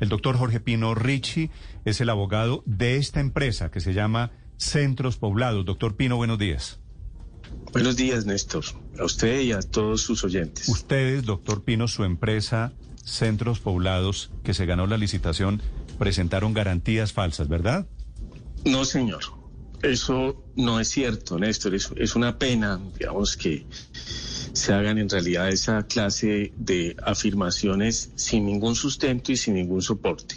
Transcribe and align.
El 0.00 0.08
doctor 0.08 0.36
Jorge 0.36 0.60
Pino 0.60 0.94
Ricci 0.94 1.50
es 1.84 2.00
el 2.00 2.08
abogado 2.08 2.62
de 2.66 2.96
esta 2.96 3.20
empresa 3.20 3.70
que 3.70 3.80
se 3.80 3.92
llama 3.92 4.32
Centros 4.56 5.18
Poblados. 5.18 5.64
Doctor 5.66 5.94
Pino, 5.96 6.16
buenos 6.16 6.38
días. 6.38 6.80
Buenos 7.72 7.96
días, 7.96 8.24
Néstor. 8.24 8.64
A 8.98 9.04
usted 9.04 9.40
y 9.40 9.52
a 9.52 9.60
todos 9.60 10.02
sus 10.02 10.24
oyentes. 10.24 10.68
Ustedes, 10.68 11.24
doctor 11.24 11.62
Pino, 11.64 11.86
su 11.86 12.04
empresa 12.04 12.72
Centros 13.04 13.60
Poblados, 13.60 14.30
que 14.42 14.54
se 14.54 14.66
ganó 14.66 14.86
la 14.86 14.96
licitación, 14.96 15.62
presentaron 15.98 16.54
garantías 16.54 17.12
falsas, 17.12 17.48
¿verdad? 17.48 17.86
No, 18.64 18.84
señor. 18.84 19.20
Eso 19.82 20.44
no 20.56 20.80
es 20.80 20.88
cierto, 20.88 21.38
Néstor. 21.38 21.74
Es, 21.74 21.90
es 21.96 22.14
una 22.14 22.38
pena, 22.38 22.80
digamos, 22.98 23.36
que 23.36 23.66
se 24.52 24.72
hagan 24.72 24.98
en 24.98 25.08
realidad 25.08 25.48
esa 25.48 25.82
clase 25.86 26.52
de 26.56 26.96
afirmaciones 27.04 28.12
sin 28.16 28.46
ningún 28.46 28.74
sustento 28.74 29.32
y 29.32 29.36
sin 29.36 29.54
ningún 29.54 29.82
soporte. 29.82 30.36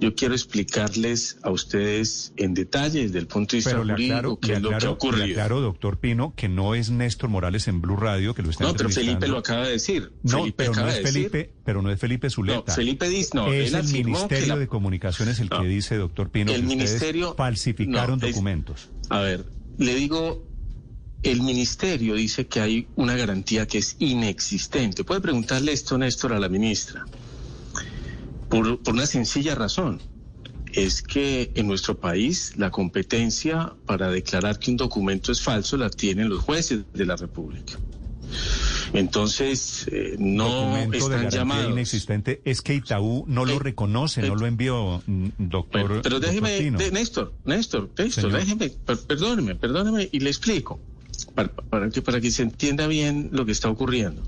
Yo 0.00 0.14
quiero 0.14 0.34
explicarles 0.34 1.38
a 1.42 1.50
ustedes 1.50 2.32
en 2.36 2.54
detalle 2.54 3.02
desde 3.02 3.18
el 3.18 3.26
punto 3.26 3.52
de 3.52 3.56
vista 3.58 3.70
Pero 3.72 3.82
jurídico 3.82 4.14
aclaro, 4.14 4.38
qué 4.40 4.52
es 4.54 4.62
lo 4.62 4.70
que 4.78 4.86
ha 4.86 4.90
ocurrido. 4.90 5.24
aclaro, 5.40 5.60
doctor 5.60 5.98
Pino, 5.98 6.32
que 6.36 6.48
no 6.48 6.74
es 6.74 6.90
Néstor 6.90 7.28
Morales 7.28 7.68
en 7.68 7.80
Blue 7.80 7.96
Radio 7.96 8.34
que 8.34 8.42
lo 8.42 8.50
está 8.50 8.64
No, 8.64 8.74
pero 8.74 8.88
Felipe 8.90 9.28
lo 9.28 9.38
acaba 9.38 9.66
de 9.66 9.72
decir. 9.72 10.12
No, 10.22 10.38
Felipe 10.38 10.54
pero 10.56 10.74
no 10.74 10.88
es 10.88 10.94
decir- 10.96 11.12
Felipe, 11.12 11.52
pero 11.64 11.82
no 11.82 11.90
es 11.90 12.00
Felipe 12.00 12.30
Zuleta. 12.30 12.62
No, 12.66 12.74
Felipe 12.74 13.08
dice, 13.08 13.30
no, 13.34 13.52
es 13.52 13.68
él 13.72 13.80
el 13.80 13.88
Ministerio 13.88 14.44
que 14.44 14.46
la- 14.48 14.56
de 14.56 14.66
Comunicaciones 14.68 15.38
el 15.40 15.50
que 15.50 15.64
dice, 15.64 15.96
doctor 15.96 16.30
Pino, 16.30 16.52
El 16.52 16.60
que 16.62 16.66
ustedes 16.66 16.78
ministerio- 16.90 17.34
falsificaron 17.36 18.18
no, 18.20 18.26
es- 18.26 18.32
documentos. 18.34 18.88
A 19.10 19.20
ver, 19.20 19.44
le 19.78 19.94
digo, 19.94 20.46
el 21.22 21.42
ministerio 21.42 22.14
dice 22.14 22.46
que 22.46 22.60
hay 22.60 22.88
una 22.96 23.14
garantía 23.16 23.66
que 23.66 23.78
es 23.78 23.96
inexistente. 23.98 25.04
Puede 25.04 25.20
preguntarle 25.20 25.72
esto, 25.72 25.98
Néstor, 25.98 26.32
a 26.32 26.38
la 26.40 26.48
ministra. 26.48 27.04
Por, 28.48 28.82
por 28.82 28.94
una 28.94 29.06
sencilla 29.06 29.54
razón. 29.54 30.00
Es 30.72 31.02
que 31.02 31.50
en 31.56 31.66
nuestro 31.66 31.98
país 31.98 32.52
la 32.56 32.70
competencia 32.70 33.74
para 33.86 34.08
declarar 34.10 34.58
que 34.60 34.70
un 34.70 34.76
documento 34.76 35.32
es 35.32 35.40
falso 35.42 35.76
la 35.76 35.90
tienen 35.90 36.28
los 36.28 36.40
jueces 36.42 36.84
de 36.94 37.06
la 37.06 37.16
República. 37.16 37.74
Entonces, 38.92 39.86
eh, 39.90 40.16
no 40.18 40.72
de 40.90 40.96
están 40.96 41.10
garantía 41.10 41.38
llamados. 41.40 41.72
inexistente 41.72 42.40
es 42.44 42.60
que 42.62 42.74
Itaú 42.74 43.24
no 43.28 43.44
lo 43.44 43.54
Eh, 43.54 43.58
reconoce, 43.60 44.20
eh, 44.24 44.28
no 44.28 44.36
lo 44.36 44.46
envió, 44.46 45.02
mm, 45.06 45.28
doctor. 45.38 46.00
Pero 46.02 46.20
déjeme, 46.20 46.50
de- 46.52 46.90
Néstor, 46.90 47.34
Néstor, 47.44 47.90
Néstor, 47.96 48.10
Señor. 48.10 48.32
déjeme, 48.40 48.68
per- 48.70 48.98
perdóneme, 49.00 49.54
perdóneme 49.56 50.08
y 50.10 50.20
le 50.20 50.30
explico 50.30 50.80
para, 51.26 51.48
para 51.52 51.90
que 51.90 52.02
para 52.02 52.20
que 52.20 52.30
se 52.30 52.42
entienda 52.42 52.86
bien 52.86 53.30
lo 53.32 53.44
que 53.46 53.52
está 53.52 53.68
ocurriendo. 53.68 54.22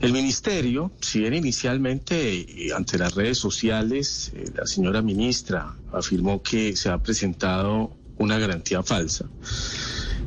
El 0.00 0.12
ministerio, 0.12 0.90
si 1.00 1.20
bien 1.20 1.32
inicialmente 1.34 2.40
eh, 2.40 2.72
ante 2.74 2.98
las 2.98 3.14
redes 3.14 3.38
sociales 3.38 4.32
eh, 4.34 4.50
la 4.56 4.66
señora 4.66 5.00
ministra 5.00 5.76
afirmó 5.92 6.42
que 6.42 6.74
se 6.74 6.88
ha 6.88 6.98
presentado 6.98 7.96
una 8.18 8.36
garantía 8.38 8.82
falsa, 8.82 9.26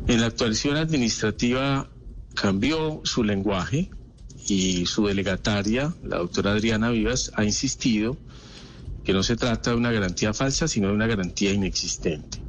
en 0.07 0.21
la 0.21 0.27
actualización 0.27 0.77
administrativa 0.77 1.89
cambió 2.35 3.01
su 3.03 3.23
lenguaje 3.23 3.89
y 4.47 4.85
su 4.85 5.07
delegataria, 5.07 5.93
la 6.03 6.17
doctora 6.17 6.51
Adriana 6.51 6.89
Vivas, 6.91 7.31
ha 7.35 7.43
insistido 7.43 8.17
que 9.03 9.13
no 9.13 9.23
se 9.23 9.35
trata 9.35 9.71
de 9.71 9.77
una 9.77 9.91
garantía 9.91 10.33
falsa, 10.33 10.67
sino 10.67 10.87
de 10.87 10.93
una 10.93 11.07
garantía 11.07 11.51
inexistente. 11.51 12.44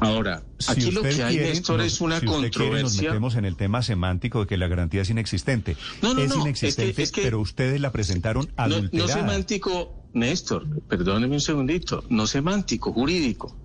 Ahora, 0.00 0.42
Si 0.58 0.72
aquí 0.72 0.90
lo 0.90 1.02
que 1.02 1.08
hay, 1.22 1.34
quiere, 1.36 1.48
Néstor, 1.50 1.78
nos- 1.78 1.86
es 1.86 2.00
una 2.00 2.18
si 2.20 2.26
usted 2.26 2.32
quiere, 2.32 2.42
nos 2.42 2.56
controversia. 2.92 3.02
metemos 3.10 3.34
en 3.36 3.44
el 3.44 3.56
tema 3.56 3.82
semántico 3.82 4.40
de 4.40 4.46
que 4.46 4.56
la 4.56 4.68
garantía 4.68 5.02
es 5.02 5.10
inexistente. 5.10 5.76
No, 6.02 6.14
no, 6.14 6.20
es 6.20 6.28
no, 6.28 6.34
es 6.34 6.42
que- 6.42 6.48
inexistente, 6.48 7.02
es 7.02 7.12
que- 7.12 7.22
pero 7.22 7.40
ustedes 7.40 7.80
la 7.80 7.92
presentaron 7.92 8.50
adulterada. 8.56 9.08
no 9.08 9.20
semántico, 9.20 9.94
Néstor, 10.14 10.66
perdóneme 10.88 11.34
un 11.34 11.40
segundito, 11.40 12.04
no 12.10 12.26
semántico, 12.26 12.92
jurídico. 12.92 13.56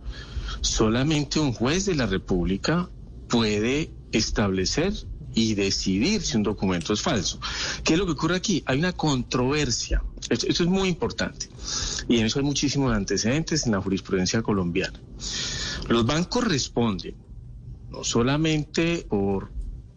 Solamente 0.62 1.40
un 1.40 1.54
juez 1.54 1.86
de 1.86 1.96
la 1.96 2.06
República 2.06 2.90
puede 3.28 3.92
establecer 4.12 4.94
y 5.38 5.54
decidir 5.54 6.24
si 6.24 6.36
un 6.36 6.42
documento 6.42 6.94
es 6.94 7.02
falso. 7.04 7.40
¿Qué 7.84 7.94
es 7.94 8.00
lo 8.00 8.08
que 8.08 8.14
ocurre 8.14 8.36
aquí? 8.38 8.64
Hay 8.66 8.80
una 8.80 8.94
controversia. 8.94 10.02
Esto, 10.32 10.48
es 10.48 10.62
muy 10.62 10.90
importante. 10.90 11.48
Y 12.10 12.18
en 12.18 12.26
eso 12.26 12.40
hay 12.40 12.46
muchísimos 12.46 12.92
antecedentes 12.92 13.68
en 13.68 13.74
la 13.74 13.80
jurisprudencia 13.80 14.42
colombiana. 14.42 15.00
Los 15.90 16.08
bancos 16.08 16.44
responden 16.44 17.16
no 17.92 18.04
solamente 18.04 19.06
por 19.08 19.52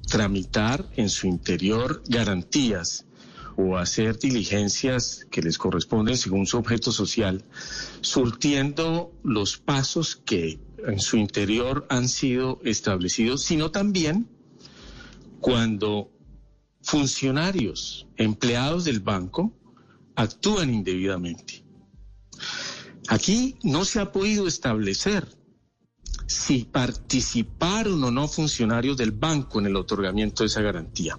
tramitar 0.07 0.87
en 0.97 1.09
su 1.09 1.27
interior 1.27 2.03
garantías 2.07 3.07
o 3.57 3.79
hacer 3.79 4.19
diligencias 4.19 5.27
que 5.31 5.41
les 5.41 5.57
corresponden 5.57 6.19
según 6.19 6.47
su 6.47 6.59
objeto 6.59 6.93
social, 6.93 7.47
surtiendo 8.03 9.11
los 9.25 9.57
pasos 9.57 10.17
que 10.17 10.61
en 10.87 11.01
su 11.01 11.17
interior 11.17 11.87
han 11.89 12.09
sido 12.09 12.61
establecidos, 12.63 13.43
sino 13.43 13.71
también 13.71 14.29
cuando 15.41 16.11
funcionarios, 16.83 18.07
empleados 18.17 18.85
del 18.85 19.01
banco, 19.01 19.53
actúan 20.17 20.73
indebidamente. 20.73 21.65
Aquí 23.09 23.57
no 23.63 23.85
se 23.85 24.01
ha 24.01 24.13
podido 24.13 24.47
establecer 24.47 25.27
si 26.27 26.65
participaron 26.65 28.03
o 28.05 28.11
no 28.11 28.29
funcionarios 28.29 28.97
del 28.97 29.11
banco 29.11 29.59
en 29.59 29.67
el 29.67 29.77
otorgamiento 29.77 30.43
de 30.43 30.47
esa 30.49 30.61
garantía. 30.63 31.19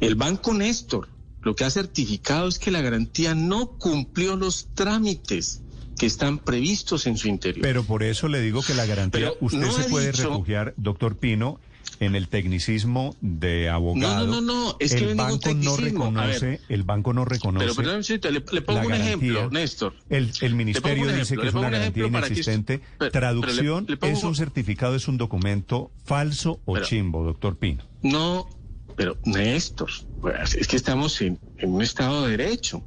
El 0.00 0.14
banco 0.16 0.52
Néstor 0.52 1.08
lo 1.42 1.54
que 1.56 1.64
ha 1.64 1.70
certificado 1.70 2.48
es 2.48 2.58
que 2.58 2.70
la 2.70 2.80
garantía 2.80 3.34
no 3.34 3.76
cumplió 3.78 4.36
los 4.36 4.68
trámites 4.74 5.62
que 5.98 6.06
están 6.06 6.38
previstos 6.38 7.06
en 7.06 7.16
su 7.16 7.28
interior. 7.28 7.62
Pero 7.62 7.82
por 7.84 8.02
eso 8.02 8.28
le 8.28 8.40
digo 8.40 8.62
que 8.62 8.74
la 8.74 8.86
garantía, 8.86 9.30
Pero 9.32 9.36
usted 9.40 9.58
no 9.58 9.72
se 9.72 9.88
puede 9.88 10.10
dicho- 10.12 10.28
refugiar, 10.30 10.74
doctor 10.76 11.18
Pino, 11.18 11.60
en 12.04 12.14
el 12.16 12.28
tecnicismo 12.28 13.14
de 13.20 13.68
abogado. 13.70 14.26
No, 14.26 14.40
no, 14.40 14.40
no, 14.40 14.64
no, 14.70 14.76
es 14.80 14.94
que 14.94 15.04
el 15.10 15.14
banco 15.14 15.54
no 15.54 15.76
reconoce, 15.76 16.60
el 16.68 16.82
banco 16.82 17.12
no 17.12 17.24
reconoce. 17.24 17.64
Pero 17.66 17.76
perdón, 17.76 18.02
señorita, 18.04 18.30
le, 18.30 18.44
le 18.50 18.62
pongo 18.62 18.86
un 18.86 18.94
ejemplo, 18.94 19.50
Néstor. 19.50 19.94
El, 20.08 20.30
el 20.40 20.54
ministerio 20.54 21.02
un 21.04 21.08
dice 21.08 21.20
ejemplo, 21.34 21.42
que 21.42 21.48
es 21.48 21.54
una 21.54 21.66
un 21.66 21.72
garantía 21.72 22.02
ejemplo 22.02 22.12
para 22.20 22.26
que- 22.26 22.32
inexistente. 22.34 22.78
pero- 22.78 22.88
pero 22.98 23.04
le- 23.04 23.10
Traducción 23.10 23.84
le 23.88 23.96
pongo- 23.96 24.12
es 24.18 24.24
un 24.24 24.34
certificado, 24.34 24.94
es 24.96 25.06
un 25.08 25.16
documento 25.16 25.90
falso 26.04 26.60
o 26.64 26.74
Pero- 26.74 26.86
chimbo, 26.86 27.24
doctor 27.24 27.56
Pino. 27.56 27.84
No, 28.02 28.48
pero 28.96 29.16
Néstor, 29.24 29.90
pues, 30.20 30.54
es 30.54 30.66
que 30.66 30.76
estamos 30.76 31.20
en, 31.22 31.38
en 31.58 31.72
un 31.72 31.82
Estado 31.82 32.26
de 32.26 32.36
Derecho. 32.36 32.82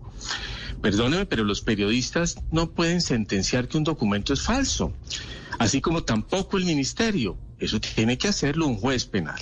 Perdóneme, 0.81 1.25
pero 1.25 1.43
los 1.43 1.61
periodistas 1.61 2.37
no 2.51 2.69
pueden 2.71 3.01
sentenciar 3.01 3.67
que 3.67 3.77
un 3.77 3.83
documento 3.83 4.33
es 4.33 4.41
falso, 4.41 4.93
así 5.59 5.81
como 5.81 6.03
tampoco 6.03 6.57
el 6.57 6.65
ministerio. 6.65 7.37
Eso 7.59 7.79
tiene 7.79 8.17
que 8.17 8.27
hacerlo 8.27 8.67
un 8.67 8.77
juez 8.77 9.05
penal. 9.05 9.39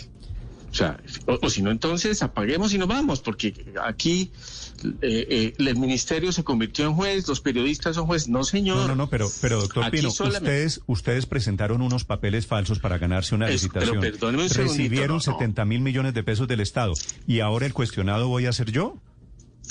O 0.72 0.76
sea, 0.76 0.98
o, 1.28 1.38
o 1.40 1.50
si 1.52 1.62
no, 1.62 1.70
entonces 1.70 2.24
apaguemos 2.24 2.74
y 2.74 2.80
nos 2.80 2.88
vamos, 2.88 3.20
porque 3.22 3.54
aquí 3.84 4.32
eh, 5.02 5.28
eh, 5.30 5.54
el 5.60 5.76
ministerio 5.78 6.32
se 6.32 6.44
convirtió 6.44 6.86
en 6.86 6.94
juez, 6.96 7.28
los 7.28 7.42
periodistas 7.42 7.96
son 7.96 8.08
jueces. 8.08 8.28
No, 8.30 8.44
señor. 8.44 8.78
No, 8.78 8.88
no, 8.88 8.96
no, 8.96 9.10
pero, 9.10 9.30
pero 9.40 9.62
doctor 9.62 9.92
Pino, 9.92 10.10
solamente- 10.10 10.50
ustedes, 10.66 10.82
ustedes 10.88 11.26
presentaron 11.28 11.82
unos 11.84 12.06
papeles 12.06 12.48
falsos 12.48 12.80
para 12.80 12.98
ganarse 12.98 13.36
una 13.36 13.50
licitación. 13.50 14.02
segundito, 14.02 14.32
Recibieron 14.32 15.18
no, 15.24 15.32
no. 15.32 15.38
70 15.40 15.66
mil 15.66 15.82
millones 15.82 16.14
de 16.16 16.24
pesos 16.24 16.48
del 16.48 16.62
Estado. 16.62 16.94
Y 17.28 17.42
ahora 17.42 17.66
el 17.68 17.74
cuestionado 17.74 18.28
voy 18.28 18.48
a 18.48 18.54
ser 18.54 18.72
yo. 18.72 18.98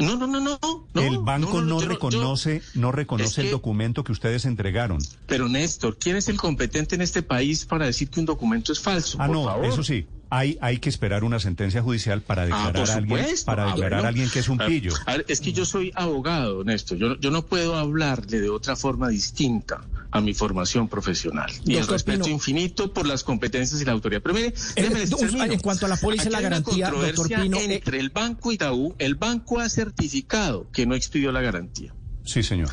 No, 0.00 0.16
no, 0.16 0.26
no, 0.26 0.40
no. 0.40 0.58
no, 0.94 1.00
el 1.02 1.18
banco 1.18 1.60
no, 1.60 1.80
yo- 1.80 1.86
reconoce, 1.88 2.62
no 2.74 2.92
reconoce 2.92 3.42
el 3.42 3.48
que- 3.48 3.52
documento 3.52 4.02
que 4.04 4.12
ustedes 4.12 4.44
entregaron. 4.46 4.98
Pero 5.26 5.48
Néstor, 5.48 5.98
¿quién 5.98 6.16
es 6.16 6.28
el 6.28 6.38
competente 6.38 6.94
en 6.94 7.02
este 7.02 7.22
país 7.22 7.64
para 7.66 7.86
decir 7.86 8.08
que 8.08 8.20
un 8.20 8.26
documento 8.26 8.72
es 8.72 8.80
falso? 8.80 9.18
Ah, 9.20 9.26
Por 9.26 9.36
no, 9.36 9.44
favor. 9.44 9.64
eso 9.66 9.82
sí. 9.84 10.06
Hay, 10.30 10.56
hay 10.62 10.78
que 10.78 10.88
esperar 10.88 11.24
una 11.24 11.38
sentencia 11.38 11.82
judicial 11.82 12.22
para 12.22 12.42
Ah, 12.44 12.46
declarar 12.46 12.88
a 12.90 12.94
alguien, 12.94 13.26
para 13.44 13.64
Ah, 13.64 13.66
declarar 13.72 14.04
a 14.06 14.08
alguien 14.08 14.30
que 14.30 14.38
es 14.38 14.48
un 14.48 14.62
Ah, 14.62 14.66
pillo. 14.66 14.94
a 15.04 15.12
ver, 15.18 15.26
es 15.28 15.42
que 15.42 15.52
yo 15.52 15.66
soy 15.66 15.92
abogado, 15.94 16.64
Néstor. 16.64 16.96
Yo, 16.96 17.16
yo 17.20 17.30
no 17.30 17.42
puedo 17.44 17.76
hablarle 17.76 18.40
de 18.40 18.48
otra 18.48 18.74
forma 18.76 19.10
distinta 19.10 19.82
a 20.12 20.20
mi 20.20 20.34
formación 20.34 20.88
profesional. 20.88 21.50
Y 21.64 21.76
el 21.76 21.86
respeto 21.86 22.24
Pino. 22.24 22.34
infinito 22.34 22.92
por 22.92 23.06
las 23.06 23.24
competencias 23.24 23.80
y 23.80 23.84
la 23.84 23.92
autoridad. 23.92 24.20
Pero 24.22 24.34
mire, 24.34 24.54
déjeme 24.76 25.02
Eh, 25.02 25.52
en 25.54 25.58
cuanto 25.60 25.86
a 25.86 25.88
la 25.88 25.96
póliza 25.96 26.30
la 26.30 26.40
garantía, 26.40 26.90
doctor 26.90 27.28
Pino, 27.28 27.56
eh, 27.56 27.74
entre 27.74 27.98
el 27.98 28.10
banco 28.10 28.52
y 28.52 28.54
Itaú, 28.54 28.94
el 28.98 29.14
banco 29.14 29.58
ha 29.58 29.68
certificado 29.68 30.70
que 30.70 30.86
no 30.86 30.94
expidió 30.94 31.32
la 31.32 31.40
garantía. 31.40 31.94
Sí, 32.24 32.42
señor. 32.42 32.70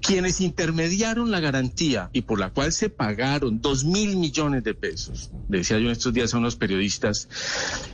Quienes 0.00 0.40
intermediaron 0.40 1.30
la 1.30 1.40
garantía 1.40 2.10
y 2.12 2.22
por 2.22 2.38
la 2.38 2.50
cual 2.50 2.72
se 2.72 2.90
pagaron 2.90 3.60
dos 3.60 3.84
mil 3.84 4.16
millones 4.16 4.64
de 4.64 4.74
pesos, 4.74 5.30
decía 5.48 5.78
yo 5.78 5.86
en 5.86 5.92
estos 5.92 6.12
días 6.12 6.34
a 6.34 6.38
unos 6.38 6.56
periodistas, 6.56 7.28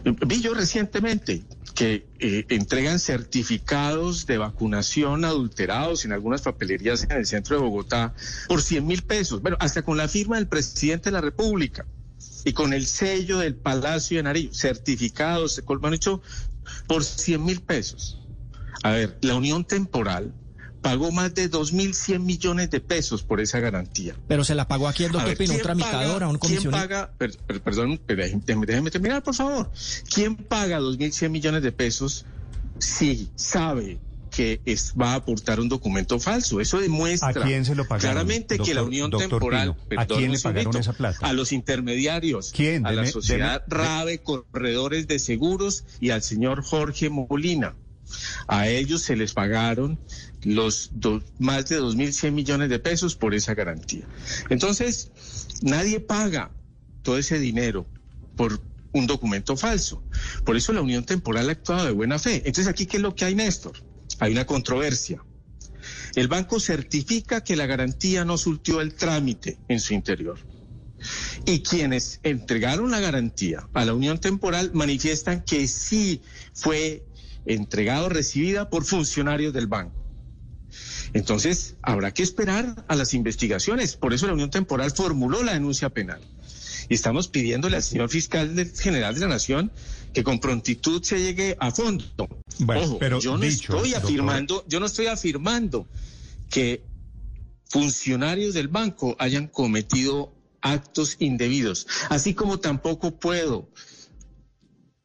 eh, 0.05 0.15
vi 0.27 0.41
yo 0.41 0.55
recientemente 0.55 1.45
que 1.75 2.07
eh, 2.19 2.47
entregan 2.49 2.99
certificados 2.99 4.27
de 4.27 4.39
vacunación 4.39 5.25
adulterados 5.25 6.05
en 6.05 6.13
algunas 6.13 6.43
papelerías 6.43 7.05
en 7.05 7.13
el 7.13 7.27
centro 7.27 7.57
de 7.57 7.63
Bogotá 7.63 8.15
por 8.49 8.63
100 8.63 8.87
mil 8.87 9.03
pesos, 9.03 9.43
bueno, 9.43 9.57
hasta 9.61 9.83
con 9.83 9.97
la 9.97 10.09
firma 10.09 10.37
del 10.37 10.49
presidente 10.49 11.11
de 11.11 11.13
la 11.13 11.21
República 11.21 11.87
y 12.45 12.53
con 12.53 12.73
el 12.73 12.87
sello 12.87 13.39
del 13.39 13.55
Palacio 13.55 14.17
de 14.17 14.23
Nariz, 14.25 14.59
certificados, 14.59 15.63
han 15.83 15.95
hecho 15.95 16.23
por 16.87 17.05
100 17.05 17.45
mil 17.45 17.61
pesos. 17.61 18.19
A 18.83 18.93
ver, 18.93 19.19
la 19.21 19.35
unión 19.35 19.65
temporal 19.65 20.33
pagó 20.81 21.11
más 21.13 21.35
de 21.35 21.51
2.100 21.51 22.21
millones 22.21 22.71
de 22.71 22.81
pesos 22.81 23.23
por 23.23 23.41
esa 23.41 23.61
garantía. 23.61 24.15
Pero 24.27 24.45
se 24.45 24.55
la 24.55 24.69
pagó 24.69 24.89
aquí 24.89 25.05
el 25.05 25.13
doctor 25.13 25.37
Pino, 25.37 25.55
un 25.55 25.61
tramitador, 25.61 26.23
a 26.23 26.29
un 26.29 26.39
comisionista. 26.39 26.87
¿Quién 26.87 27.33
paga, 27.49 27.63
perdón, 27.65 28.01
déjeme, 28.07 28.67
déjeme 28.67 28.91
terminar, 28.91 29.23
por 29.23 29.35
favor. 29.35 29.71
¿Quién 30.13 30.37
paga 30.37 30.81
2.100 30.81 31.31
millones 31.31 31.63
de 31.63 31.73
pesos 31.73 32.25
si 32.79 33.31
sabe 33.35 33.99
que 34.31 34.61
es, 34.65 34.95
va 35.01 35.13
a 35.13 35.15
aportar 35.17 35.59
un 35.59 35.69
documento 35.69 36.21
falso. 36.21 36.61
Eso 36.61 36.79
demuestra 36.79 37.33
claramente 37.99 38.59
que 38.59 38.75
la 38.75 38.83
unión 38.83 39.11
temporal, 39.11 39.77
¿a 39.97 40.07
quién 40.07 40.33
le 40.33 40.39
pagaron 40.39 40.77
esa 40.77 40.93
plata? 40.93 41.27
A 41.27 41.33
los 41.33 41.53
intermediarios, 41.53 42.53
¿Quién? 42.55 42.87
a 42.87 42.93
la 42.93 43.07
sociedad 43.07 43.65
RAVE, 43.67 44.19
corredores 44.19 45.09
de 45.09 45.19
seguros 45.19 45.85
y 46.01 46.11
al 46.11 46.23
señor 46.23 46.63
Jorge 46.63 47.11
Molina. 47.11 47.75
A 48.47 48.69
ellos 48.69 49.03
se 49.03 49.17
les 49.17 49.35
pagaron 49.35 49.99
los 50.45 50.91
más 51.39 51.69
de 51.69 51.81
2.100 51.81 52.33
millones 52.33 52.69
de 52.69 52.79
pesos 52.79 53.17
por 53.17 53.35
esa 53.35 53.55
garantía. 53.55 54.07
Entonces, 54.51 55.11
nadie 55.63 56.01
paga 56.01 56.51
todo 57.03 57.19
ese 57.19 57.39
dinero 57.39 57.87
por 58.37 58.61
un 58.93 59.07
documento 59.07 59.57
falso. 59.57 60.03
Por 60.45 60.57
eso 60.57 60.73
la 60.73 60.81
unión 60.81 61.05
temporal 61.05 61.49
ha 61.49 61.53
actuado 61.53 61.87
de 61.87 61.93
buena 61.93 62.19
fe. 62.19 62.37
Entonces, 62.37 62.69
aquí, 62.69 62.87
¿qué 62.87 62.99
es 62.99 63.03
lo 63.03 63.15
que 63.15 63.25
hay, 63.25 63.35
Néstor? 63.35 63.83
Hay 64.21 64.33
una 64.33 64.47
controversia. 64.47 65.23
El 66.15 66.29
banco 66.29 66.59
certifica 66.61 67.43
que 67.45 67.57
la 67.57 67.67
garantía 67.67 68.25
no 68.25 68.39
surtió 68.39 68.81
el 68.81 68.95
trámite 68.95 69.59
en 69.69 69.81
su 69.81 69.95
interior. 69.95 70.39
Y 71.47 71.61
quienes 71.61 72.21
entregaron 72.23 72.91
la 72.91 73.01
garantía 73.01 73.69
a 73.73 73.85
la 73.85 73.95
unión 73.95 74.19
temporal 74.19 74.73
manifiestan 74.75 75.45
que 75.45 75.69
sí 75.69 76.23
fue 76.55 77.05
entregado, 77.47 78.09
recibida 78.09 78.69
por 78.69 78.85
funcionarios 78.85 79.53
del 79.53 79.69
banco. 79.69 79.98
Entonces, 81.13 81.77
habrá 81.83 82.13
que 82.13 82.23
esperar 82.23 82.85
a 82.89 82.97
las 82.97 83.15
investigaciones. 83.15 83.97
Por 83.97 84.13
eso 84.15 84.27
la 84.27 84.35
Unión 84.35 84.51
Temporal 84.51 84.91
formuló 84.91 85.43
la 85.43 85.55
denuncia 85.55 85.89
penal. 85.89 86.21
Y 86.89 86.95
estamos 86.95 87.29
pidiéndole 87.29 87.77
al 87.77 87.83
señor 87.83 88.09
fiscal 88.09 88.55
general 88.77 89.15
de 89.15 89.21
la 89.21 89.29
Nación 89.29 89.71
que 90.13 90.25
con 90.25 90.41
prontitud 90.41 91.03
se 91.03 91.21
llegue 91.21 91.57
a 91.61 91.71
fondo. 91.71 92.05
Ojo, 92.67 92.99
pero 92.99 93.21
yo 93.21 93.37
no 93.37 93.45
estoy 93.45 93.95
afirmando, 93.95 94.65
yo 94.67 94.81
no 94.81 94.87
estoy 94.87 95.07
afirmando 95.07 95.87
que 96.49 96.83
funcionarios 97.67 98.55
del 98.55 98.69
banco 98.69 99.17
hayan 99.19 99.49
cometido 99.49 100.33
actos 100.63 101.17
indebidos, 101.19 101.87
así 102.09 102.35
como 102.35 102.59
tampoco 102.59 103.19
puedo 103.19 103.69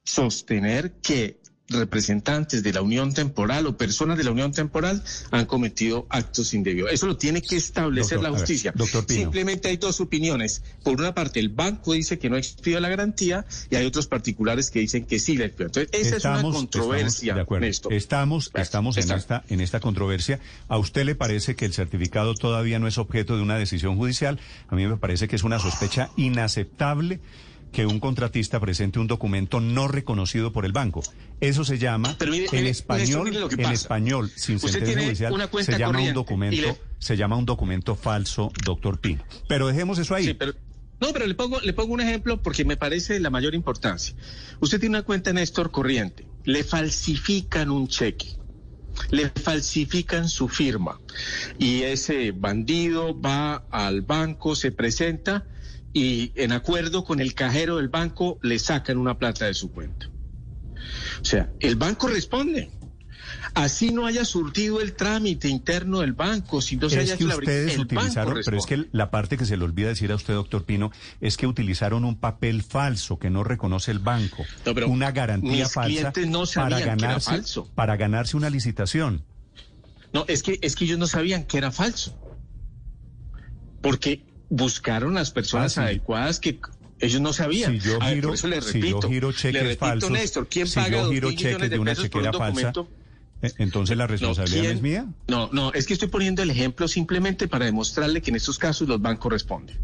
sostener 0.04 0.94
que 0.94 1.43
representantes 1.70 2.62
de 2.62 2.74
la 2.74 2.82
unión 2.82 3.14
temporal 3.14 3.66
o 3.68 3.78
personas 3.78 4.18
de 4.18 4.24
la 4.24 4.32
unión 4.32 4.52
temporal 4.52 5.04
han 5.32 5.46
cometido 5.46 6.06
actos 6.10 6.54
indebidos. 6.54 6.92
Eso 6.92 7.08
lo 7.08 7.18
tiene 7.18 7.42
que 7.42 7.56
establecer 7.56 8.22
la 8.22 8.32
justicia. 8.32 8.74
Simplemente 9.08 9.70
hay 9.70 9.78
dos 9.78 10.02
opiniones. 10.02 10.62
Por 10.84 11.00
una 11.00 11.14
parte, 11.14 11.40
el 11.40 11.50
banco 11.50 11.94
dice 11.94 12.20
que 12.20 12.30
no 12.30 12.38
expidió 12.38 12.80
la 12.80 12.90
garantía 12.90 13.46
y 13.70 13.76
hay 13.76 13.86
otros 13.86 14.08
particulares 14.08 14.70
que 14.70 14.80
dicen 14.80 15.06
que 15.06 15.20
sí 15.20 15.38
la 15.38 15.46
expidió. 15.46 15.68
Entonces, 15.68 15.90
esa 15.94 16.18
es 16.18 16.26
una 16.26 16.42
controversia. 16.42 17.46
Estamos, 17.90 18.52
estamos, 18.56 18.98
en, 18.98 19.12
esta, 19.12 19.44
en 19.48 19.62
esta 19.62 19.80
controversia. 19.80 20.40
¿A 20.68 20.78
usted 20.78 21.06
le 21.06 21.16
parece 21.16 21.56
que 21.56 21.66
el 21.66 21.74
certificado 21.74 22.36
todavía 22.36 22.80
no 22.80 22.88
es 22.88 22.98
objeto 22.98 23.38
de 23.38 23.42
una 23.42 23.58
decisión 23.58 23.96
judicial? 23.98 24.40
A 24.68 24.76
mí 24.76 24.86
me 24.86 24.98
parece 24.98 25.28
que 25.28 25.36
es 25.36 25.44
una 25.44 25.60
sospecha 25.60 26.10
inaceptable 26.18 27.22
que 27.74 27.86
un 27.86 28.00
contratista 28.00 28.60
presente 28.62 29.00
un 29.00 29.08
documento 29.08 29.60
no 29.60 29.90
reconocido 29.90 30.54
por 30.54 30.64
el 30.64 30.72
banco. 30.72 31.04
Eso 31.42 31.66
se 31.66 31.78
llama 31.78 32.16
en 32.22 32.68
español, 32.68 33.50
en 33.52 33.72
español, 33.72 34.32
sin 34.34 34.60
sentencia 34.60 35.30
judicial, 35.30 35.50
se 35.64 35.78
llama 35.78 36.00
un 36.00 36.14
documento, 36.14 36.78
se 37.00 37.18
llama 37.18 37.36
un 37.36 37.46
documento 37.46 37.96
falso, 37.96 38.52
doctor 38.64 39.00
Pino. 39.00 39.26
Pero 39.50 39.68
dejemos 39.68 39.98
eso 39.98 40.16
ahí. 40.16 40.38
No, 41.02 41.12
pero 41.12 41.26
le 41.26 41.36
pongo, 41.36 41.60
le 41.60 41.74
pongo 41.74 41.94
un 41.94 42.00
ejemplo 42.00 42.42
porque 42.42 42.64
me 42.64 42.78
parece 42.78 43.14
de 43.14 43.20
la 43.20 43.30
mayor 43.30 43.56
importancia. 43.56 44.16
Usted 44.62 44.80
tiene 44.80 44.98
una 44.98 45.04
cuenta 45.04 45.34
Néstor 45.34 45.72
corriente, 45.72 46.26
le 46.46 46.64
falsifican 46.64 47.72
un 47.72 47.88
cheque, 47.88 48.38
le 49.10 49.30
falsifican 49.30 50.30
su 50.30 50.48
firma 50.48 51.02
y 51.58 51.82
ese 51.82 52.32
bandido 52.32 53.20
va 53.20 53.66
al 53.72 54.02
banco, 54.04 54.56
se 54.56 54.72
presenta 54.72 55.46
y 55.94 56.32
en 56.36 56.52
acuerdo 56.52 57.04
con 57.04 57.20
el 57.20 57.36
cajero 57.36 57.78
del 57.78 57.88
banco 57.88 58.40
le 58.42 58.60
sacan 58.60 58.98
una 58.98 59.18
plata 59.18 59.46
de 59.46 59.54
su 59.54 59.72
cuenta. 59.72 60.10
O 61.22 61.26
sea, 61.26 61.52
el 61.60 61.76
banco 61.76 62.08
responde. 62.08 62.72
Así 63.54 63.92
no 63.92 64.06
haya 64.06 64.26
surtido 64.26 64.82
el 64.82 64.94
trámite 64.94 65.48
interno 65.48 66.00
del 66.00 66.14
banco, 66.14 66.62
si 66.62 66.76
no 66.76 66.90
se 66.90 67.00
haya 67.00 67.18
que 67.18 67.26
ustedes 67.26 67.78
utilizaron, 67.78 68.40
pero 68.44 68.58
es 68.58 68.66
que 68.66 68.88
la 68.92 69.12
parte 69.12 69.38
que 69.38 69.46
se 69.46 69.58
le 69.58 69.64
olvida 69.64 69.90
decir 69.90 70.12
a 70.12 70.16
usted, 70.16 70.34
doctor 70.34 70.66
Pino, 70.66 70.92
es 71.22 71.38
que 71.38 71.46
utilizaron 71.46 72.04
un 72.04 72.20
papel 72.20 72.64
falso 72.64 73.20
que 73.20 73.30
no 73.30 73.44
reconoce 73.44 73.92
el 73.92 74.00
banco, 74.00 74.44
una 74.88 75.12
garantía 75.12 75.70
falsa 75.70 76.12
para 76.56 76.80
ganarse 76.80 77.44
para 77.76 77.96
ganarse 77.96 78.38
una 78.38 78.50
licitación. 78.50 79.24
No, 80.14 80.26
es 80.28 80.44
que 80.44 80.60
es 80.62 80.76
que 80.76 80.86
ellos 80.86 81.00
no 81.00 81.08
sabían 81.08 81.46
que 81.46 81.58
era 81.58 81.72
falso. 81.72 82.20
Porque 83.82 84.33
buscaron 84.56 85.16
las 85.16 85.32
personas 85.32 85.80
ah, 85.80 85.86
adecuadas 85.86 86.40
que 86.40 86.60
ellos 87.00 87.22
no 87.22 87.34
sabían. 87.34 87.72
Si 87.72 87.80
yo 87.80 88.00
giro, 88.00 88.34
le 88.36 88.60
repito, 88.60 88.72
si 88.72 88.90
yo 88.90 89.02
giro 89.02 89.32
cheques 89.32 89.78
falsos, 89.78 90.12
Néstor, 90.12 90.48
¿quién 90.48 90.68
si 90.68 90.76
paga 90.76 91.02
yo 91.02 91.12
giro 91.12 91.32
cheques 91.32 91.70
de 91.72 91.80
una 91.80 91.96
chequera 91.96 92.32
falsa, 92.32 92.72
eh, 93.42 93.52
entonces 93.58 93.98
la 93.98 94.06
responsabilidad 94.06 94.72
es 94.72 94.82
mía. 94.82 95.08
No, 95.28 95.50
no, 95.52 95.74
es 95.74 95.88
que 95.88 95.94
estoy 95.94 96.08
poniendo 96.10 96.44
el 96.44 96.52
ejemplo 96.52 96.88
simplemente 96.88 97.48
para 97.48 97.66
demostrarle 97.66 98.22
que 98.22 98.30
en 98.30 98.36
estos 98.36 98.60
casos 98.60 98.88
los 98.88 99.02
bancos 99.02 99.32
responden. 99.32 99.80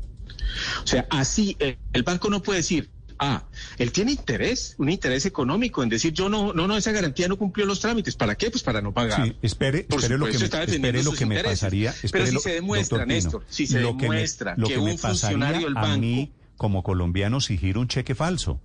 O 0.84 0.88
sea, 0.88 1.08
así 1.10 1.58
eh, 1.60 1.78
el 1.92 2.04
banco 2.04 2.30
no 2.30 2.44
puede 2.44 2.60
decir, 2.60 2.92
Ah, 3.22 3.44
él 3.78 3.92
tiene 3.92 4.14
interés, 4.14 4.76
un 4.78 4.90
interés 4.90 5.26
económico 5.26 5.84
en 5.84 5.90
decir 5.90 6.14
yo 6.14 6.30
no, 6.30 6.54
no, 6.54 6.68
no, 6.68 6.78
esa 6.78 6.94
garantía 6.94 7.28
no 7.28 7.38
cumplió 7.38 7.66
los 7.66 7.82
trámites. 7.82 8.16
¿Para 8.16 8.36
qué? 8.36 8.50
Pues 8.50 8.64
para 8.64 8.82
no 8.82 8.94
pagar. 8.94 9.26
Sí, 9.26 9.36
espere, 9.42 9.86
espere 9.90 10.18
lo 10.18 10.28
que 10.28 10.38
me, 10.40 10.46
espere 10.46 11.04
lo 11.04 11.12
que 11.12 11.26
me 11.26 11.44
pasaría. 11.44 11.94
Pero 12.12 12.26
si 12.28 12.40
se 12.40 12.54
demuestra, 12.54 13.06
Néstor, 13.06 13.44
si 13.50 13.68
se 13.68 13.80
demuestra 13.80 14.56
que, 14.56 14.78
un 14.78 14.98
funcionario 14.98 15.66
del 15.66 15.74
banco. 15.74 15.88
A 15.88 15.98
mí, 15.98 16.32
como 16.56 16.82
colombiano, 16.82 17.42
si 17.42 17.58
giro 17.58 17.82
un 17.82 17.90
cheque 17.90 18.16
falso. 18.16 18.62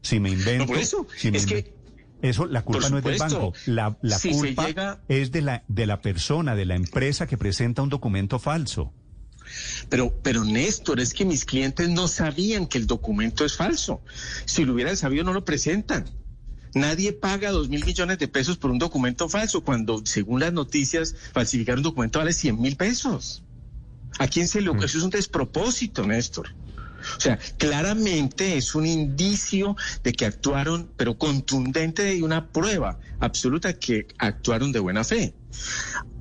Si 0.00 0.18
me 0.18 0.30
invento. 0.30 0.64
No, 0.64 0.66
por 0.66 0.78
eso. 0.78 1.06
es 1.22 1.44
que. 1.44 1.74
Eso, 2.22 2.46
la 2.46 2.62
culpa 2.62 2.88
no 2.90 2.98
es 2.98 3.04
del 3.04 3.18
banco. 3.18 3.52
La, 3.66 3.98
la 4.02 4.18
culpa 4.18 5.00
es 5.08 5.32
de 5.32 5.42
la, 5.42 5.64
de 5.68 5.86
la 5.86 6.00
persona, 6.00 6.54
de 6.54 6.66
la 6.66 6.74
empresa 6.74 7.26
que 7.26 7.38
presenta 7.38 7.82
un 7.82 7.88
documento 7.88 8.38
falso. 8.38 8.92
Pero, 9.88 10.14
pero 10.22 10.44
Néstor, 10.44 11.00
es 11.00 11.14
que 11.14 11.24
mis 11.24 11.44
clientes 11.44 11.88
no 11.88 12.08
sabían 12.08 12.66
que 12.66 12.78
el 12.78 12.86
documento 12.86 13.44
es 13.44 13.56
falso. 13.56 14.02
Si 14.44 14.64
lo 14.64 14.74
hubieran 14.74 14.96
sabido, 14.96 15.24
no 15.24 15.32
lo 15.32 15.44
presentan. 15.44 16.04
Nadie 16.74 17.12
paga 17.12 17.50
dos 17.50 17.68
mil 17.68 17.84
millones 17.84 18.18
de 18.18 18.28
pesos 18.28 18.56
por 18.56 18.70
un 18.70 18.78
documento 18.78 19.28
falso 19.28 19.62
cuando, 19.62 20.02
según 20.04 20.40
las 20.40 20.52
noticias, 20.52 21.14
falsificar 21.32 21.76
un 21.76 21.82
documento 21.82 22.20
vale 22.20 22.32
cien 22.32 22.60
mil 22.60 22.76
pesos. 22.76 23.42
¿A 24.18 24.28
quién 24.28 24.46
se 24.46 24.60
lo.? 24.60 24.74
Mm. 24.74 24.84
Eso 24.84 24.98
es 24.98 25.04
un 25.04 25.10
despropósito, 25.10 26.06
Néstor. 26.06 26.54
O 27.16 27.20
sea, 27.20 27.38
claramente 27.58 28.56
es 28.56 28.74
un 28.74 28.86
indicio 28.86 29.76
de 30.02 30.12
que 30.12 30.26
actuaron, 30.26 30.92
pero 30.96 31.18
contundente 31.18 32.14
y 32.14 32.22
una 32.22 32.50
prueba 32.50 32.98
absoluta 33.18 33.72
que 33.74 34.06
actuaron 34.18 34.72
de 34.72 34.80
buena 34.80 35.04
fe. 35.04 35.34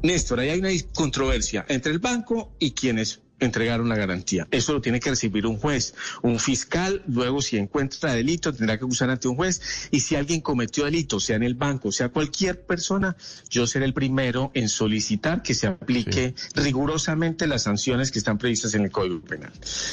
Néstor, 0.02 0.40
ahí 0.40 0.50
hay 0.50 0.60
una 0.60 0.70
controversia 0.94 1.66
entre 1.68 1.92
el 1.92 2.00
banco 2.00 2.56
y 2.60 2.72
quienes 2.72 3.22
entregaron 3.40 3.90
la 3.90 3.96
garantía. 3.96 4.48
Eso 4.52 4.74
lo 4.74 4.82
tiene 4.82 5.00
que 5.00 5.10
recibir 5.10 5.46
un 5.46 5.58
juez, 5.58 5.94
un 6.22 6.40
fiscal, 6.40 7.04
luego 7.08 7.42
si 7.42 7.58
encuentra 7.58 8.14
delito 8.14 8.54
tendrá 8.54 8.78
que 8.78 8.86
acusar 8.86 9.10
ante 9.10 9.28
un 9.28 9.36
juez 9.36 9.90
y 9.92 10.02
si 10.02 10.16
alguien 10.16 10.42
cometió 10.42 10.86
delito, 10.86 11.20
sea 11.20 11.36
en 11.36 11.44
el 11.44 11.56
banco, 11.56 11.92
sea 11.92 12.10
cualquier 12.10 12.62
persona, 12.66 13.16
yo 13.50 13.68
seré 13.68 13.86
el 13.86 13.94
primero 13.94 14.52
en 14.54 14.70
solicitar 14.70 15.42
que 15.42 15.54
se 15.54 15.68
aplique 15.68 16.36
rigurosamente 16.56 17.48
las 17.48 17.64
sanciones 17.64 18.12
que 18.12 18.20
están 18.20 18.38
previstas 18.38 18.74
en 18.74 18.84
el 18.84 18.92
Código 18.92 19.22
Penal. 19.22 19.52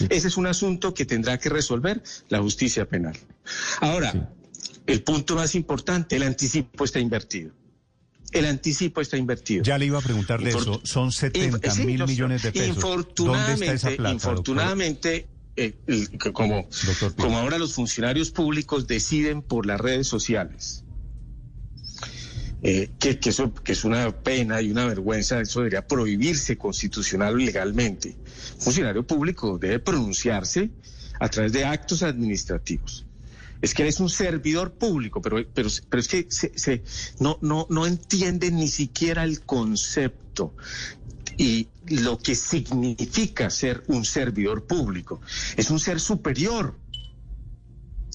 Ese 0.09 0.29
es 0.29 0.37
un 0.37 0.47
asunto 0.47 0.95
que 0.95 1.05
tendrá 1.05 1.39
que 1.39 1.49
resolver 1.49 2.03
la 2.29 2.41
justicia 2.41 2.87
penal. 2.87 3.17
Ahora, 3.81 4.31
el 4.87 5.03
punto 5.03 5.35
más 5.35 5.55
importante, 5.55 6.17
el 6.17 6.23
anticipo 6.23 6.85
está 6.85 7.01
invertido. 7.01 7.53
El 8.39 8.47
anticipo 8.47 9.01
está 9.01 9.17
invertido. 9.17 9.63
Ya 9.63 9.79
le 9.79 9.87
iba 9.87 9.99
a 9.99 10.03
preguntar 10.03 10.43
de 10.43 10.51
eso. 10.51 10.81
Son 10.85 11.13
70 11.13 11.75
mil 11.77 12.05
millones 12.05 12.43
de 12.43 12.53
pesos. 12.53 12.77
Infortunadamente, 12.77 13.97
infortunadamente 14.11 15.29
eh, 15.57 15.75
como, 16.35 16.69
como 17.17 17.39
ahora 17.39 17.59
los 17.59 17.73
funcionarios 17.73 18.31
públicos 18.31 18.87
deciden 18.87 19.41
por 19.41 19.65
las 19.65 19.81
redes 19.81 20.07
sociales, 20.07 20.85
eh, 22.63 22.91
que, 22.99 23.19
eso 23.25 23.55
que 23.55 23.73
es 23.73 23.85
una 23.85 24.11
pena 24.23 24.61
y 24.61 24.71
una 24.71 24.85
vergüenza, 24.87 25.41
eso 25.41 25.61
debería 25.61 25.87
prohibirse 25.87 26.59
constitucional 26.59 27.35
o 27.35 27.37
legalmente. 27.39 28.17
Un 28.57 28.61
funcionario 28.61 29.07
público 29.07 29.57
debe 29.59 29.79
pronunciarse 29.79 30.71
a 31.19 31.29
través 31.29 31.53
de 31.53 31.65
actos 31.65 32.03
administrativos. 32.03 33.06
Es 33.63 33.75
que 33.75 33.83
eres 33.83 34.01
un 34.01 34.11
servidor 34.11 34.75
público, 34.75 35.21
pero, 35.21 35.45
pero, 35.53 35.69
pero 35.89 36.01
es 36.01 36.09
que 36.09 36.27
se, 36.31 36.83
no, 37.21 37.39
no, 37.41 37.67
no 37.71 37.87
entienden 37.87 38.57
ni 38.57 38.69
siquiera 38.69 39.25
el 39.25 39.43
concepto 39.43 40.55
y 41.37 41.69
lo 41.87 42.19
que 42.19 42.35
significa 42.35 43.51
ser 43.51 43.85
un 43.89 44.05
servidor 44.05 44.67
público. 44.67 45.21
Es 45.57 45.71
un 45.71 45.81
ser 45.81 46.01
superior 46.01 46.79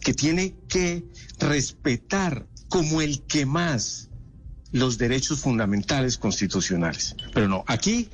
que 0.02 0.14
tiene 0.14 0.56
que 0.68 1.06
respetar 1.40 2.48
como 2.70 3.02
el 3.02 3.22
que 3.24 3.46
más 3.46 4.10
los 4.72 4.98
derechos 4.98 5.42
fundamentales 5.42 6.18
constitucionales. 6.18 7.16
Pero 7.34 7.48
no, 7.48 7.64
aquí 7.68 8.10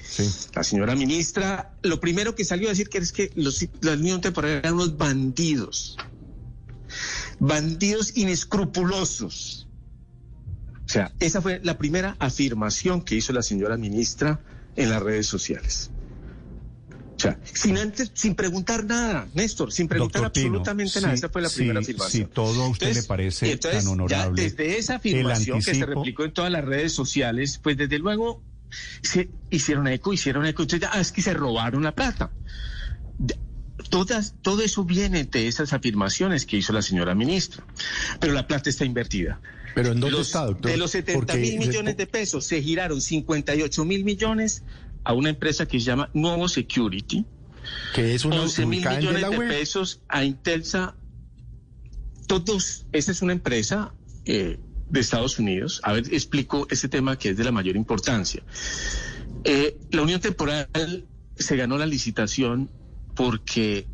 la 0.55 0.63
señora 0.63 0.95
ministra, 0.95 1.77
lo 1.83 1.99
primero 1.99 2.35
que 2.35 2.43
salió 2.43 2.67
a 2.67 2.71
decir 2.71 2.89
que 2.89 2.97
es 2.97 3.11
que 3.11 3.31
los, 3.35 3.65
la 3.81 3.93
Unión 3.93 4.21
Temporal 4.21 4.51
eran 4.51 4.73
unos 4.73 4.97
bandidos, 4.97 5.97
bandidos 7.39 8.15
inescrupulosos. 8.15 9.67
O 10.85 10.89
sea, 10.89 11.11
esa 11.19 11.41
fue 11.41 11.59
la 11.63 11.77
primera 11.77 12.15
afirmación 12.19 13.01
que 13.01 13.15
hizo 13.15 13.33
la 13.33 13.41
señora 13.41 13.77
ministra 13.77 14.39
en 14.75 14.89
las 14.89 15.01
redes 15.01 15.27
sociales. 15.27 15.91
O 17.17 17.19
sea, 17.19 17.39
sin 17.51 17.77
antes, 17.79 18.11
sin 18.13 18.35
preguntar 18.35 18.85
nada, 18.85 19.27
Néstor, 19.33 19.73
sin 19.73 19.87
preguntar 19.87 20.23
absolutamente 20.25 21.01
nada. 21.01 21.15
Esa 21.15 21.29
fue 21.29 21.41
la 21.41 21.49
primera 21.49 21.79
afirmación. 21.79 22.27
Si 22.27 22.31
todo 22.31 22.63
a 22.63 22.69
usted 22.69 22.93
le 22.93 23.03
parece 23.03 23.57
tan 23.57 23.87
honorable. 23.87 24.43
desde 24.43 24.77
esa 24.77 24.95
afirmación 24.95 25.61
que 25.61 25.73
se 25.73 25.85
replicó 25.85 26.25
en 26.25 26.31
todas 26.31 26.51
las 26.51 26.63
redes 26.63 26.93
sociales, 26.93 27.59
pues 27.61 27.75
desde 27.75 27.97
luego 27.97 28.43
se 29.01 29.29
hicieron 29.49 29.87
eco, 29.87 30.13
hicieron 30.13 30.45
eco. 30.45 30.61
Entonces, 30.61 30.87
ah, 30.91 30.99
es 31.01 31.11
que 31.11 31.23
se 31.23 31.33
robaron 31.33 31.83
la 31.83 31.95
plata. 31.95 32.31
Todas, 33.89 34.35
todo 34.41 34.61
eso 34.61 34.83
viene 34.83 35.23
de 35.23 35.47
esas 35.47 35.73
afirmaciones 35.73 36.45
que 36.45 36.57
hizo 36.57 36.73
la 36.73 36.81
señora 36.81 37.15
ministra. 37.15 37.63
Pero 38.19 38.33
la 38.33 38.47
plata 38.47 38.69
está 38.69 38.85
invertida. 38.85 39.39
¿Pero 39.75 39.91
en 39.91 39.99
dónde 39.99 40.21
está, 40.21 40.45
doctor? 40.45 40.71
De 40.71 40.77
los 40.77 40.91
70 40.91 41.35
mil 41.35 41.59
millones 41.59 41.97
de 41.97 42.07
pesos 42.07 42.45
se 42.45 42.61
giraron 42.61 42.99
58 42.99 43.85
mil 43.85 44.03
millones 44.03 44.63
a 45.03 45.13
una 45.13 45.29
empresa 45.29 45.65
que 45.67 45.79
se 45.79 45.85
llama 45.85 46.09
Nuevo 46.13 46.49
Security. 46.49 47.25
Que 47.93 48.15
es 48.15 48.25
una 48.25 48.41
11 48.41 48.65
mil 48.65 48.87
millones 48.87 49.29
de, 49.29 49.37
pesos 49.47 50.01
a 50.07 50.23
Intelsa. 50.23 50.95
Todos, 52.27 52.85
esa 52.91 53.11
es 53.11 53.21
una 53.21 53.33
empresa 53.33 53.93
eh, 54.25 54.59
de 54.89 54.99
Estados 54.99 55.39
Unidos. 55.39 55.79
A 55.83 55.93
ver, 55.93 56.05
explico 56.11 56.67
ese 56.69 56.89
tema 56.89 57.17
que 57.17 57.29
es 57.29 57.37
de 57.37 57.43
la 57.43 57.51
mayor 57.51 57.75
importancia. 57.75 58.43
Eh, 59.43 59.77
la 59.91 60.01
Unión 60.01 60.19
Temporal 60.19 61.05
se 61.35 61.55
ganó 61.55 61.77
la 61.77 61.85
licitación 61.85 62.69
porque, 63.17 63.87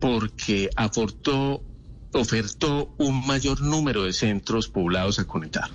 porque 0.00 0.70
aportó, 0.74 1.62
ofertó 2.12 2.94
un 2.98 3.24
mayor 3.26 3.60
número 3.60 4.04
de 4.04 4.12
centros 4.14 4.68
poblados 4.68 5.18
a 5.18 5.26
conectar. 5.26 5.70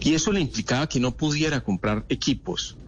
Y 0.00 0.14
eso 0.14 0.32
le 0.32 0.40
implicaba 0.40 0.88
que 0.88 0.98
no 0.98 1.16
pudiera 1.16 1.60
comprar 1.60 2.06
equipos 2.08 2.78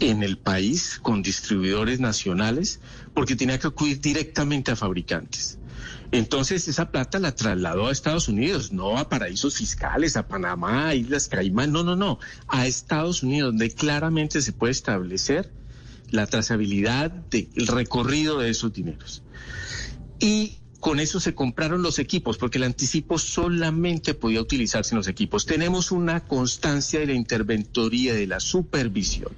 en 0.00 0.22
el 0.22 0.38
país 0.38 0.98
con 1.00 1.22
distribuidores 1.22 2.00
nacionales 2.00 2.80
porque 3.14 3.36
tenía 3.36 3.58
que 3.58 3.68
acudir 3.68 4.00
directamente 4.00 4.72
a 4.72 4.76
fabricantes. 4.76 5.58
Entonces 6.10 6.66
esa 6.66 6.90
plata 6.90 7.20
la 7.20 7.36
trasladó 7.36 7.86
a 7.86 7.92
Estados 7.92 8.28
Unidos, 8.28 8.72
no 8.72 8.98
a 8.98 9.08
paraísos 9.08 9.56
fiscales, 9.56 10.16
a 10.16 10.26
Panamá, 10.26 10.88
a 10.88 10.94
Islas 10.96 11.28
Caimán, 11.28 11.70
no, 11.70 11.84
no, 11.84 11.94
no, 11.94 12.18
a 12.48 12.66
Estados 12.66 13.22
Unidos, 13.22 13.50
donde 13.50 13.70
claramente 13.70 14.42
se 14.42 14.52
puede 14.52 14.72
establecer 14.72 15.59
la 16.10 16.26
trazabilidad 16.26 17.10
del 17.10 17.66
recorrido 17.66 18.38
de 18.38 18.50
esos 18.50 18.72
dineros. 18.72 19.22
Y 20.18 20.58
con 20.80 20.98
eso 20.98 21.20
se 21.20 21.34
compraron 21.34 21.82
los 21.82 21.98
equipos, 21.98 22.38
porque 22.38 22.58
el 22.58 22.64
anticipo 22.64 23.18
solamente 23.18 24.14
podía 24.14 24.40
utilizarse 24.40 24.94
en 24.94 24.98
los 24.98 25.08
equipos. 25.08 25.46
Tenemos 25.46 25.92
una 25.92 26.24
constancia 26.24 27.00
de 27.00 27.06
la 27.06 27.14
interventoría, 27.14 28.14
de 28.14 28.26
la 28.26 28.40
supervisión 28.40 29.32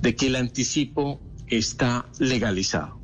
de 0.00 0.14
que 0.14 0.26
el 0.26 0.36
anticipo 0.36 1.20
está 1.46 2.06
legalizado, 2.18 3.00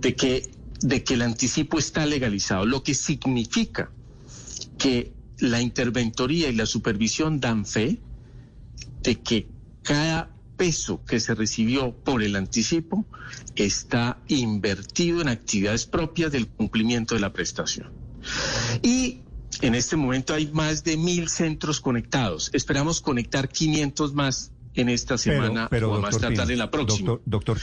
de 0.00 0.14
que, 0.14 0.50
de 0.80 1.04
que 1.04 1.14
el 1.14 1.22
anticipo 1.22 1.78
está 1.78 2.06
legalizado, 2.06 2.66
lo 2.66 2.82
que 2.82 2.94
significa 2.94 3.90
que 4.78 5.12
la 5.38 5.60
interventoría 5.60 6.48
y 6.48 6.54
la 6.54 6.66
supervisión 6.66 7.40
dan 7.40 7.66
fe 7.66 7.98
de 9.02 9.20
que 9.20 9.48
cada 9.82 10.35
peso 10.56 11.04
que 11.04 11.20
se 11.20 11.34
recibió 11.34 11.92
por 11.92 12.22
el 12.22 12.36
anticipo 12.36 13.06
está 13.54 14.18
invertido 14.28 15.20
en 15.20 15.28
actividades 15.28 15.86
propias 15.86 16.32
del 16.32 16.48
cumplimiento 16.48 17.14
de 17.14 17.20
la 17.20 17.32
prestación. 17.32 17.92
Y 18.82 19.20
en 19.60 19.74
este 19.74 19.96
momento 19.96 20.34
hay 20.34 20.50
más 20.52 20.84
de 20.84 20.96
mil 20.96 21.28
centros 21.28 21.80
conectados. 21.80 22.50
Esperamos 22.52 23.00
conectar 23.00 23.48
500 23.48 24.14
más 24.14 24.52
en 24.74 24.88
esta 24.88 25.16
semana 25.16 25.68
pero, 25.70 25.92
o 25.92 26.00
más 26.00 26.18
tarde 26.18 26.52
en 26.52 26.58
la 26.58 26.70
próxima. 26.70 27.18
Doctor, 27.24 27.58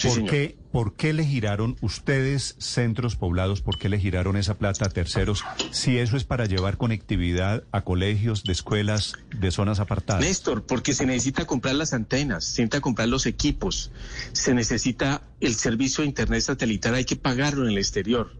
Pino. 0.00 0.14
¿Por, 0.14 0.30
qué, 0.30 0.56
¿Por 0.72 0.94
qué 0.94 1.12
le 1.12 1.24
giraron 1.24 1.76
ustedes 1.80 2.54
centros 2.58 3.16
poblados? 3.16 3.60
¿Por 3.60 3.78
qué 3.78 3.88
le 3.88 3.98
giraron 3.98 4.36
esa 4.36 4.58
plata 4.58 4.86
a 4.86 4.88
terceros? 4.88 5.44
Si 5.70 5.98
eso 5.98 6.16
es 6.16 6.24
para 6.24 6.46
llevar 6.46 6.76
conectividad 6.76 7.64
a 7.72 7.82
colegios, 7.82 8.44
de 8.44 8.52
escuelas, 8.52 9.14
de 9.36 9.50
zonas 9.50 9.80
apartadas. 9.80 10.22
Néstor, 10.22 10.64
porque 10.64 10.94
se 10.94 11.06
necesita 11.06 11.46
comprar 11.46 11.74
las 11.74 11.92
antenas, 11.92 12.44
se 12.44 12.62
necesita 12.62 12.80
comprar 12.80 13.08
los 13.08 13.26
equipos, 13.26 13.90
se 14.32 14.54
necesita 14.54 15.22
el 15.40 15.54
servicio 15.54 16.02
de 16.02 16.08
Internet 16.08 16.42
satelital, 16.42 16.94
hay 16.94 17.04
que 17.04 17.16
pagarlo 17.16 17.64
en 17.64 17.72
el 17.72 17.78
exterior. 17.78 18.32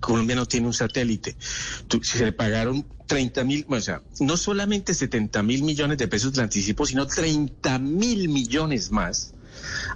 Colombia 0.00 0.36
no 0.36 0.46
tiene 0.46 0.66
un 0.66 0.74
satélite. 0.74 1.36
si 1.38 2.18
se 2.18 2.24
le 2.24 2.32
pagaron 2.32 2.86
30 3.06 3.44
mil, 3.44 3.66
o 3.68 3.80
sea, 3.80 4.02
no 4.20 4.36
solamente 4.36 4.94
70 4.94 5.42
mil 5.42 5.62
millones 5.62 5.98
de 5.98 6.08
pesos 6.08 6.32
de 6.32 6.42
anticipo, 6.42 6.86
sino 6.86 7.06
30 7.06 7.78
mil 7.78 8.28
millones 8.28 8.90
más 8.90 9.34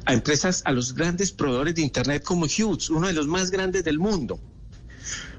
a 0.05 0.13
empresas, 0.13 0.63
a 0.65 0.73
los 0.73 0.95
grandes 0.95 1.33
proveedores 1.33 1.75
de 1.75 1.83
Internet 1.83 2.23
como 2.23 2.47
Hughes, 2.47 2.91
uno 2.91 3.07
de 3.07 3.13
los 3.13 3.27
más 3.27 3.51
grandes 3.51 3.85
del 3.85 3.99
mundo, 3.99 4.41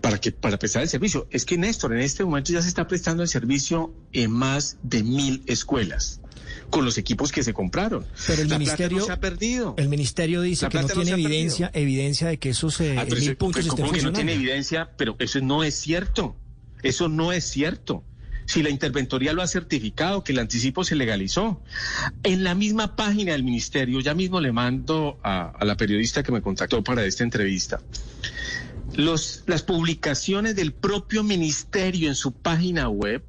para, 0.02 0.20
que, 0.20 0.32
para 0.32 0.58
prestar 0.58 0.84
el 0.84 0.90
servicio. 0.90 1.28
Es 1.32 1.46
que 1.46 1.58
Néstor, 1.58 1.94
en 1.94 2.02
este 2.02 2.24
momento 2.24 2.54
ya 2.54 2.62
se 2.62 2.68
está 2.68 2.88
prestando 2.88 3.24
el 3.24 3.30
servicio 3.30 3.94
en 4.14 4.32
más 4.32 4.78
de 4.84 5.04
mil 5.04 5.44
escuelas 5.48 6.22
con 6.70 6.86
los 6.86 6.98
equipos 6.98 7.32
que 7.32 7.44
se 7.44 7.54
compraron. 7.54 8.06
Pero 8.26 8.42
el 8.42 8.50
ministerio 8.50 9.06
se 9.06 9.12
ha 9.12 9.20
perdido. 9.20 9.76
El 9.78 9.90
ministerio 9.90 10.42
dice 10.42 10.68
que 10.70 10.82
no 10.82 10.88
tiene 10.88 11.12
evidencia, 11.12 11.72
evidencia 11.74 12.28
de 12.28 12.40
que 12.40 12.50
esos 12.50 12.80
eh, 12.82 12.96
ah, 12.98 13.06
mil 13.06 13.38
puntos 13.38 13.66
pues, 13.66 13.80
estén 13.80 13.92
que 13.92 14.02
no 14.02 14.14
tiene 14.14 14.34
evidencia? 14.34 14.92
Pero 14.98 15.16
eso 15.20 15.40
no 15.42 15.64
es 15.64 15.76
cierto. 15.76 16.36
Eso 16.84 17.10
no 17.10 17.32
es 17.32 17.46
cierto. 17.46 18.04
Si 18.48 18.63
la 18.63 18.70
interventoría 18.70 19.34
lo 19.34 19.44
ha 19.44 19.48
certificado, 19.48 20.24
que 20.24 20.32
el 20.32 20.39
anticipo 20.39 20.84
se 20.84 20.96
legalizó. 20.96 21.62
En 22.24 22.44
la 22.44 22.56
misma 22.56 22.96
página 22.96 23.34
del 23.34 23.44
ministerio, 23.44 24.00
ya 24.00 24.16
mismo 24.16 24.42
le 24.42 24.51
mando 24.51 25.20
a, 25.22 25.50
a 25.50 25.66
la 25.66 25.77
periodista 25.77 26.24
que 26.24 26.32
me 26.32 26.42
contactó 26.42 26.84
para 26.84 27.06
esta 27.06 27.24
entrevista. 27.24 27.80
Los, 28.96 29.44
las 29.46 29.63
publicaciones 29.63 30.56
del 30.56 30.74
propio 30.74 31.24
ministerio 31.24 32.08
en 32.08 32.16
su 32.16 32.32
página 32.32 32.89
web 32.89 33.24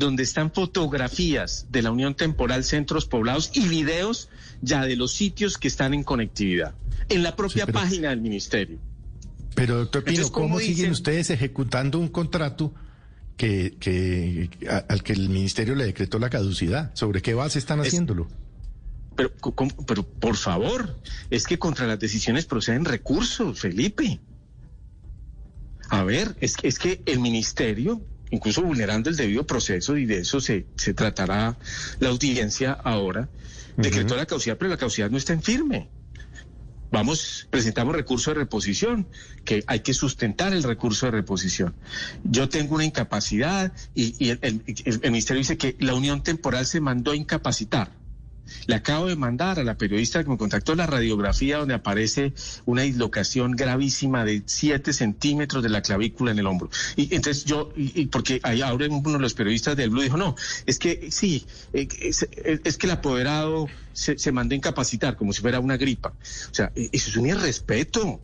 donde 0.00 0.22
están 0.22 0.50
fotografías 0.50 1.66
de 1.70 1.82
la 1.82 1.92
Unión 1.92 2.14
Temporal 2.14 2.64
Centros 2.64 3.06
Poblados 3.06 3.50
y 3.54 3.68
videos 3.68 4.30
ya 4.62 4.84
de 4.86 4.96
los 4.96 5.12
sitios 5.12 5.58
que 5.58 5.68
están 5.68 5.94
en 5.94 6.02
conectividad, 6.02 6.74
en 7.08 7.22
la 7.22 7.36
propia 7.36 7.66
página 7.66 8.08
del 8.08 8.20
ministerio. 8.20 8.78
Pero, 9.54 9.76
doctor 9.76 10.04
Pino, 10.04 10.30
¿cómo, 10.32 10.58
siguen 10.58 10.92
ustedes 10.92 11.30
ejecutando 11.30 11.98
un 11.98 12.08
contrato 12.08 12.72
que, 13.40 13.74
que 13.80 14.50
al 14.90 15.02
que 15.02 15.14
el 15.14 15.30
ministerio 15.30 15.74
le 15.74 15.86
decretó 15.86 16.18
la 16.18 16.28
caducidad? 16.28 16.94
¿Sobre 16.94 17.22
qué 17.22 17.32
base 17.32 17.58
están 17.58 17.80
haciéndolo? 17.80 18.28
Pero, 19.16 19.32
pero, 19.86 20.02
por 20.02 20.36
favor, 20.36 21.00
es 21.30 21.46
que 21.46 21.58
contra 21.58 21.86
las 21.86 21.98
decisiones 21.98 22.44
proceden 22.44 22.84
recursos, 22.84 23.58
Felipe. 23.58 24.20
A 25.88 26.04
ver, 26.04 26.36
es, 26.40 26.56
es 26.62 26.78
que 26.78 27.02
el 27.06 27.20
ministerio 27.20 28.02
incluso 28.30 28.62
vulnerando 28.62 29.08
el 29.08 29.16
debido 29.16 29.44
proceso 29.44 29.96
y 29.96 30.04
de 30.04 30.18
eso 30.18 30.40
se, 30.40 30.66
se 30.76 30.94
tratará 30.94 31.56
la 31.98 32.10
audiencia 32.10 32.72
ahora, 32.72 33.28
decretó 33.76 34.16
la 34.16 34.26
causidad, 34.26 34.56
pero 34.56 34.68
la 34.68 34.76
causidad 34.76 35.10
no 35.10 35.16
está 35.16 35.32
en 35.32 35.42
firme. 35.42 35.88
Vamos, 36.92 37.46
presentamos 37.50 37.94
recurso 37.94 38.30
de 38.30 38.40
reposición, 38.40 39.06
que 39.44 39.62
hay 39.68 39.80
que 39.80 39.94
sustentar 39.94 40.52
el 40.52 40.64
recurso 40.64 41.06
de 41.06 41.12
reposición. 41.12 41.74
Yo 42.24 42.48
tengo 42.48 42.74
una 42.74 42.84
incapacidad 42.84 43.72
y, 43.94 44.30
el, 44.30 44.62
ministerio 45.10 45.38
dice 45.38 45.56
que 45.56 45.76
la 45.78 45.94
unión 45.94 46.22
temporal 46.22 46.66
se 46.66 46.80
mandó 46.80 47.12
a 47.12 47.16
incapacitar. 47.16 47.99
Le 48.66 48.74
acabo 48.74 49.06
de 49.06 49.16
mandar 49.16 49.58
a 49.58 49.64
la 49.64 49.76
periodista 49.76 50.22
que 50.22 50.30
me 50.30 50.36
contactó 50.36 50.74
la 50.74 50.86
radiografía 50.86 51.58
donde 51.58 51.74
aparece 51.74 52.32
una 52.66 52.82
dislocación 52.82 53.52
gravísima 53.52 54.24
de 54.24 54.42
7 54.44 54.92
centímetros 54.92 55.62
de 55.62 55.68
la 55.68 55.82
clavícula 55.82 56.30
en 56.30 56.38
el 56.38 56.46
hombro. 56.46 56.70
Y 56.96 57.14
entonces 57.14 57.44
yo, 57.44 57.72
y, 57.76 58.06
porque 58.06 58.40
ahí 58.42 58.62
ahora 58.62 58.86
uno 58.88 59.12
de 59.12 59.18
los 59.18 59.34
periodistas 59.34 59.76
del 59.76 59.90
Blue 59.90 60.02
dijo, 60.02 60.16
no, 60.16 60.36
es 60.66 60.78
que 60.78 61.10
sí, 61.10 61.46
eh, 61.72 61.88
es, 62.64 62.76
que 62.78 62.86
el 62.86 62.92
apoderado 62.92 63.68
se, 63.92 64.18
se 64.18 64.32
mandó 64.32 64.54
a 64.54 64.56
incapacitar 64.56 65.16
como 65.16 65.32
si 65.32 65.40
fuera 65.40 65.60
una 65.60 65.76
gripa. 65.76 66.12
O 66.50 66.54
sea, 66.54 66.72
e, 66.74 66.88
eso 66.92 67.10
es 67.10 67.16
un 67.16 67.26
irrespeto. 67.26 68.20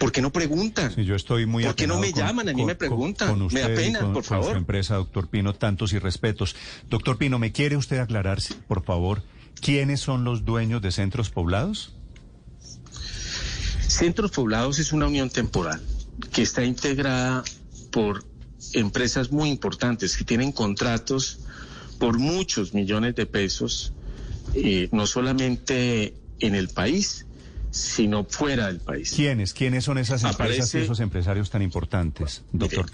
¿Por 0.00 0.12
qué 0.12 0.22
no 0.22 0.32
preguntan? 0.32 0.94
yo 0.96 1.14
estoy 1.14 1.44
muy 1.44 1.62
¿Por 1.62 1.74
qué 1.74 1.86
no 1.86 2.00
me 2.00 2.10
llaman? 2.10 2.48
A 2.48 2.54
mí 2.54 2.64
me 2.64 2.74
preguntan. 2.74 3.46
me 3.52 3.60
da 3.60 3.68
pena, 3.68 4.00
por 4.12 4.24
favor. 4.24 4.46
Con 4.46 4.52
su 4.54 4.58
empresa, 4.58 4.94
doctor 4.94 5.28
Pino, 5.28 5.54
tantos 5.54 5.92
y 5.92 5.98
respetos. 5.98 6.56
Doctor 6.88 7.18
Pino, 7.18 7.38
¿me 7.38 7.52
quiere 7.52 7.76
usted 7.76 7.98
aclarar, 7.98 8.38
por 8.66 8.82
favor, 8.82 9.22
quiénes 9.60 10.00
son 10.00 10.24
los 10.24 10.44
dueños 10.44 10.82
de 10.82 10.92
centros 10.92 11.30
poblados? 11.30 11.94
Centros 13.86 14.30
poblados 14.30 14.78
es 14.78 14.92
una 14.92 15.06
unión 15.06 15.30
temporal 15.30 15.80
que 16.32 16.42
está 16.42 16.64
integrada 16.64 17.42
por 17.90 18.24
empresas 18.72 19.32
muy 19.32 19.50
importantes 19.50 20.16
que 20.16 20.24
tienen 20.24 20.52
contratos 20.52 21.40
por 21.98 22.18
muchos 22.18 22.72
millones 22.72 23.14
de 23.14 23.26
pesos, 23.26 23.92
eh, 24.54 24.88
no 24.92 25.06
solamente 25.06 26.14
en 26.38 26.54
el 26.54 26.68
país, 26.68 27.26
sino 27.70 28.24
fuera 28.24 28.66
del 28.66 28.80
país. 28.80 29.12
¿Quiénes? 29.14 29.54
¿Quiénes 29.54 29.84
son 29.84 29.98
esas 29.98 30.24
empresas 30.24 30.74
y 30.74 30.78
esos 30.78 31.00
empresarios 31.00 31.50
tan 31.50 31.62
importantes, 31.62 32.42
doctor? 32.52 32.86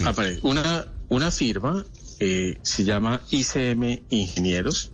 una, 0.42 0.87
una 1.08 1.30
firma 1.30 1.85
eh, 2.18 2.58
se 2.62 2.85
llama 2.85 3.23
ICM 3.30 4.00
Ingenieros, 4.11 4.92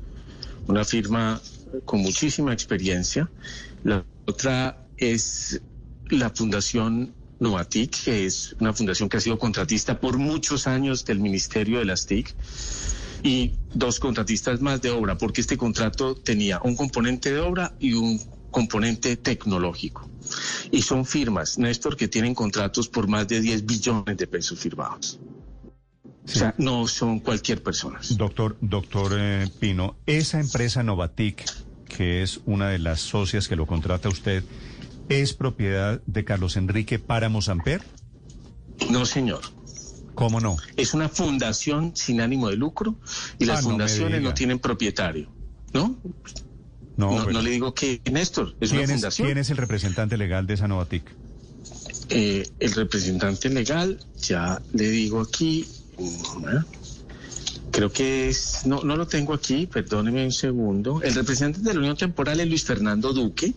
una 0.66 0.84
firma 0.84 1.40
con 1.84 2.00
muchísima 2.00 2.52
experiencia. 2.52 3.30
La 3.84 4.04
otra 4.26 4.86
es 4.96 5.60
la 6.10 6.30
Fundación 6.30 7.14
Novatic, 7.40 8.04
que 8.04 8.26
es 8.26 8.54
una 8.60 8.72
fundación 8.72 9.08
que 9.08 9.16
ha 9.16 9.20
sido 9.20 9.38
contratista 9.38 9.98
por 9.98 10.18
muchos 10.18 10.66
años 10.66 11.04
del 11.04 11.18
Ministerio 11.18 11.80
de 11.80 11.84
las 11.84 12.06
TIC 12.06 12.34
y 13.22 13.52
dos 13.74 13.98
contratistas 13.98 14.60
más 14.60 14.80
de 14.80 14.90
obra, 14.90 15.16
porque 15.16 15.40
este 15.40 15.56
contrato 15.56 16.14
tenía 16.14 16.60
un 16.62 16.76
componente 16.76 17.32
de 17.32 17.40
obra 17.40 17.74
y 17.78 17.94
un 17.94 18.20
componente 18.50 19.16
tecnológico. 19.16 20.08
Y 20.70 20.82
son 20.82 21.04
firmas, 21.04 21.58
Néstor, 21.58 21.96
que 21.96 22.08
tienen 22.08 22.34
contratos 22.34 22.88
por 22.88 23.08
más 23.08 23.26
de 23.26 23.40
10 23.40 23.66
billones 23.66 24.16
de 24.16 24.26
pesos 24.26 24.58
firmados. 24.58 25.18
O 26.24 26.28
sea, 26.28 26.54
no 26.58 26.86
son 26.86 27.20
cualquier 27.20 27.62
persona. 27.62 28.00
Doctor, 28.10 28.56
doctor 28.60 29.12
eh, 29.18 29.48
Pino, 29.58 29.96
esa 30.06 30.38
empresa 30.40 30.82
Novatic, 30.82 31.44
que 31.88 32.22
es 32.22 32.40
una 32.46 32.68
de 32.68 32.78
las 32.78 33.00
socias 33.00 33.48
que 33.48 33.56
lo 33.56 33.66
contrata 33.66 34.08
usted, 34.08 34.44
¿es 35.08 35.34
propiedad 35.34 36.00
de 36.06 36.24
Carlos 36.24 36.56
Enrique 36.56 36.98
Páramo 36.98 37.42
Samper? 37.42 37.82
No, 38.90 39.04
señor. 39.04 39.40
¿Cómo 40.14 40.40
no? 40.40 40.56
Es 40.76 40.94
una 40.94 41.08
fundación 41.08 41.92
sin 41.96 42.20
ánimo 42.20 42.48
de 42.48 42.56
lucro 42.56 42.96
y 43.38 43.46
las 43.46 43.60
ah, 43.60 43.62
fundaciones 43.62 44.20
no 44.22 44.34
tienen 44.34 44.58
propietario, 44.58 45.28
¿no? 45.72 45.96
No, 46.96 47.24
no, 47.30 47.42
le 47.42 47.50
digo 47.50 47.74
que 47.74 48.00
Néstor, 48.10 48.54
es 48.60 48.72
una 48.72 48.86
fundación. 48.86 49.26
¿Quién 49.26 49.38
es 49.38 49.50
el 49.50 49.56
representante 49.56 50.18
legal 50.18 50.46
de 50.46 50.54
esa 50.54 50.68
Novatic? 50.68 51.04
Eh, 52.10 52.46
el 52.60 52.72
representante 52.72 53.48
legal, 53.48 53.98
ya 54.18 54.60
le 54.74 54.90
digo 54.90 55.20
aquí, 55.20 55.66
creo 57.72 57.90
que 57.90 58.28
es, 58.28 58.66
no, 58.66 58.82
no 58.84 58.96
lo 58.96 59.08
tengo 59.08 59.34
aquí, 59.34 59.66
perdóneme 59.66 60.24
un 60.24 60.32
segundo. 60.32 61.00
El 61.02 61.14
representante 61.14 61.68
de 61.68 61.74
la 61.74 61.80
Unión 61.80 61.96
Temporal 61.96 62.38
es 62.38 62.46
Luis 62.46 62.64
Fernando 62.64 63.12
Duque, 63.12 63.54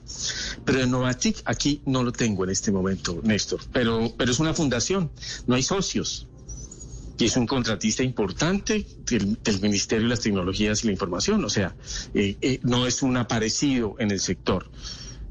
pero 0.64 0.82
en 0.82 0.90
Novatic 0.90 1.42
aquí 1.46 1.82
no 1.86 2.02
lo 2.04 2.12
tengo 2.12 2.44
en 2.46 2.50
este 2.50 2.72
momento, 2.72 3.20
Néstor. 3.22 3.60
Pero, 3.72 4.14
pero 4.18 4.32
es 4.32 4.40
una 4.40 4.54
fundación, 4.54 5.12
no 5.46 5.56
hay 5.56 5.64
socios 5.64 6.28
y 7.18 7.25
es 7.25 7.38
un 7.38 7.46
contratista 7.46 8.04
importante 8.04 8.86
del, 9.06 9.62
Ministerio 9.62 10.06
de 10.06 10.10
las 10.10 10.22
Tecnologías 10.22 10.84
y 10.84 10.88
la 10.88 10.94
Información, 10.94 11.44
o 11.46 11.50
sea, 11.50 11.75
eh, 12.14 12.38
eh, 12.42 12.60
no 12.64 12.88
es 12.88 13.02
un 13.04 13.18
aparecido 13.18 13.96
en 14.00 14.12
el 14.12 14.20
sector, 14.20 14.70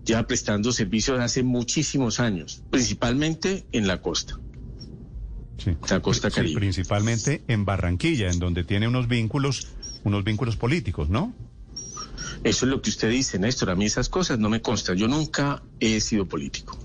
ya 0.05 0.27
prestando 0.27 0.73
servicios 0.73 1.21
hace 1.21 1.43
muchísimos 1.43 2.21
años, 2.21 2.63
principalmente 2.71 3.67
en 3.73 3.87
la 3.87 4.01
costa. 4.01 4.39
Sí. 5.59 5.77
La 5.89 6.01
costa 6.01 6.31
caribe. 6.31 6.57
principalmente 6.57 7.43
en 7.49 7.65
Barranquilla, 7.65 8.31
en 8.31 8.39
donde 8.39 8.65
tiene 8.65 8.89
unos 8.89 9.09
vínculos, 9.09 9.69
unos 10.03 10.25
vínculos 10.25 10.57
políticos, 10.57 11.09
¿no? 11.09 11.33
Eso 12.43 12.67
es 12.67 12.71
lo 12.71 12.83
que 12.83 12.91
usted 12.91 13.11
dice, 13.11 13.39
Néstor. 13.39 13.71
A 13.71 13.75
mí 13.75 13.87
esas 13.87 14.09
cosas 14.09 14.39
no 14.39 14.49
me 14.49 14.61
constan. 14.61 14.97
Yo 14.97 15.09
nunca 15.09 15.63
he 15.81 16.01
sido 16.01 16.27
político. 16.27 16.79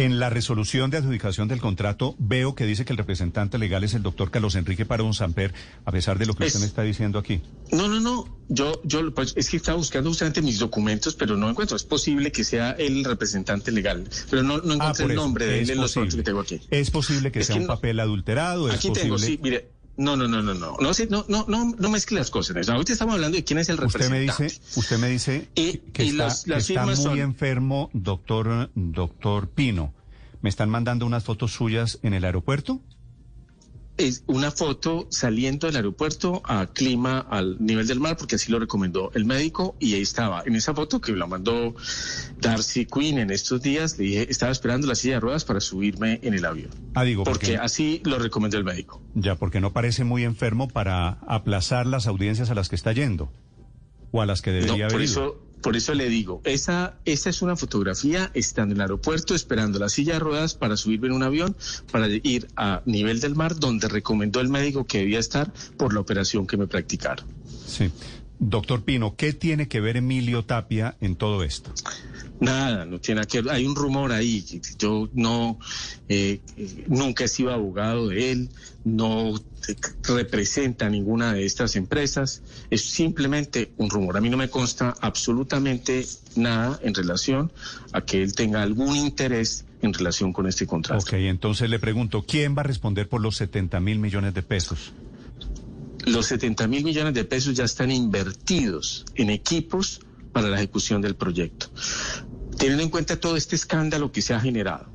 En 0.00 0.18
la 0.18 0.30
resolución 0.30 0.90
de 0.90 0.96
adjudicación 0.96 1.46
del 1.46 1.60
contrato 1.60 2.16
veo 2.18 2.54
que 2.54 2.64
dice 2.64 2.86
que 2.86 2.94
el 2.94 2.96
representante 2.96 3.58
legal 3.58 3.84
es 3.84 3.92
el 3.92 4.02
doctor 4.02 4.30
Carlos 4.30 4.54
Enrique 4.54 4.86
Parón 4.86 5.12
Samper, 5.12 5.52
a 5.84 5.92
pesar 5.92 6.18
de 6.18 6.24
lo 6.24 6.32
que 6.32 6.46
usted 6.46 6.58
me 6.58 6.64
está 6.64 6.80
diciendo 6.80 7.18
aquí. 7.18 7.42
No, 7.70 7.86
no, 7.86 8.00
no. 8.00 8.38
Yo, 8.48 8.80
yo 8.82 9.12
pues, 9.12 9.34
es 9.36 9.50
que 9.50 9.58
estaba 9.58 9.76
buscando 9.76 10.08
justamente 10.08 10.40
mis 10.40 10.58
documentos, 10.58 11.14
pero 11.16 11.36
no 11.36 11.50
encuentro. 11.50 11.76
Es 11.76 11.84
posible 11.84 12.32
que 12.32 12.44
sea 12.44 12.70
el 12.70 13.04
representante 13.04 13.72
legal, 13.72 14.08
pero 14.30 14.42
no, 14.42 14.56
no 14.62 14.78
ah, 14.80 14.94
el 14.98 15.14
nombre 15.14 15.44
de 15.44 15.60
él 15.60 15.70
en 15.70 15.80
los 15.82 15.92
que 15.92 16.22
tengo 16.22 16.40
aquí. 16.40 16.62
Es 16.70 16.90
posible 16.90 17.30
que 17.30 17.44
sea 17.44 17.56
un 17.56 17.66
papel 17.66 18.00
adulterado. 18.00 18.70
aquí 18.70 18.90
tengo, 18.94 19.18
sí, 19.18 19.38
mire. 19.42 19.79
No, 20.00 20.16
no, 20.16 20.26
no, 20.26 20.40
no, 20.40 20.54
no, 20.54 20.76
no, 20.80 20.92
no, 21.10 21.24
no, 21.28 21.44
no, 21.46 21.74
no 21.78 21.90
mezcle 21.90 22.18
las 22.18 22.30
cosas. 22.30 22.66
Ahorita 22.70 22.90
estamos 22.90 23.16
hablando 23.16 23.36
de 23.36 23.44
quién 23.44 23.58
es 23.58 23.68
el 23.68 23.76
representante. 23.76 24.30
Usted 24.30 24.46
me 24.46 24.48
dice, 24.48 24.62
usted 24.76 24.98
me 24.98 25.08
dice 25.10 25.48
que, 25.92 26.04
está, 26.04 26.86
muy 26.86 27.20
enfermo, 27.20 27.90
doctor, 27.92 28.70
doctor 28.74 29.50
Pino. 29.50 29.92
¿Me 30.40 30.48
están 30.48 30.70
mandando 30.70 31.04
unas 31.04 31.24
fotos 31.24 31.52
suyas 31.52 31.98
en 32.02 32.14
el 32.14 32.24
aeropuerto? 32.24 32.80
Es 34.00 34.24
una 34.26 34.50
foto 34.50 35.06
saliendo 35.10 35.66
del 35.66 35.76
aeropuerto 35.76 36.40
a 36.46 36.68
clima 36.68 37.18
al 37.18 37.58
nivel 37.60 37.86
del 37.86 38.00
mar, 38.00 38.16
porque 38.16 38.36
así 38.36 38.50
lo 38.50 38.58
recomendó 38.58 39.10
el 39.12 39.26
médico, 39.26 39.76
y 39.78 39.92
ahí 39.92 40.00
estaba. 40.00 40.42
En 40.46 40.56
esa 40.56 40.72
foto 40.72 41.02
que 41.02 41.12
la 41.12 41.26
mandó 41.26 41.74
Darcy 42.40 42.86
Quinn 42.86 43.18
en 43.18 43.30
estos 43.30 43.60
días, 43.60 43.98
le 43.98 44.04
dije, 44.04 44.26
estaba 44.30 44.52
esperando 44.52 44.86
la 44.86 44.94
silla 44.94 45.16
de 45.16 45.20
ruedas 45.20 45.44
para 45.44 45.60
subirme 45.60 46.18
en 46.22 46.32
el 46.32 46.46
avión. 46.46 46.70
Ah, 46.94 47.04
digo, 47.04 47.24
porque, 47.24 47.58
así 47.58 48.00
lo 48.06 48.18
recomendó 48.18 48.56
el 48.56 48.64
médico. 48.64 49.02
Ya, 49.14 49.34
porque 49.34 49.60
no 49.60 49.74
parece 49.74 50.04
muy 50.04 50.24
enfermo 50.24 50.66
para 50.68 51.18
aplazar 51.26 51.86
las 51.86 52.06
audiencias 52.06 52.48
a 52.48 52.54
las 52.54 52.70
que 52.70 52.76
está 52.76 52.92
yendo 52.92 53.30
o 54.12 54.22
a 54.22 54.26
las 54.26 54.40
que 54.40 54.50
debería 54.50 54.86
no, 54.86 54.92
por 54.92 55.02
Eso, 55.02 55.49
por 55.62 55.76
eso 55.76 55.94
le 55.94 56.08
digo, 56.08 56.40
esa, 56.44 56.94
esa 57.04 57.30
es 57.30 57.42
una 57.42 57.56
fotografía 57.56 58.30
estando 58.34 58.72
en 58.74 58.78
el 58.78 58.82
aeropuerto 58.82 59.34
esperando 59.34 59.78
la 59.78 59.88
silla 59.88 60.14
de 60.14 60.20
ruedas 60.20 60.54
para 60.54 60.76
subirme 60.76 61.08
en 61.08 61.14
un 61.14 61.22
avión 61.22 61.56
para 61.90 62.08
ir 62.08 62.48
a 62.56 62.82
nivel 62.86 63.20
del 63.20 63.34
mar 63.34 63.56
donde 63.56 63.88
recomendó 63.88 64.40
el 64.40 64.48
médico 64.48 64.86
que 64.86 64.98
debía 64.98 65.18
estar 65.18 65.52
por 65.76 65.92
la 65.92 66.00
operación 66.00 66.46
que 66.46 66.56
me 66.56 66.66
practicaron. 66.66 67.26
Sí. 67.66 67.90
Doctor 68.40 68.82
Pino, 68.82 69.16
¿qué 69.16 69.34
tiene 69.34 69.68
que 69.68 69.80
ver 69.80 69.98
Emilio 69.98 70.46
Tapia 70.46 70.96
en 71.02 71.14
todo 71.14 71.44
esto? 71.44 71.72
Nada, 72.40 72.86
no 72.86 72.98
tiene 72.98 73.26
que 73.26 73.42
ver. 73.42 73.52
Hay 73.52 73.66
un 73.66 73.76
rumor 73.76 74.12
ahí. 74.12 74.42
Yo 74.78 75.10
no, 75.12 75.58
eh, 76.08 76.40
nunca 76.86 77.24
he 77.24 77.28
sido 77.28 77.52
abogado 77.52 78.08
de 78.08 78.32
él, 78.32 78.48
no 78.82 79.34
representa 80.02 80.88
ninguna 80.88 81.34
de 81.34 81.44
estas 81.44 81.76
empresas. 81.76 82.42
Es 82.70 82.82
simplemente 82.82 83.72
un 83.76 83.90
rumor. 83.90 84.16
A 84.16 84.22
mí 84.22 84.30
no 84.30 84.38
me 84.38 84.48
consta 84.48 84.94
absolutamente 85.02 86.06
nada 86.34 86.80
en 86.82 86.94
relación 86.94 87.52
a 87.92 88.00
que 88.00 88.22
él 88.22 88.34
tenga 88.34 88.62
algún 88.62 88.96
interés 88.96 89.66
en 89.82 89.92
relación 89.92 90.32
con 90.32 90.46
este 90.46 90.66
contrato. 90.66 91.02
Ok, 91.02 91.12
entonces 91.12 91.68
le 91.68 91.78
pregunto, 91.78 92.24
¿quién 92.26 92.56
va 92.56 92.60
a 92.60 92.64
responder 92.64 93.06
por 93.06 93.20
los 93.20 93.36
70 93.36 93.80
mil 93.80 93.98
millones 93.98 94.32
de 94.32 94.42
pesos? 94.42 94.94
Los 96.06 96.26
70 96.26 96.66
mil 96.68 96.84
millones 96.84 97.14
de 97.14 97.24
pesos 97.24 97.54
ya 97.54 97.64
están 97.64 97.90
invertidos 97.90 99.04
en 99.14 99.30
equipos 99.30 100.00
para 100.32 100.48
la 100.48 100.56
ejecución 100.56 101.00
del 101.00 101.16
proyecto. 101.16 101.70
Teniendo 102.56 102.82
en 102.82 102.90
cuenta 102.90 103.18
todo 103.18 103.36
este 103.36 103.56
escándalo 103.56 104.12
que 104.12 104.22
se 104.22 104.34
ha 104.34 104.40
generado, 104.40 104.90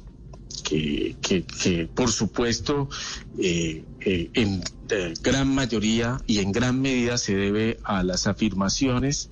que, 0.63 1.87
por 1.93 2.11
supuesto 2.11 2.89
eh, 3.37 3.83
eh, 4.01 4.29
en 4.33 4.63
eh, 4.89 5.13
gran 5.21 5.53
mayoría 5.53 6.21
y 6.27 6.39
en 6.39 6.51
gran 6.51 6.81
medida 6.81 7.17
se 7.17 7.35
debe 7.35 7.79
a 7.83 8.03
las 8.03 8.27
afirmaciones 8.27 9.29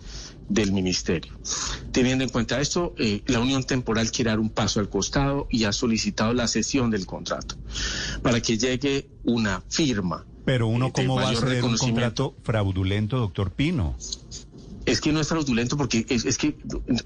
del 0.50 0.72
ministerio. 0.72 1.34
Teniendo 1.92 2.24
en 2.24 2.30
cuenta 2.30 2.60
esto, 2.60 2.94
la 3.28 3.40
Unión 3.40 3.64
Temporal 3.64 4.12
quiere 4.12 4.30
dar 4.30 4.40
un 4.40 4.50
paso 4.50 4.80
al 4.80 4.90
costado 4.90 5.48
y 5.50 5.64
ha 5.64 5.72
solicitado 5.72 6.34
la 6.34 6.48
cesión 6.48 6.92
del 6.92 7.06
contrato 7.06 7.56
para 8.22 8.42
que 8.42 8.58
llegue 8.58 9.10
una 9.24 9.64
firma. 9.70 10.26
Pero 10.46 10.68
uno, 10.68 10.92
¿cómo 10.92 11.16
va 11.16 11.30
a 11.30 11.36
ser 11.36 11.64
un 11.64 11.78
contrato 11.78 12.36
fraudulento, 12.44 13.18
doctor 13.18 13.52
Pino? 13.52 13.96
Es 14.86 15.00
que 15.00 15.14
no 15.14 15.22
es 15.22 15.30
fraudulento 15.30 15.78
porque 15.78 16.06
es, 16.10 16.38
que 16.38 16.58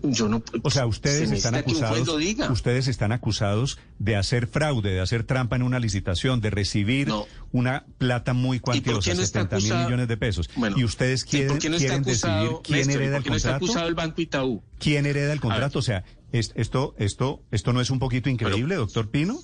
yo 0.02 0.28
no. 0.28 0.42
O 0.64 0.72
sea, 0.72 0.88
ustedes 0.88 1.30
están 1.32 1.54
acusados. 1.54 2.10
Ustedes 2.50 2.88
están 2.88 3.12
acusados 3.12 3.78
de 4.00 4.16
hacer 4.16 4.48
fraude, 4.48 4.92
de 4.92 5.00
hacer 5.00 5.24
trampa 5.24 5.58
en 5.58 5.62
una 5.62 5.80
licitación, 5.80 6.42
de 6.42 6.50
recibir 6.50 7.12
una 7.52 7.86
plata 8.00 8.34
muy 8.34 8.60
cuantiosa, 8.60 9.14
no 9.14 9.22
70 9.22 9.58
mil 9.58 9.76
millones 9.76 10.08
de 10.08 10.18
pesos. 10.18 10.50
y 10.76 10.84
ustedes 10.84 11.24
quieren, 11.24 11.58
quieren 11.58 12.02
decidir 12.04 12.50
quién 12.64 12.90
hereda 12.90 13.18
el 13.18 13.24
contrato. 13.24 13.30
No 13.30 13.36
está 13.36 13.56
acusado 13.56 13.88
el 13.88 13.96
Banco 13.96 14.22
Itaú? 14.22 14.64
¿Quién 14.80 15.06
hereda 15.06 15.34
el 15.34 15.40
contrato? 15.40 15.80
O 15.80 15.84
sea, 15.84 16.04
esto, 16.32 16.96
esto, 16.98 17.44
esto 17.52 17.74
no 17.74 17.82
es 17.82 17.92
un 17.92 18.00
poquito 18.00 18.30
increíble, 18.30 18.76
doctor 18.76 19.10
Pino. 19.10 19.40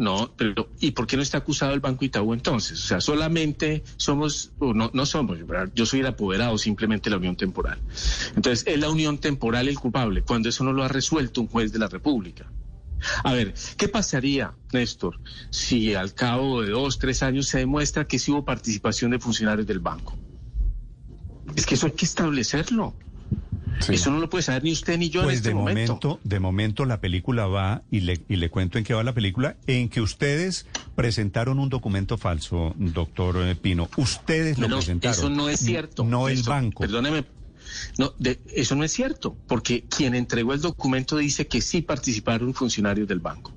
No, 0.00 0.32
pero 0.34 0.70
¿y 0.80 0.92
por 0.92 1.06
qué 1.06 1.18
no 1.18 1.22
está 1.22 1.36
acusado 1.36 1.74
el 1.74 1.80
Banco 1.80 2.06
Itaú 2.06 2.32
entonces? 2.32 2.82
O 2.82 2.86
sea, 2.86 3.02
solamente 3.02 3.84
somos, 3.98 4.50
no, 4.58 4.90
no 4.94 5.04
somos, 5.04 5.38
yo 5.74 5.84
soy 5.84 6.00
el 6.00 6.06
apoderado, 6.06 6.56
simplemente 6.56 7.10
la 7.10 7.18
unión 7.18 7.36
temporal. 7.36 7.78
Entonces, 8.34 8.66
es 8.66 8.80
la 8.80 8.88
unión 8.88 9.18
temporal 9.18 9.68
el 9.68 9.78
culpable, 9.78 10.22
cuando 10.22 10.48
eso 10.48 10.64
no 10.64 10.72
lo 10.72 10.84
ha 10.84 10.88
resuelto 10.88 11.42
un 11.42 11.48
juez 11.48 11.70
de 11.70 11.80
la 11.80 11.88
República. 11.88 12.50
A 13.24 13.34
ver, 13.34 13.52
¿qué 13.76 13.88
pasaría, 13.88 14.54
Néstor, 14.72 15.20
si 15.50 15.94
al 15.94 16.14
cabo 16.14 16.62
de 16.62 16.70
dos, 16.70 16.98
tres 16.98 17.22
años 17.22 17.48
se 17.48 17.58
demuestra 17.58 18.06
que 18.06 18.18
sí 18.18 18.32
hubo 18.32 18.42
participación 18.42 19.10
de 19.10 19.18
funcionarios 19.18 19.66
del 19.66 19.80
banco? 19.80 20.16
Es 21.54 21.66
que 21.66 21.74
eso 21.74 21.84
hay 21.84 21.92
que 21.92 22.06
establecerlo. 22.06 22.94
Eso 23.88 24.10
no 24.10 24.18
lo 24.18 24.28
puede 24.28 24.42
saber 24.42 24.64
ni 24.64 24.72
usted 24.72 24.98
ni 24.98 25.10
yo 25.10 25.22
pues 25.22 25.34
en 25.34 25.36
este 25.38 25.48
de 25.50 25.54
momento, 25.54 26.20
De 26.24 26.40
momento 26.40 26.84
la 26.84 27.00
película 27.00 27.46
va, 27.46 27.82
y 27.90 28.00
le, 28.00 28.20
y 28.28 28.36
le 28.36 28.50
cuento 28.50 28.78
en 28.78 28.84
qué 28.84 28.94
va 28.94 29.02
la 29.02 29.14
película, 29.14 29.56
en 29.66 29.88
que 29.88 30.00
ustedes 30.00 30.66
presentaron 30.94 31.58
un 31.58 31.68
documento 31.68 32.18
falso, 32.18 32.74
doctor 32.76 33.36
eh, 33.38 33.56
Pino. 33.56 33.88
Ustedes 33.96 34.58
lo 34.58 34.68
presentaron. 34.68 35.18
Eso 35.18 35.30
no 35.30 35.48
es 35.48 35.60
cierto. 35.60 36.04
No 36.04 36.28
el 36.28 36.42
banco. 36.42 36.80
Perdóneme. 36.80 37.24
No, 37.98 38.12
eso 38.52 38.74
no 38.74 38.84
es 38.84 38.92
cierto, 38.92 39.36
porque 39.46 39.84
quien 39.84 40.14
entregó 40.14 40.54
el 40.54 40.60
documento 40.60 41.16
dice 41.16 41.46
que 41.46 41.60
sí 41.60 41.82
participaron 41.82 42.52
funcionarios 42.52 43.06
del 43.06 43.20
banco 43.20 43.52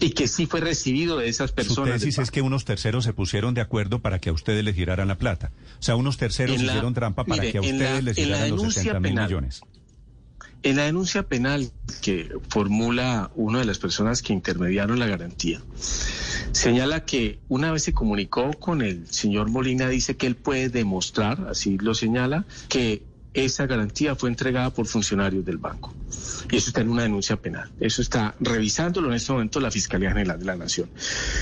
y 0.00 0.10
que 0.10 0.28
sí 0.28 0.46
fue 0.46 0.60
recibido 0.60 1.18
de 1.18 1.28
esas 1.28 1.52
personas. 1.52 1.94
Su 1.94 2.06
tesis 2.06 2.18
es 2.18 2.30
que 2.30 2.42
unos 2.42 2.64
terceros 2.64 3.04
se 3.04 3.12
pusieron 3.12 3.54
de 3.54 3.60
acuerdo 3.60 4.00
para 4.00 4.18
que 4.18 4.30
a 4.30 4.32
ustedes 4.32 4.64
les 4.64 4.74
giraran 4.74 5.08
la 5.08 5.18
plata. 5.18 5.52
O 5.78 5.82
sea, 5.82 5.96
unos 5.96 6.16
terceros 6.16 6.60
hicieron 6.60 6.94
trampa 6.94 7.24
para 7.24 7.42
que 7.42 7.58
a 7.58 7.60
ustedes 7.60 8.04
les 8.04 8.16
giraran 8.16 8.50
los 8.50 8.74
70 8.74 9.00
mil 9.00 9.14
millones. 9.14 9.62
En 10.62 10.76
la 10.76 10.84
denuncia 10.84 11.24
penal 11.24 11.70
que 12.00 12.30
formula 12.48 13.30
una 13.34 13.58
de 13.58 13.66
las 13.66 13.78
personas 13.78 14.22
que 14.22 14.32
intermediaron 14.32 14.98
la 14.98 15.06
garantía, 15.06 15.60
señala 16.52 17.04
que 17.04 17.38
una 17.48 17.70
vez 17.70 17.82
se 17.82 17.92
comunicó 17.92 18.50
con 18.54 18.80
el 18.80 19.06
señor 19.08 19.50
Molina, 19.50 19.90
dice 19.90 20.16
que 20.16 20.26
él 20.26 20.36
puede 20.36 20.70
demostrar, 20.70 21.48
así 21.50 21.76
lo 21.76 21.94
señala, 21.94 22.46
que 22.70 23.02
esa 23.34 23.66
garantía 23.66 24.14
fue 24.14 24.30
entregada 24.30 24.70
por 24.70 24.86
funcionarios 24.86 25.44
del 25.44 25.58
banco. 25.58 25.92
Y 26.50 26.56
eso 26.56 26.68
está 26.68 26.80
en 26.80 26.88
una 26.88 27.02
denuncia 27.02 27.36
penal. 27.36 27.70
Eso 27.80 28.00
está 28.00 28.34
revisándolo 28.40 29.08
en 29.08 29.14
este 29.14 29.32
momento 29.32 29.60
la 29.60 29.70
Fiscalía 29.70 30.10
General 30.10 30.38
de 30.38 30.44
la 30.44 30.56
Nación. 30.56 30.88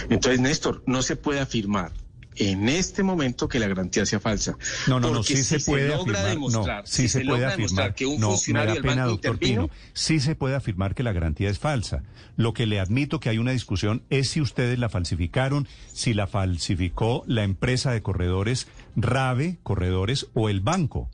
Entonces, 0.09 0.41
Néstor, 0.41 0.83
no 0.87 1.03
se 1.03 1.17
puede 1.17 1.41
afirmar 1.41 1.93
en 2.37 2.69
este 2.69 3.03
momento 3.03 3.49
que 3.49 3.59
la 3.59 3.69
garantía 3.69 4.07
sea 4.07 4.21
falsa. 4.21 4.57
No, 4.87 5.01
no, 5.01 5.13
no, 5.13 5.23
sí 5.23 5.37
se 5.43 5.61
puede 5.61 5.93
afirmar. 5.93 6.37
no, 6.39 6.65
sí 6.85 7.09
se, 7.09 7.25
puede 7.25 7.45
afirmar 7.45 7.95
que 7.95 8.07
un 8.07 8.21
funcionario 8.21 8.75
del 8.75 8.83
banco 8.83 9.09
doctor 9.09 9.39
Pino, 9.39 9.71
sí 9.93 10.21
se 10.21 10.35
puede 10.35 10.55
afirmar 10.55 10.95
que 10.95 11.03
la 11.03 11.13
garantía 11.13 11.51
es 11.51 11.59
falsa. 11.59 12.03
Lo 12.37 12.55
que 12.55 12.67
le 12.67 12.81
admito 12.81 13.21
que 13.21 13.29
hay 13.29 13.39
una 13.39 13.53
discusión 13.53 14.03
es 14.09 14.31
si 14.31 14.41
ustedes 14.41 14.79
la 14.79 14.89
falsificaron, 14.89 15.69
si 15.93 16.15
la 16.15 16.27
falsificó 16.27 17.23
la 17.27 17.45
empresa 17.45 17.93
de 17.93 18.03
corredores 18.03 18.67
Rave 18.97 19.59
Corredores 19.63 20.29
o 20.35 20.49
el 20.49 20.61
banco. 20.61 21.11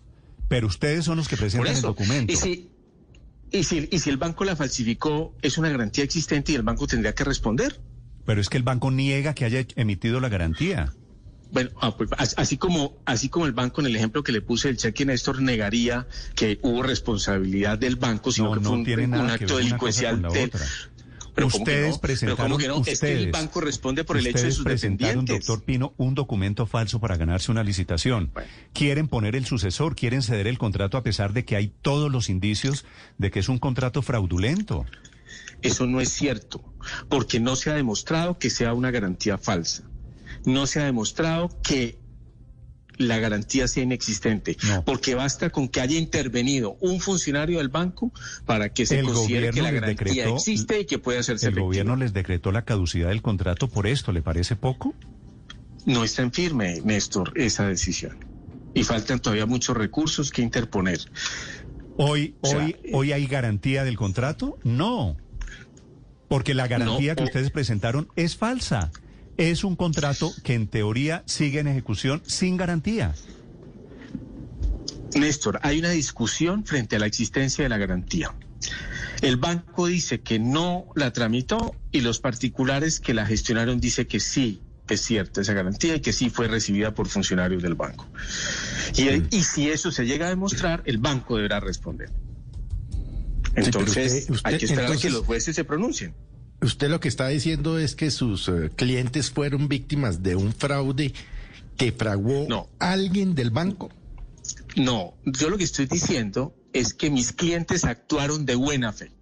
Pero 0.49 0.67
ustedes 0.67 1.05
son 1.05 1.19
los 1.19 1.29
que 1.29 1.37
presentan 1.37 1.77
el 1.77 1.83
documento. 1.83 2.33
Y 2.33 2.37
si, 2.37 2.71
y, 3.51 3.65
si, 3.65 3.89
y 3.91 3.99
si 3.99 4.11
el 4.11 4.17
banco 4.17 4.45
la 4.45 4.57
falsificó, 4.57 5.35
es 5.43 5.59
una 5.59 5.69
garantía 5.69 6.05
existente 6.05 6.53
y 6.53 6.55
el 6.55 6.63
banco 6.63 6.87
tendría 6.87 7.15
que 7.15 7.25
responder. 7.25 7.81
Pero 8.25 8.41
es 8.41 8.49
que 8.49 8.57
el 8.57 8.63
banco 8.63 8.91
niega 8.91 9.35
que 9.35 9.45
haya 9.45 9.65
emitido 9.77 10.21
la 10.21 10.29
garantía. 10.29 10.93
Bueno, 11.51 11.71
ah, 11.81 11.97
pues, 11.97 12.11
así 12.37 12.59
como 12.59 12.99
así 13.07 13.31
como 13.31 13.47
el 13.47 13.53
banco 13.53 13.81
en 13.81 13.87
el 13.87 13.97
ejemplo 13.97 14.23
que 14.23 14.33
le 14.33 14.43
puse 14.43 14.69
el 14.69 14.77
cheque 14.77 15.07
Néstor 15.07 15.41
negaría 15.41 16.07
que 16.35 16.59
hubo 16.63 16.83
responsabilidad 16.83 17.79
del 17.79 17.97
banco, 17.97 18.33
sino 18.33 18.53
que 18.53 18.61
fue 18.61 18.77
un, 18.77 19.15
acto 19.15 19.57
delincuencial 19.57 20.21
del, 20.21 20.53
ustedes 21.47 21.99
presentaron, 21.99 22.61
es 22.87 23.01
que 23.01 23.13
el 23.13 23.31
banco 23.31 23.61
responde 23.61 24.05
por 24.05 24.17
el 24.17 24.27
hecho 24.27 24.45
de 24.45 24.53
sus 24.53 24.65
presentaron, 24.65 25.25
doctor 25.25 25.63
Pino, 25.63 25.95
un 25.97 26.15
documento 26.15 26.67
falso 26.67 27.01
para 27.01 27.17
ganarse 27.17 27.51
una 27.51 27.65
licitación. 27.65 28.33
Quieren 28.73 29.09
poner 29.09 29.37
el 29.37 29.47
sucesor, 29.47 29.97
quieren 29.97 30.23
ceder 30.23 30.47
el 30.47 30.59
contrato 30.59 30.97
a 30.97 31.03
pesar 31.03 31.33
de 31.33 31.45
que 31.45 31.57
hay 31.57 31.69
todos 31.69 32.11
los 32.11 32.29
indicios 32.29 32.85
de 33.19 33.31
que 33.31 33.41
es 33.41 33.49
un 33.49 33.59
contrato 33.59 34.03
fraudulento. 34.03 34.85
Eso 35.63 35.87
no 35.87 36.01
es 36.01 36.11
cierto, 36.11 36.63
porque 37.09 37.41
no 37.41 37.57
se 37.57 37.71
ha 37.71 37.75
demostrado 37.75 38.39
que 38.39 38.51
sea 38.51 38.75
una 38.75 38.91
garantía 38.91 39.39
falsa. 39.39 39.85
No 40.45 40.67
se 40.67 40.81
ha 40.81 40.85
demostrado 40.85 41.51
que 41.63 41.99
la 42.99 43.19
garantía 43.19 43.69
sea 43.69 43.85
inexistente, 43.85 44.57
porque 44.85 45.15
basta 45.15 45.51
con 45.51 45.69
que 45.69 45.81
haya 45.81 45.99
intervenido 45.99 46.77
un 46.81 47.01
funcionario 47.01 47.59
del 47.59 47.69
banco 47.69 48.13
para 48.45 48.69
que 48.71 48.87
se 48.87 49.03
considere 49.03 49.51
que 49.51 49.63
la 49.63 49.71
garantía 49.71 50.29
existe 50.29 50.81
y 50.81 50.85
que 50.85 50.99
puede 50.99 51.19
hacerse 51.19 51.47
¿El 51.49 51.61
gobierno 51.61 51.97
les 51.97 52.13
decretó 52.13 52.53
la 52.53 52.65
caducidad 52.65 53.09
del 53.09 53.23
contrato 53.23 53.69
por 53.69 53.87
esto? 53.87 54.13
¿Le 54.13 54.21
parece 54.21 54.57
poco? 54.57 54.95
No 55.87 56.05
está 56.05 56.23
en 56.23 56.33
firme, 56.33 56.81
Néstor, 56.85 57.33
esa 57.37 57.67
decisión. 57.67 58.19
Y 58.75 58.85
faltan 58.85 59.21
todavía 59.21 59.47
muchos 59.47 59.77
recursos 59.77 60.31
que 60.31 60.43
interponer. 60.43 61.01
¿Hoy, 61.97 62.37
hoy, 62.43 62.77
eh, 62.83 62.91
hoy 62.93 63.13
hay 63.13 63.27
garantía 63.27 63.85
del 63.85 63.97
contrato? 63.97 64.59
No. 64.65 65.17
Porque 66.29 66.53
la 66.53 66.69
garantía 66.69 67.17
que 67.17 67.25
ustedes 67.25 67.51
presentaron 67.51 68.09
es 68.17 68.37
falsa 68.37 68.91
es 69.39 69.65
un 69.65 69.77
contrato 69.77 70.33
que 70.43 70.55
en 70.55 70.67
teoría 70.67 71.23
sigue 71.27 71.61
en 71.61 71.69
ejecución 71.69 72.23
sin 72.27 72.57
garantía. 72.57 73.15
Néstor, 75.15 75.61
hay 75.63 75.79
una 75.79 75.91
discusión 75.91 76.67
frente 76.67 76.97
a 76.97 76.99
la 76.99 77.07
existencia 77.07 77.63
de 77.63 77.71
la 77.71 77.79
garantía. 77.79 78.35
El 79.23 79.37
banco 79.37 79.87
dice 79.87 80.21
que 80.21 80.39
no 80.39 80.87
la 80.95 81.13
tramitó 81.13 81.75
y 81.93 82.03
los 82.03 82.21
particulares 82.21 83.01
que 83.01 83.15
la 83.15 83.25
gestionaron 83.27 83.81
dice 83.81 84.07
que 84.07 84.21
sí 84.21 84.61
es 84.89 85.01
cierta 85.03 85.41
esa 85.41 85.53
garantía 85.53 85.97
y 85.97 86.01
que 86.01 86.13
sí 86.13 86.31
fue 86.31 86.49
recibida 86.49 86.95
por 86.95 87.09
funcionarios 87.09 87.63
del 87.63 87.75
banco. 87.75 88.07
Y, 88.97 89.43
si 89.43 89.69
eso 89.69 89.91
se 89.91 90.05
llega 90.05 90.27
a 90.27 90.31
demostrar, 90.31 90.83
el 90.85 90.99
banco 90.99 91.37
deberá 91.37 91.61
responder. 91.61 92.11
Entonces, 93.55 94.29
hay 94.45 94.59
que 94.59 94.67
esperar 94.67 94.93
a 94.93 94.97
que 94.97 95.11
los 95.11 95.25
jueces 95.25 95.55
se 95.55 95.65
pronuncien. 95.65 96.15
Usted 96.61 96.89
lo 96.89 97.01
que 97.01 97.09
está 97.09 97.29
diciendo 97.29 97.79
es 97.79 97.95
que 97.95 98.11
sus 98.11 98.49
eh, 98.49 98.71
clientes 98.75 99.31
fueron 99.31 99.69
víctimas 99.69 100.23
de 100.23 100.35
un 100.35 100.53
fraude 100.53 101.13
que 101.77 101.93
fraguó 101.93 102.69
alguien 102.81 103.35
del 103.35 103.51
banco. 103.51 103.91
No, 104.77 105.15
yo 105.25 105.51
lo 105.51 105.59
que 105.59 105.65
estoy 105.65 105.87
diciendo 105.87 106.55
es 106.73 106.95
que 106.95 107.11
mis 107.11 107.33
clientes 107.33 107.85
actuaron 107.85 108.45
de 108.45 108.57
buena 108.57 108.93
fe 108.93 109.13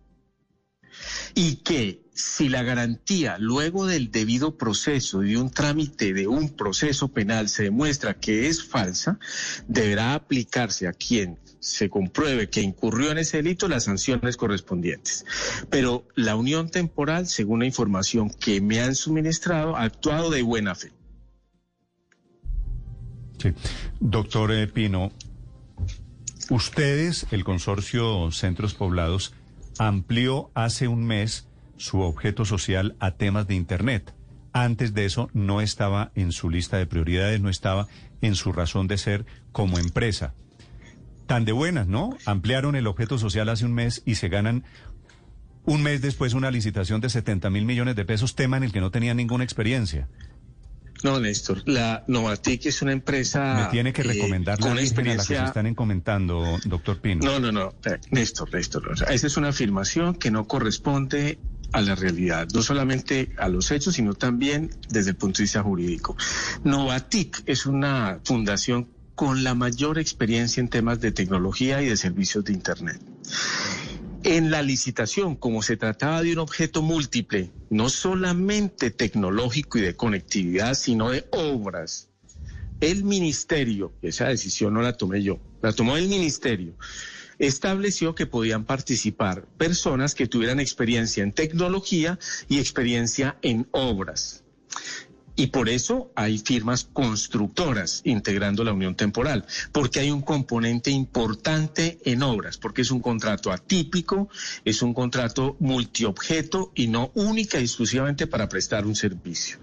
y 1.34 1.56
que 1.56 2.06
si 2.14 2.48
la 2.48 2.62
garantía 2.62 3.36
luego 3.38 3.84
del 3.84 4.10
debido 4.10 4.56
proceso 4.56 5.22
y 5.22 5.32
de 5.32 5.36
un 5.36 5.50
trámite 5.50 6.14
de 6.14 6.26
un 6.26 6.56
proceso 6.56 7.08
penal 7.08 7.50
se 7.50 7.64
demuestra 7.64 8.18
que 8.18 8.48
es 8.48 8.64
falsa, 8.64 9.18
deberá 9.68 10.14
aplicarse 10.14 10.88
a 10.88 10.94
quien 10.94 11.38
se 11.60 11.88
compruebe 11.88 12.48
que 12.48 12.60
incurrió 12.60 13.10
en 13.10 13.18
ese 13.18 13.38
delito 13.38 13.68
las 13.68 13.84
sanciones 13.84 14.36
correspondientes. 14.36 15.24
Pero 15.70 16.06
la 16.14 16.36
unión 16.36 16.70
temporal, 16.70 17.26
según 17.26 17.60
la 17.60 17.66
información 17.66 18.30
que 18.30 18.60
me 18.60 18.80
han 18.80 18.94
suministrado, 18.94 19.76
ha 19.76 19.82
actuado 19.82 20.30
de 20.30 20.42
buena 20.42 20.74
fe. 20.74 20.92
Sí. 23.38 23.52
Doctor 24.00 24.52
eh, 24.52 24.66
Pino, 24.66 25.12
ustedes, 26.50 27.26
el 27.30 27.44
consorcio 27.44 28.30
Centros 28.30 28.74
Poblados, 28.74 29.34
amplió 29.78 30.50
hace 30.54 30.88
un 30.88 31.04
mes 31.04 31.46
su 31.76 32.00
objeto 32.00 32.44
social 32.44 32.96
a 32.98 33.12
temas 33.12 33.46
de 33.46 33.54
Internet. 33.54 34.14
Antes 34.52 34.94
de 34.94 35.04
eso 35.04 35.28
no 35.34 35.60
estaba 35.60 36.12
en 36.14 36.32
su 36.32 36.48
lista 36.48 36.78
de 36.78 36.86
prioridades, 36.86 37.40
no 37.40 37.50
estaba 37.50 37.88
en 38.22 38.34
su 38.34 38.52
razón 38.52 38.88
de 38.88 38.96
ser 38.96 39.26
como 39.52 39.78
empresa. 39.78 40.34
Tan 41.26 41.44
de 41.44 41.52
buenas, 41.52 41.86
¿no? 41.86 42.16
Ampliaron 42.24 42.76
el 42.76 42.86
objeto 42.86 43.18
social 43.18 43.48
hace 43.48 43.64
un 43.64 43.74
mes 43.74 44.02
y 44.04 44.14
se 44.16 44.28
ganan 44.28 44.64
un 45.64 45.82
mes 45.82 46.00
después 46.00 46.34
una 46.34 46.50
licitación 46.50 47.00
de 47.00 47.10
70 47.10 47.50
mil 47.50 47.64
millones 47.64 47.96
de 47.96 48.04
pesos, 48.04 48.34
tema 48.34 48.56
en 48.56 48.62
el 48.62 48.72
que 48.72 48.80
no 48.80 48.90
tenían 48.90 49.16
ninguna 49.16 49.44
experiencia. 49.44 50.08
No, 51.02 51.20
Néstor, 51.20 51.62
la 51.66 52.04
Novatic 52.06 52.66
es 52.66 52.80
una 52.80 52.92
empresa... 52.92 53.64
Me 53.64 53.70
tiene 53.70 53.92
que 53.92 54.00
eh, 54.00 54.04
recomendar 54.04 54.58
la 54.60 54.80
experiencia... 54.80 55.36
a 55.36 55.40
la 55.40 55.42
que 55.42 55.46
se 55.46 55.50
están 55.50 55.66
encomendando, 55.66 56.58
doctor 56.64 57.00
Pino. 57.00 57.24
No, 57.24 57.38
no, 57.38 57.52
no, 57.52 57.74
eh, 57.84 57.98
Néstor, 58.10 58.52
Néstor. 58.54 58.94
esa 59.10 59.26
es 59.26 59.36
una 59.36 59.48
afirmación 59.48 60.14
que 60.14 60.30
no 60.30 60.46
corresponde 60.46 61.38
a 61.72 61.82
la 61.82 61.94
realidad, 61.94 62.48
no 62.54 62.62
solamente 62.62 63.32
a 63.38 63.48
los 63.48 63.70
hechos, 63.70 63.94
sino 63.94 64.14
también 64.14 64.70
desde 64.88 65.10
el 65.10 65.16
punto 65.16 65.38
de 65.38 65.44
vista 65.44 65.62
jurídico. 65.62 66.16
Novatic 66.64 67.42
es 67.46 67.66
una 67.66 68.20
fundación 68.24 68.88
con 69.16 69.42
la 69.42 69.54
mayor 69.54 69.98
experiencia 69.98 70.60
en 70.60 70.68
temas 70.68 71.00
de 71.00 71.10
tecnología 71.10 71.82
y 71.82 71.86
de 71.86 71.96
servicios 71.96 72.44
de 72.44 72.52
Internet. 72.52 73.00
En 74.22 74.50
la 74.50 74.62
licitación, 74.62 75.36
como 75.36 75.62
se 75.62 75.76
trataba 75.76 76.22
de 76.22 76.32
un 76.32 76.38
objeto 76.38 76.82
múltiple, 76.82 77.50
no 77.70 77.88
solamente 77.88 78.90
tecnológico 78.90 79.78
y 79.78 79.80
de 79.80 79.96
conectividad, 79.96 80.74
sino 80.74 81.10
de 81.10 81.26
obras, 81.30 82.10
el 82.80 83.04
ministerio, 83.04 83.94
esa 84.02 84.28
decisión 84.28 84.74
no 84.74 84.82
la 84.82 84.98
tomé 84.98 85.22
yo, 85.22 85.40
la 85.62 85.72
tomó 85.72 85.96
el 85.96 86.08
ministerio, 86.08 86.76
estableció 87.38 88.14
que 88.14 88.26
podían 88.26 88.66
participar 88.66 89.46
personas 89.56 90.14
que 90.14 90.26
tuvieran 90.26 90.60
experiencia 90.60 91.22
en 91.22 91.32
tecnología 91.32 92.18
y 92.48 92.58
experiencia 92.58 93.38
en 93.40 93.66
obras. 93.70 94.44
Y 95.36 95.48
por 95.48 95.68
eso 95.68 96.10
hay 96.16 96.38
firmas 96.38 96.88
constructoras 96.90 98.00
integrando 98.04 98.64
la 98.64 98.72
unión 98.72 98.96
temporal, 98.96 99.44
porque 99.70 100.00
hay 100.00 100.10
un 100.10 100.22
componente 100.22 100.90
importante 100.90 101.98
en 102.04 102.22
obras, 102.22 102.56
porque 102.56 102.82
es 102.82 102.90
un 102.90 103.00
contrato 103.00 103.52
atípico, 103.52 104.30
es 104.64 104.80
un 104.80 104.94
contrato 104.94 105.56
multiobjeto 105.60 106.72
y 106.74 106.88
no 106.88 107.10
única 107.14 107.60
y 107.60 107.64
exclusivamente 107.64 108.26
para 108.26 108.48
prestar 108.48 108.86
un 108.86 108.96
servicio. 108.96 109.58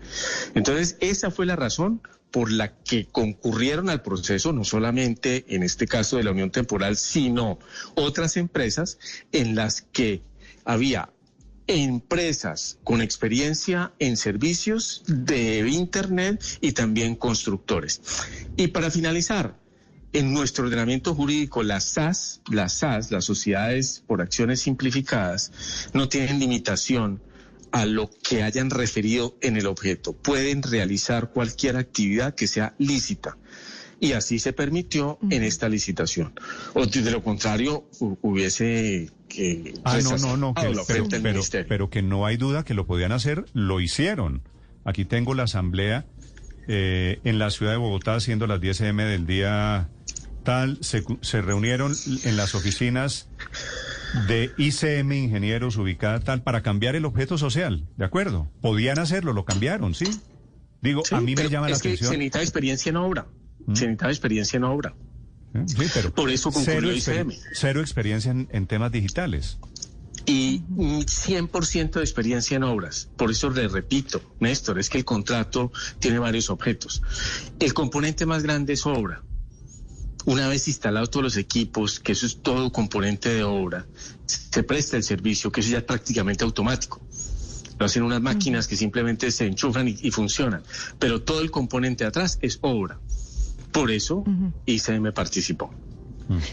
Entonces, 0.53 0.95
esa 0.99 1.31
fue 1.31 1.47
la 1.47 1.55
razón 1.55 2.01
por 2.29 2.51
la 2.51 2.75
que 2.75 3.05
concurrieron 3.05 3.89
al 3.89 4.01
proceso, 4.01 4.53
no 4.53 4.63
solamente 4.63 5.45
en 5.49 5.61
este 5.61 5.87
caso 5.87 6.17
de 6.17 6.23
la 6.23 6.31
unión 6.31 6.49
temporal, 6.49 6.97
sino 6.97 7.59
otras 7.95 8.37
empresas 8.37 8.97
en 9.31 9.55
las 9.55 9.81
que 9.81 10.23
había 10.65 11.09
empresas 11.67 12.79
con 12.83 13.01
experiencia 13.01 13.93
en 13.99 14.17
servicios 14.17 15.03
de 15.07 15.67
Internet 15.69 16.43
y 16.61 16.73
también 16.73 17.15
constructores. 17.15 18.01
Y 18.57 18.67
para 18.67 18.91
finalizar, 18.91 19.57
en 20.13 20.31
nuestro 20.31 20.65
ordenamiento 20.65 21.15
jurídico, 21.15 21.63
las 21.63 21.85
SAS, 21.85 22.41
las 22.51 22.73
SAS, 22.73 23.11
las 23.11 23.25
sociedades 23.25 24.03
por 24.05 24.21
acciones 24.21 24.61
simplificadas, 24.61 25.51
no 25.93 26.07
tienen 26.07 26.39
limitación 26.39 27.21
a 27.71 27.87
lo 27.87 28.11
que 28.21 28.43
hayan 28.43 28.69
referido 28.69 29.35
en 29.41 29.57
el 29.57 29.65
objeto. 29.65 30.13
Pueden 30.13 30.61
realizar 30.61 31.31
cualquier 31.31 31.77
actividad 31.77 32.35
que 32.35 32.47
sea 32.47 32.75
lícita. 32.77 33.37
Y 33.99 34.13
así 34.13 34.37
se 34.37 34.53
permitió 34.53 35.17
en 35.31 35.43
esta 35.43 35.69
licitación. 35.69 36.33
O 36.73 36.85
de 36.85 37.09
lo 37.09 37.23
contrario, 37.23 37.89
hubiese 38.21 39.09
Ah, 39.83 39.99
no, 40.03 40.17
no, 40.17 40.37
no, 40.37 40.53
pero, 41.67 41.89
que 41.89 42.01
no 42.01 42.25
hay 42.25 42.37
duda 42.37 42.63
que 42.63 42.73
lo 42.73 42.85
podían 42.85 43.11
hacer, 43.11 43.45
lo 43.53 43.79
hicieron. 43.79 44.41
Aquí 44.85 45.05
tengo 45.05 45.33
la 45.33 45.43
asamblea 45.43 46.05
eh, 46.67 47.19
en 47.23 47.39
la 47.39 47.49
ciudad 47.49 47.71
de 47.71 47.77
Bogotá, 47.77 48.19
siendo 48.19 48.47
las 48.47 48.61
10 48.61 48.81
m 48.81 49.03
del 49.05 49.25
día 49.25 49.89
tal, 50.43 50.77
se, 50.81 51.03
se 51.21 51.41
reunieron 51.41 51.93
en 52.25 52.37
las 52.37 52.53
oficinas 52.53 53.29
de 54.27 54.51
ICM 54.57 55.11
Ingenieros 55.13 55.77
ubicada 55.77 56.19
tal 56.19 56.43
para 56.43 56.61
cambiar 56.61 56.95
el 56.95 57.05
objeto 57.05 57.37
social, 57.37 57.87
¿de 57.97 58.05
acuerdo? 58.05 58.51
Podían 58.61 58.99
hacerlo, 58.99 59.33
lo 59.33 59.45
cambiaron, 59.45 59.95
¿sí? 59.95 60.05
Digo, 60.81 61.01
a 61.11 61.21
mí 61.21 61.33
me 61.35 61.49
llama 61.49 61.69
la 61.69 61.77
atención. 61.77 62.11
Se 62.11 62.17
necesita 62.17 62.41
experiencia 62.41 62.89
en 62.89 62.97
obra. 62.97 63.27
¿Mm? 63.65 63.75
Se 63.75 63.85
necesita 63.85 64.07
experiencia 64.09 64.57
en 64.57 64.65
obra. 64.65 64.93
Sí, 65.67 65.85
pero 65.93 66.13
Por 66.13 66.29
eso 66.31 66.51
cero, 66.51 66.89
cero 67.53 67.81
experiencia 67.81 68.31
en, 68.31 68.67
temas 68.67 68.91
digitales 68.91 69.59
y 70.25 70.61
100% 70.61 71.91
de 71.91 72.01
experiencia 72.01 72.55
en 72.57 72.63
obras. 72.63 73.09
Por 73.17 73.29
eso 73.29 73.49
le 73.49 73.67
repito, 73.67 74.21
Néstor, 74.39 74.79
es 74.79 74.89
que 74.89 74.97
el 74.97 75.05
contrato 75.05 75.71
tiene 75.99 76.19
varios 76.19 76.49
objetos. 76.49 77.01
El 77.59 77.73
componente 77.73 78.25
más 78.25 78.43
grande 78.43 78.73
es 78.73 78.85
obra. 78.85 79.21
Una 80.25 80.47
vez 80.47 80.67
instalados 80.69 81.11
todos 81.11 81.23
los 81.25 81.37
equipos, 81.37 81.99
que 81.99 82.13
eso 82.13 82.25
es 82.25 82.41
todo 82.41 82.71
componente 82.71 83.29
de 83.33 83.43
obra, 83.43 83.85
se 84.25 84.63
presta 84.63 84.95
el 84.95 85.03
servicio, 85.03 85.51
que 85.51 85.59
eso 85.59 85.71
ya 85.71 85.79
es 85.79 85.83
prácticamente 85.83 86.45
automático. 86.45 87.01
Lo 87.77 87.85
hacen 87.85 88.03
unas 88.03 88.21
máquinas 88.21 88.67
que 88.67 88.77
simplemente 88.77 89.29
se 89.31 89.45
enchufan 89.45 89.89
y, 89.89 89.97
y 90.01 90.11
funcionan. 90.11 90.63
Pero 90.99 91.21
todo 91.21 91.41
el 91.41 91.51
componente 91.51 92.05
de 92.05 92.07
atrás 92.07 92.39
es 92.41 92.59
obra. 92.61 92.99
Por 93.73 93.91
eso 93.91 94.23
ICM 94.65 95.11
participó. 95.11 95.71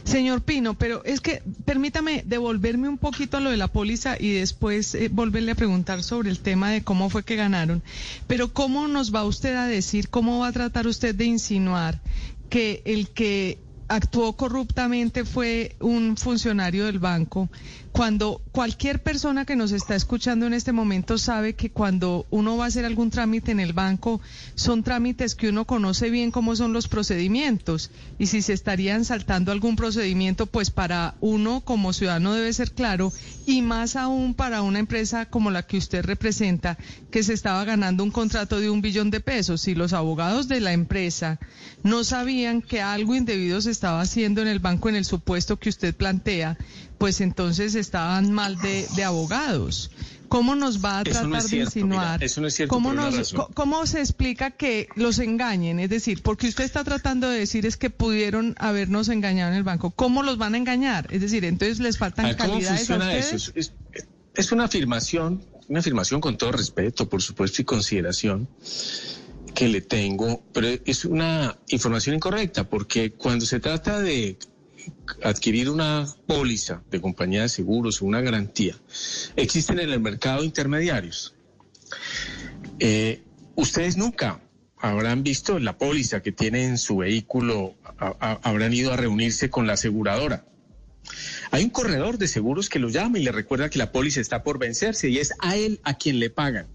Señor 0.05 0.43
Pino, 0.43 0.75
pero 0.75 1.05
es 1.05 1.21
que 1.21 1.43
permítame 1.65 2.25
devolverme 2.27 2.89
un 2.89 2.99
poquito 2.99 3.37
a 3.37 3.41
lo 3.41 3.51
de 3.51 3.57
la 3.57 3.69
póliza 3.69 4.17
y 4.19 4.33
después 4.33 4.95
eh, 4.95 5.09
volverle 5.13 5.53
a 5.53 5.55
preguntar 5.55 6.03
sobre 6.03 6.29
el 6.31 6.41
tema 6.41 6.71
de 6.71 6.83
cómo 6.83 7.09
fue 7.09 7.23
que 7.23 7.37
ganaron. 7.37 7.83
Pero 8.27 8.53
¿cómo 8.53 8.89
nos 8.89 9.15
va 9.15 9.25
usted 9.25 9.55
a 9.55 9.67
decir, 9.67 10.09
cómo 10.09 10.41
va 10.41 10.49
a 10.49 10.53
tratar 10.53 10.87
usted 10.87 11.15
de 11.15 11.27
insinuar 11.27 12.01
que 12.49 12.83
el 12.85 13.09
que 13.09 13.59
actuó 13.91 14.35
corruptamente 14.35 15.25
fue 15.25 15.75
un 15.81 16.17
funcionario 16.17 16.87
del 16.87 17.01
banco 17.01 17.49
cuando 17.93 18.41
cualquier 18.53 19.03
persona 19.03 19.45
que 19.45 19.57
nos 19.57 19.73
está 19.73 19.97
escuchando 19.97 20.47
en 20.47 20.55
este 20.55 20.73
momento 20.73 21.19
sabe 21.19 21.55
que 21.55 21.71
cuando 21.71 22.27
uno 22.31 22.57
va 22.57 22.65
a 22.65 22.69
hacer 22.69 22.85
algún 22.85 23.11
trámite 23.11 23.51
en 23.51 23.59
el 23.59 23.73
banco, 23.73 24.21
son 24.55 24.85
trámites 24.85 25.35
que 25.35 25.49
uno 25.49 25.67
conoce 25.67 26.09
bien 26.09 26.31
cómo 26.31 26.55
son 26.55 26.73
los 26.73 26.87
procedimientos 26.87 27.91
y 28.19 28.27
si 28.27 28.43
se 28.43 28.53
estarían 28.53 29.05
saltando 29.05 29.51
algún 29.51 29.75
procedimiento, 29.75 30.47
pues 30.47 30.71
para 30.71 31.17
uno 31.21 31.63
como 31.63 31.93
ciudadano 31.93 32.33
debe 32.33 32.53
ser 32.53 32.73
claro 32.73 33.13
y 33.45 33.61
más 33.61 33.97
aún 33.97 34.35
para 34.35 34.63
una 34.63 34.79
empresa 34.79 35.27
como 35.27 35.51
la 35.51 35.65
que 35.65 35.79
usted 35.79 36.05
representa, 36.05 36.79
que 37.11 37.25
se 37.25 37.33
estaba 37.33 37.65
ganando 37.65 38.05
un 38.05 38.13
contrato 38.13 38.61
de 38.61 38.71
un 38.71 38.83
billón 38.83 39.11
de 39.11 39.21
pesos. 39.21 39.63
Si 39.63 39.75
los 39.75 39.93
abogados 39.93 40.47
de 40.47 40.61
la 40.61 40.73
empresa 40.73 41.41
no 41.83 42.05
sabían 42.05 42.63
que 42.63 42.81
algo 42.81 43.17
indebido 43.17 43.61
se 43.61 43.73
estaba 43.81 44.03
haciendo 44.03 44.43
en 44.43 44.49
el 44.49 44.59
banco 44.59 44.91
en 44.91 44.97
el 44.97 45.07
supuesto 45.07 45.59
que 45.59 45.71
usted 45.71 45.95
plantea, 45.95 46.59
pues 46.99 47.23
entonces 47.23 47.75
estaban 47.75 48.31
mal 48.31 48.59
de, 48.59 48.87
abogados. 49.03 49.91
¿Cómo 50.29 50.55
nos 50.55 50.85
va 50.85 50.99
a 50.99 51.05
tratar 51.05 51.43
de 51.43 51.57
insinuar? 51.57 52.23
eso 52.23 52.43
no 52.43 52.49
es 52.49 52.55
cierto. 52.55 52.75
¿Cómo, 52.75 52.93
¿Cómo 53.55 53.87
se 53.87 54.01
explica 54.01 54.51
que 54.51 54.89
los 54.97 55.19
engañen? 55.19 55.81
Es 55.81 55.89
decir, 55.89 56.23
porque 56.23 56.47
usted 56.49 56.65
está 56.65 56.85
tratando 56.85 57.31
de 57.31 57.39
decir 57.39 57.65
es 57.65 57.79
que 57.79 57.89
pudieron 57.89 58.55
habernos 58.59 59.09
engañado 59.09 59.53
en 59.53 59.57
el 59.57 59.65
banco. 59.65 59.93
¿Cómo 59.93 60.23
los 60.23 60.37
van 60.37 60.55
a 60.55 60.59
engañar? 60.59 61.09
Es 61.11 61.23
decir, 61.23 61.47
entonces 61.47 61.81
les 61.81 61.97
faltan 61.97 62.35
calidades 62.35 62.91
a 62.91 62.99
ustedes. 62.99 63.33
Eso? 63.33 63.73
Es, 64.35 64.53
una 64.53 64.65
afirmación, 64.65 65.43
una 65.69 65.81
afirmación 65.81 66.21
con 66.21 66.37
todo 66.37 66.53
respeto, 66.53 67.09
por 67.09 67.23
supuesto, 67.23 67.63
y 67.63 67.65
consideración 67.65 68.47
que 69.55 69.69
le 69.69 69.81
tengo, 69.81 70.43
pero 70.53 70.69
es 70.85 71.05
una 71.05 71.59
información 71.69 72.17
incorrecta, 72.17 72.69
porque 72.69 73.13
cuando 73.13 73.47
se 73.47 73.61
trata 73.61 74.01
de 74.01 74.39
adquirir 75.23 75.69
una 75.69 76.07
póliza 76.27 76.83
de 76.91 77.01
compañía 77.01 77.43
de 77.43 77.49
seguros 77.49 78.01
o 78.01 78.07
una 78.07 78.21
garantía, 78.21 78.77
existen 79.37 79.81
en 79.81 79.91
el 79.91 80.01
mercado 80.01 80.45
intermediarios. 80.45 81.35
Eh, 82.79 83.23
ustedes 83.57 83.97
nunca 83.97 84.41
habrán 84.79 85.23
visto 85.23 85.59
la 85.59 85.77
póliza 85.77 86.23
que 86.23 86.33
tienen 86.33 86.71
en 86.71 86.79
su 86.79 86.99
vehículo, 86.99 87.75
habrán 87.99 88.73
ido 88.73 88.93
a 88.93 88.97
reunirse 88.97 89.51
con 89.51 89.67
la 89.67 89.75
aseguradora. 89.75 90.47
Hay 91.51 91.65
un 91.65 91.71
corredor 91.71 92.19
de 92.19 92.29
seguros 92.29 92.69
que 92.69 92.79
lo 92.79 92.89
llama 92.89 93.19
y 93.19 93.25
le 93.25 93.33
recuerda 93.33 93.69
que 93.69 93.79
la 93.79 93.93
póliza 93.93 94.21
está 94.21 94.43
por 94.43 94.59
vencerse 94.59 95.09
y 95.09 95.19
es 95.19 95.35
a 95.41 95.57
él 95.57 95.81
a 95.83 95.95
quien 95.95 96.21
le 96.21 96.31
pagan. 96.31 96.69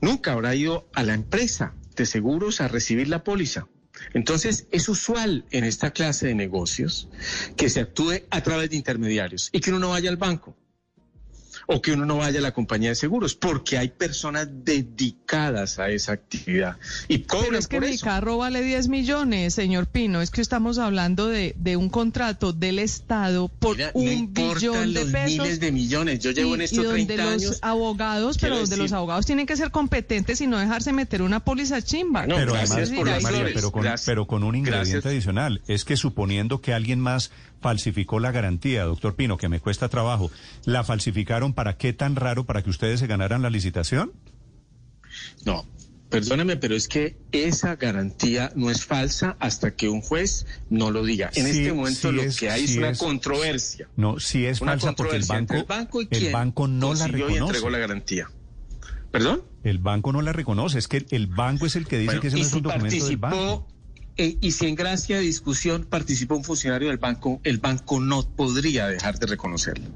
Nunca 0.00 0.32
habrá 0.32 0.54
ido 0.54 0.88
a 0.94 1.02
la 1.02 1.14
empresa 1.14 1.74
de 1.96 2.06
seguros 2.06 2.60
a 2.60 2.68
recibir 2.68 3.08
la 3.08 3.24
póliza. 3.24 3.66
Entonces, 4.14 4.68
es 4.70 4.88
usual 4.88 5.44
en 5.50 5.64
esta 5.64 5.90
clase 5.90 6.28
de 6.28 6.34
negocios 6.34 7.08
que 7.56 7.68
se 7.68 7.80
actúe 7.80 8.22
a 8.30 8.40
través 8.42 8.70
de 8.70 8.76
intermediarios 8.76 9.50
y 9.52 9.60
que 9.60 9.70
uno 9.70 9.80
no 9.80 9.90
vaya 9.90 10.08
al 10.08 10.16
banco 10.16 10.56
o 11.70 11.82
que 11.82 11.92
uno 11.92 12.06
no 12.06 12.16
vaya 12.16 12.38
a 12.38 12.42
la 12.42 12.52
compañía 12.52 12.88
de 12.88 12.94
seguros, 12.94 13.34
porque 13.34 13.76
hay 13.76 13.90
personas 13.90 14.48
dedicadas 14.50 15.78
a 15.78 15.90
esa 15.90 16.12
actividad 16.12 16.78
y 17.08 17.18
Pero 17.18 17.58
es 17.58 17.68
que 17.68 17.78
mi 17.78 17.98
carro 17.98 18.38
vale 18.38 18.62
10 18.62 18.88
millones, 18.88 19.52
señor 19.52 19.86
Pino, 19.86 20.22
es 20.22 20.30
que 20.30 20.40
estamos 20.40 20.78
hablando 20.78 21.28
de, 21.28 21.54
de 21.58 21.76
un 21.76 21.90
contrato 21.90 22.54
del 22.54 22.78
Estado 22.78 23.48
por 23.48 23.76
un 23.92 24.32
billón 24.32 24.94
de 24.94 25.04
pesos. 25.04 25.26
miles 25.26 25.60
de 25.60 25.70
millones, 25.70 26.20
yo 26.20 26.30
llevo 26.30 26.54
en 26.54 26.62
estos 26.62 26.78
y 26.78 26.82
donde 26.84 27.16
los 27.18 27.58
abogados, 27.60 28.38
pero 28.38 28.60
donde 28.60 28.78
los 28.78 28.92
abogados 28.92 29.26
tienen 29.26 29.44
que 29.44 29.56
ser 29.56 29.70
competentes 29.70 30.40
y 30.40 30.46
no 30.46 30.56
dejarse 30.56 30.94
meter 30.94 31.20
una 31.20 31.44
póliza 31.44 31.82
chimba. 31.82 32.24
pero 32.26 32.54
además, 32.54 32.90
pero, 33.52 33.72
con, 33.72 33.86
pero 34.06 34.26
con 34.26 34.42
un 34.42 34.56
ingrediente 34.56 35.06
adicional, 35.06 35.60
es 35.66 35.84
que 35.84 35.98
suponiendo 35.98 36.62
que 36.62 36.72
alguien 36.72 36.98
más 36.98 37.30
falsificó 37.60 38.20
la 38.20 38.30
garantía, 38.30 38.84
doctor 38.84 39.16
Pino, 39.16 39.36
que 39.36 39.48
me 39.48 39.60
cuesta 39.60 39.88
trabajo. 39.88 40.30
¿La 40.64 40.84
falsificaron 40.84 41.52
para 41.52 41.76
qué 41.76 41.92
tan 41.92 42.16
raro 42.16 42.44
para 42.44 42.62
que 42.62 42.70
ustedes 42.70 43.00
se 43.00 43.06
ganaran 43.06 43.42
la 43.42 43.50
licitación? 43.50 44.12
No, 45.44 45.66
perdóneme, 46.10 46.56
pero 46.56 46.74
es 46.74 46.88
que 46.88 47.16
esa 47.32 47.76
garantía 47.76 48.52
no 48.54 48.70
es 48.70 48.84
falsa 48.84 49.36
hasta 49.40 49.74
que 49.74 49.88
un 49.88 50.00
juez 50.00 50.46
no 50.70 50.90
lo 50.90 51.04
diga. 51.04 51.30
En 51.34 51.46
este 51.46 51.72
momento 51.72 52.12
lo 52.12 52.22
que 52.38 52.50
hay 52.50 52.64
es 52.64 52.76
una 52.76 52.94
controversia. 52.94 53.88
No, 53.96 54.18
sí 54.18 54.46
es 54.46 54.60
falsa 54.60 54.92
porque 54.92 55.16
el 55.16 55.24
banco, 55.24 55.54
el 56.10 56.32
banco, 56.32 56.68
no 56.68 56.94
la 56.94 57.06
reconoce. 57.06 57.34
Y 57.34 57.38
entregó 57.38 57.70
la 57.70 57.78
garantía. 57.78 58.30
¿Perdón? 59.10 59.42
El 59.64 59.78
banco 59.78 60.12
no 60.12 60.22
la 60.22 60.32
reconoce, 60.32 60.78
es 60.78 60.86
que 60.86 61.06
el 61.10 61.26
banco 61.26 61.66
es 61.66 61.76
el 61.76 61.86
que 61.86 61.98
dice 61.98 62.20
que 62.20 62.28
ese 62.28 62.36
no 62.36 62.42
es 62.42 62.52
un 62.52 62.62
documento 62.62 63.06
del 63.06 63.16
banco. 63.16 63.66
Eh, 64.18 64.36
y 64.40 64.50
si 64.50 64.66
en 64.66 64.74
gracia 64.74 65.16
de 65.16 65.22
discusión 65.22 65.86
participó 65.88 66.36
un 66.36 66.44
funcionario 66.44 66.88
del 66.88 66.98
banco, 66.98 67.40
el 67.44 67.58
banco 67.58 68.00
no 68.00 68.28
podría 68.28 68.88
dejar 68.88 69.18
de 69.18 69.26
reconocerlo 69.26 69.86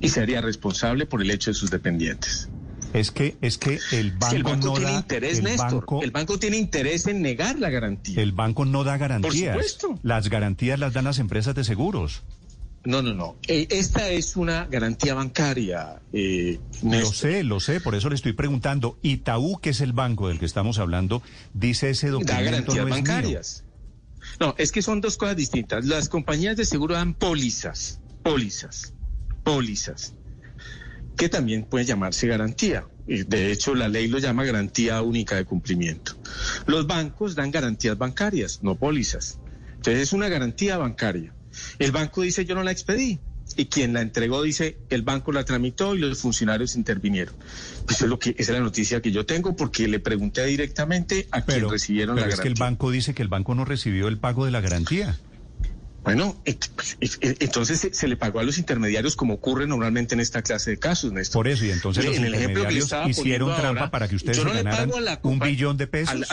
y 0.00 0.08
sería 0.08 0.40
responsable 0.40 1.06
por 1.06 1.22
el 1.22 1.30
hecho 1.30 1.50
de 1.50 1.54
sus 1.54 1.70
dependientes. 1.70 2.48
Es 2.92 3.10
que 3.10 3.36
es 3.40 3.56
que 3.56 3.78
el 3.92 4.10
banco, 4.12 4.56
no 4.56 4.72
tiene 4.74 4.90
da, 4.90 4.98
interés, 4.98 5.38
el 5.38 5.44
Néstor. 5.44 5.80
Banco, 5.80 6.02
el 6.02 6.10
banco 6.10 6.38
tiene 6.38 6.58
interés 6.58 7.06
en 7.06 7.22
negar 7.22 7.58
la 7.58 7.70
garantía. 7.70 8.20
El 8.20 8.32
banco 8.32 8.64
no 8.64 8.84
da 8.84 8.98
garantías. 8.98 9.78
Las 10.02 10.28
garantías 10.28 10.78
las 10.78 10.92
dan 10.92 11.04
las 11.04 11.18
empresas 11.18 11.54
de 11.54 11.64
seguros. 11.64 12.22
No, 12.84 13.00
no, 13.00 13.14
no. 13.14 13.36
Eh, 13.46 13.68
esta 13.70 14.08
es 14.10 14.36
una 14.36 14.66
garantía 14.66 15.14
bancaria. 15.14 16.02
Eh, 16.12 16.58
lo 16.82 17.06
sé, 17.06 17.44
lo 17.44 17.60
sé, 17.60 17.80
por 17.80 17.94
eso 17.94 18.08
le 18.08 18.16
estoy 18.16 18.32
preguntando. 18.32 18.98
Itaú, 19.02 19.60
que 19.60 19.70
es 19.70 19.80
el 19.80 19.92
banco 19.92 20.28
del 20.28 20.38
que 20.38 20.46
estamos 20.46 20.78
hablando, 20.78 21.22
dice 21.54 21.90
ese 21.90 22.08
documento. 22.08 22.32
Da 22.32 22.42
garantías 22.42 22.88
bancarias. 22.88 23.64
No, 24.40 24.54
es 24.58 24.72
que 24.72 24.82
son 24.82 25.00
dos 25.00 25.16
cosas 25.16 25.36
distintas. 25.36 25.84
Las 25.84 26.08
compañías 26.08 26.56
de 26.56 26.64
seguro 26.64 26.94
dan 26.94 27.14
pólizas, 27.14 28.00
pólizas, 28.22 28.94
pólizas, 29.44 30.14
que 31.16 31.28
también 31.28 31.64
pueden 31.64 31.86
llamarse 31.86 32.26
garantía. 32.26 32.86
De 33.06 33.52
hecho, 33.52 33.74
la 33.74 33.88
ley 33.88 34.08
lo 34.08 34.18
llama 34.18 34.44
garantía 34.44 35.02
única 35.02 35.36
de 35.36 35.44
cumplimiento. 35.44 36.16
Los 36.66 36.86
bancos 36.86 37.34
dan 37.34 37.50
garantías 37.50 37.98
bancarias, 37.98 38.60
no 38.62 38.76
pólizas. 38.76 39.38
Entonces 39.74 40.02
es 40.02 40.12
una 40.12 40.28
garantía 40.28 40.78
bancaria. 40.78 41.34
El 41.78 41.92
banco 41.92 42.22
dice 42.22 42.44
yo 42.44 42.54
no 42.54 42.62
la 42.62 42.70
expedí. 42.70 43.20
Y 43.56 43.66
quien 43.66 43.92
la 43.92 44.00
entregó 44.00 44.42
dice 44.42 44.78
el 44.88 45.02
banco 45.02 45.30
la 45.32 45.44
tramitó 45.44 45.94
y 45.94 45.98
los 45.98 46.20
funcionarios 46.20 46.74
intervinieron. 46.74 47.34
Pues 47.84 47.96
eso 47.96 48.06
es 48.06 48.10
lo 48.10 48.18
que 48.18 48.30
esa 48.30 48.52
es 48.52 48.58
la 48.58 48.60
noticia 48.60 49.02
que 49.02 49.10
yo 49.10 49.26
tengo 49.26 49.56
porque 49.56 49.88
le 49.88 50.00
pregunté 50.00 50.46
directamente 50.46 51.28
a 51.30 51.42
quien 51.42 51.68
recibieron 51.68 52.16
la 52.16 52.22
pero 52.22 52.34
es 52.34 52.40
que 52.40 52.48
el 52.48 52.54
banco 52.54 52.90
dice 52.90 53.14
que 53.14 53.22
el 53.22 53.28
banco 53.28 53.54
no 53.54 53.64
recibió 53.64 54.08
el 54.08 54.18
pago 54.18 54.44
de 54.44 54.52
la 54.52 54.60
garantía. 54.60 55.18
Bueno, 56.04 56.36
pues, 56.74 56.98
entonces 57.20 57.88
se, 57.92 58.08
le 58.08 58.16
pagó 58.16 58.40
a 58.40 58.42
los 58.42 58.58
intermediarios 58.58 59.14
como 59.14 59.34
ocurre 59.34 59.68
normalmente 59.68 60.14
en 60.14 60.20
esta 60.20 60.42
clase 60.42 60.72
de 60.72 60.78
casos, 60.78 61.12
Néstor. 61.12 61.34
Por 61.34 61.48
eso, 61.48 61.64
y 61.64 61.70
entonces 61.70 62.04
los 62.04 62.16
intermediarios 62.16 62.92
hicieron 63.06 63.54
trampa 63.54 63.90
para 63.90 64.08
que 64.08 64.16
ustedes 64.16 64.44
ganaran 64.44 64.90
un 65.22 65.38
billón 65.38 65.76
de 65.76 65.86
pesos. 65.86 66.26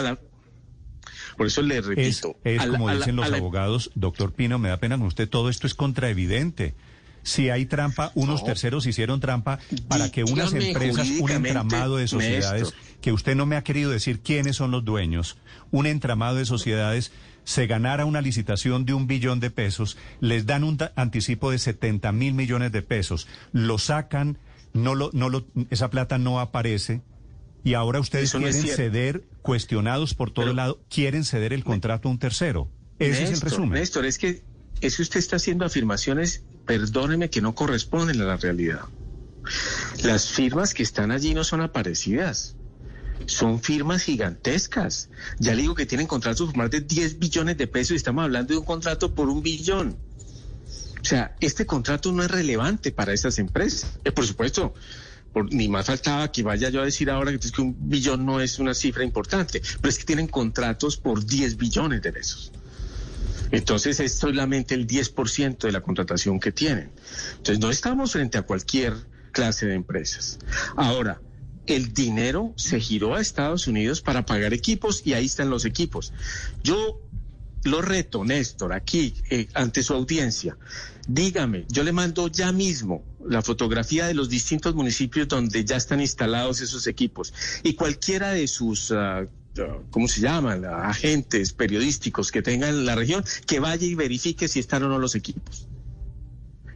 Por 1.40 1.48
eso 1.48 1.62
le 1.62 1.80
repito. 1.80 2.36
Es, 2.44 2.66
como 2.66 2.94
dicen 2.94 3.16
los 3.16 3.32
abogados, 3.32 3.92
doctor 3.96 4.34
Pino, 4.34 4.60
me 4.60 4.68
da 4.68 4.76
pena 4.76 4.98
con 4.98 5.08
usted, 5.08 5.30
todo 5.30 5.50
esto 5.50 5.68
es 5.68 5.74
contraevidente. 5.74 6.76
Si 7.24 7.50
hay 7.50 7.66
trampa, 7.66 8.12
unos 8.14 8.44
terceros 8.44 8.86
hicieron 8.86 9.22
trampa 9.22 9.58
para 9.88 10.12
que 10.12 10.26
unas 10.26 10.52
empresas, 10.52 11.08
un 11.18 11.32
entramado 11.32 11.96
de 11.96 12.10
sociedades, 12.10 12.74
que 13.00 13.14
usted 13.14 13.38
no 13.38 13.46
me 13.46 13.56
ha 13.56 13.64
querido 13.64 13.90
decir 13.90 14.20
quiénes 14.20 14.58
son 14.58 14.72
los 14.72 14.84
dueños, 14.84 15.38
un 15.72 15.86
entramado 15.86 16.36
de 16.36 16.46
sociedades 16.46 17.14
se 17.46 17.68
ganara 17.68 18.04
una 18.04 18.20
licitación 18.20 18.84
de 18.84 18.94
un 18.94 19.08
billón 19.08 19.40
de 19.40 19.50
pesos, 19.50 19.96
les 20.20 20.46
dan 20.46 20.66
un 20.66 20.78
anticipo 20.98 21.52
de 21.52 21.60
70 21.60 22.12
mil 22.12 22.34
millones 22.34 22.74
de 22.74 22.82
pesos, 22.82 23.30
lo 23.54 23.78
sacan, 23.78 24.38
no 24.74 24.94
lo, 24.94 25.10
no 25.14 25.30
lo, 25.30 25.46
esa 25.70 25.90
plata 25.90 26.18
no 26.18 26.42
aparece, 26.42 27.00
y 27.64 27.74
ahora 27.74 28.00
ustedes 28.00 28.32
quieren 28.32 28.54
ceder, 28.54 29.24
cuestionados 29.42 30.14
por 30.14 30.32
todo 30.32 30.54
lado, 30.54 30.82
quieren 30.90 31.24
ceder 31.24 31.54
el 31.54 31.64
contrato 31.64 32.08
a 32.08 32.12
un 32.12 32.20
tercero. 32.20 32.70
Ese 33.00 33.24
es 33.24 33.32
el 33.32 33.42
resumen. 33.42 33.72
Néstor, 33.72 34.06
es 34.06 34.18
que, 34.18 34.44
es 34.82 34.98
que 34.98 35.02
usted 35.02 35.20
está 35.20 35.38
haciendo 35.38 35.66
afirmaciones, 35.66 36.44
perdóneme, 36.66 37.30
que 37.30 37.42
no 37.42 37.56
corresponden 37.56 38.22
a 38.22 38.26
la 38.26 38.38
realidad. 38.38 38.82
Las 40.04 40.30
firmas 40.30 40.74
que 40.74 40.84
están 40.84 41.12
allí 41.12 41.34
no 41.34 41.44
son 41.44 41.62
aparecidas. 41.62 42.56
Son 43.26 43.62
firmas 43.62 44.04
gigantescas. 44.04 45.10
Ya 45.40 45.54
le 45.54 45.64
digo 45.64 45.76
que 45.76 45.86
tienen 45.86 46.08
contratos 46.08 46.48
por 46.48 46.58
más 46.58 46.72
de 46.72 46.82
10 46.82 47.20
billones 47.20 47.58
de 47.58 47.68
pesos 47.68 47.92
y 47.92 47.96
estamos 47.96 48.24
hablando 48.24 48.54
de 48.54 48.60
un 48.60 48.66
contrato 48.66 49.14
por 49.14 49.30
un 49.30 49.42
billón. 49.42 49.98
O 51.02 51.06
sea, 51.06 51.36
este 51.40 51.66
contrato 51.66 52.12
no 52.12 52.24
es 52.24 52.32
relevante 52.32 52.92
para 52.92 53.14
esas 53.14 53.40
empresas. 53.40 54.00
Eh, 54.04 54.12
por 54.12 54.26
supuesto, 54.26 54.74
ni 55.52 55.68
más 55.68 55.86
faltaba 55.86 56.32
que 56.32 56.44
vaya 56.44 56.70
yo 56.70 56.82
a 56.82 56.86
decir 56.86 57.10
ahora 57.10 57.32
que, 57.38 57.62
un 57.62 57.76
billón 57.90 58.26
no 58.26 58.42
es 58.42 58.60
una 58.60 58.74
cifra 58.74 59.04
importante, 59.04 59.62
pero 59.82 59.90
es 59.90 60.00
que 60.00 60.06
tienen 60.06 60.28
contratos 60.28 60.98
por 60.98 61.26
10 61.26 61.58
billones 61.58 62.02
de 62.02 62.12
pesos. 62.12 62.52
Entonces 63.52 64.00
es 64.00 64.14
solamente 64.14 64.76
el 64.76 64.86
10% 64.86 65.58
de 65.58 65.72
la 65.72 65.82
contratación 65.82 66.40
que 66.40 66.52
tienen. 66.52 66.92
Entonces 67.38 67.60
no 67.60 67.72
estamos 67.72 68.12
frente 68.12 68.38
a 68.38 68.44
cualquier 68.44 68.94
clase 69.32 69.66
de 69.66 69.76
empresas. 69.76 70.40
Ahora, 70.76 71.20
el 71.66 71.94
dinero 71.94 72.54
se 72.58 72.80
giró 72.80 73.16
a 73.16 73.22
Estados 73.22 73.68
Unidos 73.68 74.02
para 74.02 74.26
pagar 74.26 74.54
equipos 74.54 75.02
y 75.06 75.14
ahí 75.14 75.26
están 75.26 75.50
los 75.50 75.66
equipos. 75.66 76.14
Yo 76.64 77.02
lo 77.64 77.82
reto, 77.82 78.24
Néstor, 78.24 78.74
aquí, 78.74 79.16
eh, 79.30 79.48
ante 79.54 79.84
su 79.84 79.94
audiencia. 79.94 80.58
Dígame, 81.12 81.66
yo 81.70 81.82
le 81.84 81.92
mando 81.92 82.28
ya 82.28 82.52
mismo 82.52 83.04
la 83.26 83.42
fotografía 83.42 84.06
de 84.06 84.14
los 84.14 84.30
distintos 84.30 84.76
municipios 84.76 85.28
donde 85.28 85.66
ya 85.66 85.76
están 85.76 86.02
instalados 86.02 86.62
esos 86.62 86.86
equipos 86.86 87.34
y 87.64 87.74
cualquiera 87.74 88.30
de 88.30 88.48
sus... 88.48 88.92
Ah, 88.92 89.26
¿cómo 89.90 90.08
se 90.08 90.22
llaman? 90.22 90.66
Agentes 90.66 91.52
periodísticos 91.54 92.32
que 92.32 92.44
tengan 92.44 92.70
en 92.70 92.86
la 92.86 92.94
región, 92.94 93.26
que 93.48 93.60
vaya 93.60 93.88
y 93.88 93.96
verifique 93.96 94.48
si 94.48 94.60
están 94.60 94.84
o 94.84 94.88
no 94.88 95.00
los 95.00 95.16
equipos. 95.16 95.68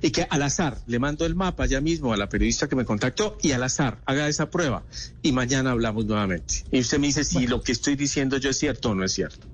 Y 0.01 0.09
que 0.09 0.25
al 0.27 0.41
azar 0.41 0.79
le 0.87 0.97
mando 0.97 1.27
el 1.27 1.35
mapa 1.35 1.67
ya 1.67 1.79
mismo 1.79 2.11
a 2.11 2.17
la 2.17 2.27
periodista 2.27 2.67
que 2.67 2.75
me 2.75 2.85
contactó 2.85 3.37
y 3.39 3.51
al 3.51 3.61
azar 3.61 4.01
haga 4.07 4.27
esa 4.27 4.49
prueba 4.49 4.83
y 5.21 5.31
mañana 5.31 5.69
hablamos 5.69 6.07
nuevamente. 6.07 6.65
Y 6.71 6.79
usted 6.79 6.97
me 6.97 7.05
dice 7.05 7.23
si 7.23 7.45
lo 7.45 7.61
que 7.61 7.71
estoy 7.71 7.95
diciendo 7.95 8.37
yo 8.37 8.49
es 8.49 8.57
cierto 8.57 8.89
o 8.89 8.95
no 8.95 9.05
es 9.05 9.13
cierto. 9.13 9.52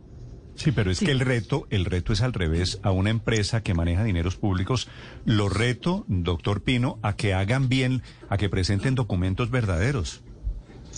Sí, 0.59 0.73
pero 0.73 0.91
es 0.91 0.99
que 0.99 1.11
el 1.11 1.21
reto, 1.21 1.67
el 1.69 1.85
reto 1.85 2.11
es 2.11 2.21
al 2.21 2.33
revés. 2.33 2.79
A 2.83 2.91
una 2.91 3.09
empresa 3.09 3.63
que 3.63 3.73
maneja 3.73 4.03
dineros 4.03 4.35
públicos, 4.35 4.89
lo 5.25 5.47
reto, 5.47 6.03
doctor 6.09 6.63
Pino, 6.63 6.99
a 7.01 7.15
que 7.15 7.33
hagan 7.33 7.69
bien, 7.69 8.03
a 8.27 8.37
que 8.37 8.49
presenten 8.49 8.93
documentos 8.93 9.49
verdaderos. 9.51 10.21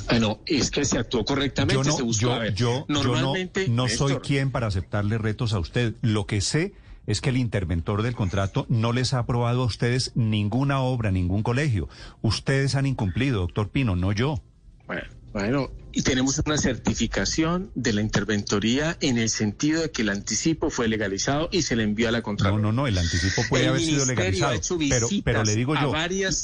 Ah, 0.07 0.17
no, 0.17 0.39
es 0.47 0.71
que 0.71 0.83
se 0.83 0.97
actuó 0.97 1.23
correctamente, 1.25 1.89
yo 2.19 2.37
no, 2.37 2.47
Yo, 2.47 2.85
normalmente, 2.87 3.67
no, 3.69 3.87
soy 3.87 4.15
quien 4.15 4.49
para 4.49 4.65
aceptarle 4.65 5.19
retos 5.19 5.53
a 5.53 5.59
usted. 5.59 5.93
Lo 6.01 6.25
que 6.25 6.41
sé 6.41 6.73
es 7.05 7.21
que 7.21 7.29
el 7.29 7.37
interventor 7.37 8.01
del 8.01 8.15
contrato 8.15 8.65
no 8.67 8.93
les 8.93 9.13
ha 9.13 9.19
aprobado 9.19 9.61
a 9.61 9.65
ustedes 9.65 10.11
ninguna 10.15 10.81
obra, 10.81 11.11
ningún 11.11 11.43
colegio. 11.43 11.87
Ustedes 12.21 12.73
han 12.73 12.87
incumplido, 12.87 13.41
doctor 13.41 13.69
Pino, 13.69 13.95
no 13.95 14.11
yo. 14.11 14.41
Bueno. 14.87 15.03
Bueno, 15.33 15.71
y 15.93 16.01
tenemos 16.03 16.41
una 16.45 16.57
certificación 16.57 17.71
de 17.75 17.93
la 17.93 18.01
interventoría 18.01 18.97
en 19.01 19.17
el 19.17 19.29
sentido 19.29 19.81
de 19.81 19.91
que 19.91 20.01
el 20.01 20.09
anticipo 20.09 20.69
fue 20.69 20.87
legalizado 20.87 21.49
y 21.51 21.61
se 21.61 21.75
le 21.75 21.83
envió 21.83 22.09
a 22.09 22.11
la 22.11 22.21
Contraloría. 22.21 22.61
No, 22.61 22.71
no, 22.71 22.81
no, 22.83 22.87
el 22.87 22.97
anticipo 22.97 23.41
puede 23.49 23.67
haber 23.67 23.81
sido 23.81 24.05
legalizado. 24.05 24.59
pero, 24.89 25.07
pero 25.23 25.43
le 25.43 25.55
digo 25.55 25.75
yo, 25.75 25.93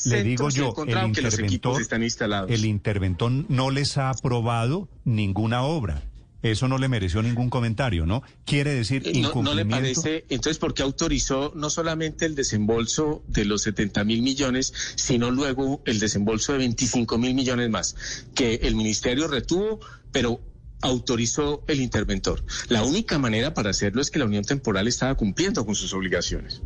le 0.05 0.23
digo 0.23 0.49
yo, 0.49 0.73
el 0.85 1.07
interventor, 1.07 1.81
están 1.81 2.03
instalados. 2.03 2.51
el 2.51 2.65
interventor 2.65 3.31
no 3.31 3.71
les 3.71 3.97
ha 3.97 4.09
aprobado 4.09 4.89
ninguna 5.05 5.63
obra. 5.63 6.03
Eso 6.51 6.67
no 6.67 6.77
le 6.77 6.87
mereció 6.87 7.21
ningún 7.21 7.49
comentario, 7.49 8.05
¿no? 8.05 8.23
Quiere 8.45 8.73
decir 8.73 9.03
incumplimiento. 9.05 9.43
No, 9.43 9.53
le 9.53 9.65
parece, 9.65 10.25
entonces, 10.29 10.57
¿por 10.57 10.73
qué 10.73 10.83
autorizó 10.83 11.51
no 11.55 11.69
solamente 11.69 12.25
el 12.25 12.35
desembolso 12.35 13.23
de 13.27 13.45
los 13.45 13.63
70 13.63 14.03
mil 14.03 14.21
millones, 14.21 14.73
sino 14.95 15.31
luego 15.31 15.81
el 15.85 15.99
desembolso 15.99 16.53
de 16.53 16.59
25 16.59 17.17
mil 17.17 17.33
millones 17.33 17.69
más, 17.69 17.95
que 18.35 18.55
el 18.63 18.75
ministerio 18.75 19.27
retuvo, 19.27 19.79
pero 20.11 20.41
autorizó 20.81 21.63
el 21.67 21.81
interventor? 21.81 22.43
La 22.69 22.83
única 22.83 23.17
manera 23.17 23.53
para 23.53 23.71
hacerlo 23.71 24.01
es 24.01 24.11
que 24.11 24.19
la 24.19 24.25
unión 24.25 24.43
temporal 24.43 24.87
estaba 24.87 25.15
cumpliendo 25.15 25.65
con 25.65 25.75
sus 25.75 25.93
obligaciones. 25.93 26.61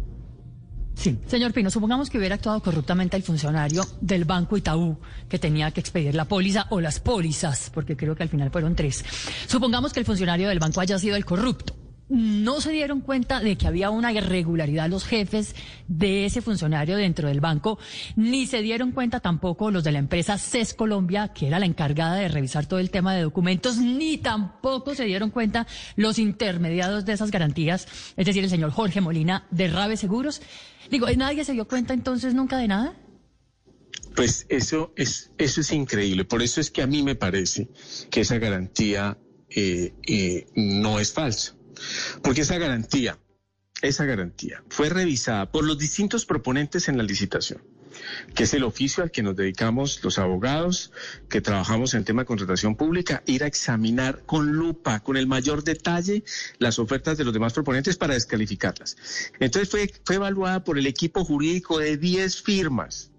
Sí, 0.96 1.18
señor 1.26 1.54
Pino, 1.54 1.72
supongamos 1.72 2.10
que 2.10 2.18
hubiera 2.18 2.36
actuado 2.36 2.62
corruptamente 2.62 3.18
el 3.18 3.24
funcionario 3.24 3.84
del 4.02 4.26
Banco 4.26 4.58
Itaú 4.58 5.00
que 5.30 5.40
tenía 5.40 5.72
que 5.72 5.80
expedir 5.80 6.14
la 6.14 6.26
póliza 6.26 6.68
o 6.70 6.80
las 6.80 7.00
pólizas, 7.00 7.72
porque 7.74 7.98
creo 7.98 8.16
que 8.16 8.24
al 8.24 8.30
final 8.30 8.52
fueron 8.52 8.76
tres. 8.76 9.04
Supongamos 9.48 9.94
que 9.94 10.00
el 10.00 10.06
funcionario 10.06 10.50
del 10.50 10.60
banco 10.60 10.82
haya 10.82 11.00
sido 11.00 11.16
el 11.16 11.26
corrupto. 11.26 11.76
No 12.14 12.60
se 12.60 12.74
dieron 12.74 13.00
cuenta 13.00 13.40
de 13.40 13.56
que 13.56 13.68
había 13.68 13.90
una 13.90 14.12
irregularidad 14.12 14.90
los 14.90 15.06
jefes 15.06 15.56
de 15.88 16.26
ese 16.26 16.42
funcionario 16.42 16.98
dentro 16.98 17.30
del 17.30 17.40
banco, 17.40 17.80
ni 18.18 18.48
se 18.48 18.62
dieron 18.62 18.92
cuenta 18.92 19.22
tampoco 19.22 19.72
los 19.72 19.86
de 19.86 19.94
la 19.94 20.00
empresa 20.00 20.38
CES 20.38 20.74
Colombia, 20.74 21.30
que 21.30 21.48
era 21.48 21.58
la 21.58 21.66
encargada 21.66 22.16
de 22.16 22.28
revisar 22.28 22.66
todo 22.66 22.80
el 22.80 22.92
tema 22.92 23.16
de 23.16 23.22
documentos, 23.22 23.78
ni 23.78 24.18
tampoco 24.18 24.94
se 24.94 25.06
dieron 25.06 25.30
cuenta 25.30 25.68
los 25.96 26.20
intermediados 26.20 27.06
de 27.06 27.14
esas 27.14 27.32
garantías, 27.32 27.88
es 28.18 28.26
decir, 28.26 28.44
el 28.44 28.50
señor 28.50 28.72
Jorge 28.72 29.00
Molina 29.00 29.46
de 29.50 29.70
Rabe 29.70 29.96
Seguros. 29.96 30.42
Digo, 30.92 31.08
¿nadie 31.16 31.46
se 31.46 31.54
dio 31.54 31.68
cuenta 31.68 31.94
entonces 31.94 32.34
nunca 32.34 32.58
de 32.58 32.68
nada? 32.68 32.94
Pues 34.14 34.46
eso 34.50 34.94
es, 34.98 35.32
eso 35.38 35.62
es 35.62 35.72
increíble. 35.72 36.26
Por 36.26 36.42
eso 36.42 36.60
es 36.60 36.70
que 36.70 36.82
a 36.82 36.88
mí 36.88 37.02
me 37.02 37.16
parece 37.16 37.70
que 38.10 38.22
esa 38.22 38.38
garantía 38.38 39.18
eh, 39.50 39.94
eh, 40.06 40.48
no 40.56 41.00
es 41.00 41.14
falsa. 41.14 41.56
Porque 42.22 42.42
esa 42.42 42.58
garantía, 42.58 43.18
esa 43.82 44.04
garantía 44.04 44.64
fue 44.68 44.90
revisada 44.90 45.50
por 45.50 45.64
los 45.64 45.78
distintos 45.78 46.26
proponentes 46.26 46.90
en 46.90 46.98
la 46.98 47.04
licitación 47.04 47.64
que 48.36 48.44
es 48.44 48.54
el 48.54 48.64
oficio 48.64 49.04
al 49.04 49.12
que 49.12 49.24
nos 49.24 49.36
dedicamos 49.36 50.04
los 50.04 50.20
abogados 50.20 50.92
que 51.30 51.42
trabajamos 51.42 51.94
en 51.94 52.04
tema 52.04 52.24
de 52.24 52.26
contratación 52.28 52.76
pública, 52.76 53.24
ir 53.26 53.44
a 53.44 53.48
examinar 53.48 54.22
con 54.26 54.52
lupa, 54.54 55.00
con 55.02 55.18
el 55.18 55.28
mayor 55.28 55.64
detalle, 55.64 56.24
las 56.60 56.80
ofertas 56.80 57.18
de 57.18 57.24
los 57.24 57.34
demás 57.34 57.54
proponentes 57.54 57.98
para 57.98 58.14
descalificarlas. 58.14 58.98
Entonces 59.40 59.70
fue, 59.70 59.92
fue 60.04 60.16
evaluada 60.16 60.64
por 60.64 60.78
el 60.78 60.88
equipo 60.88 61.24
jurídico 61.26 61.80
de 61.80 61.98
10 61.98 62.42
firmas. 62.42 63.12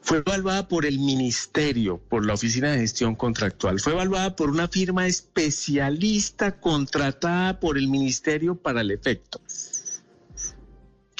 Fue 0.00 0.18
evaluada 0.18 0.66
por 0.66 0.84
el 0.86 0.98
ministerio, 0.98 1.98
por 1.98 2.26
la 2.26 2.34
Oficina 2.34 2.72
de 2.72 2.78
Gestión 2.78 3.14
Contractual. 3.14 3.78
Fue 3.78 3.92
evaluada 3.92 4.34
por 4.34 4.50
una 4.50 4.66
firma 4.66 5.06
especialista 5.06 6.58
contratada 6.58 7.60
por 7.60 7.78
el 7.78 7.86
ministerio 7.86 8.56
para 8.56 8.80
el 8.80 8.90
efecto 8.90 9.40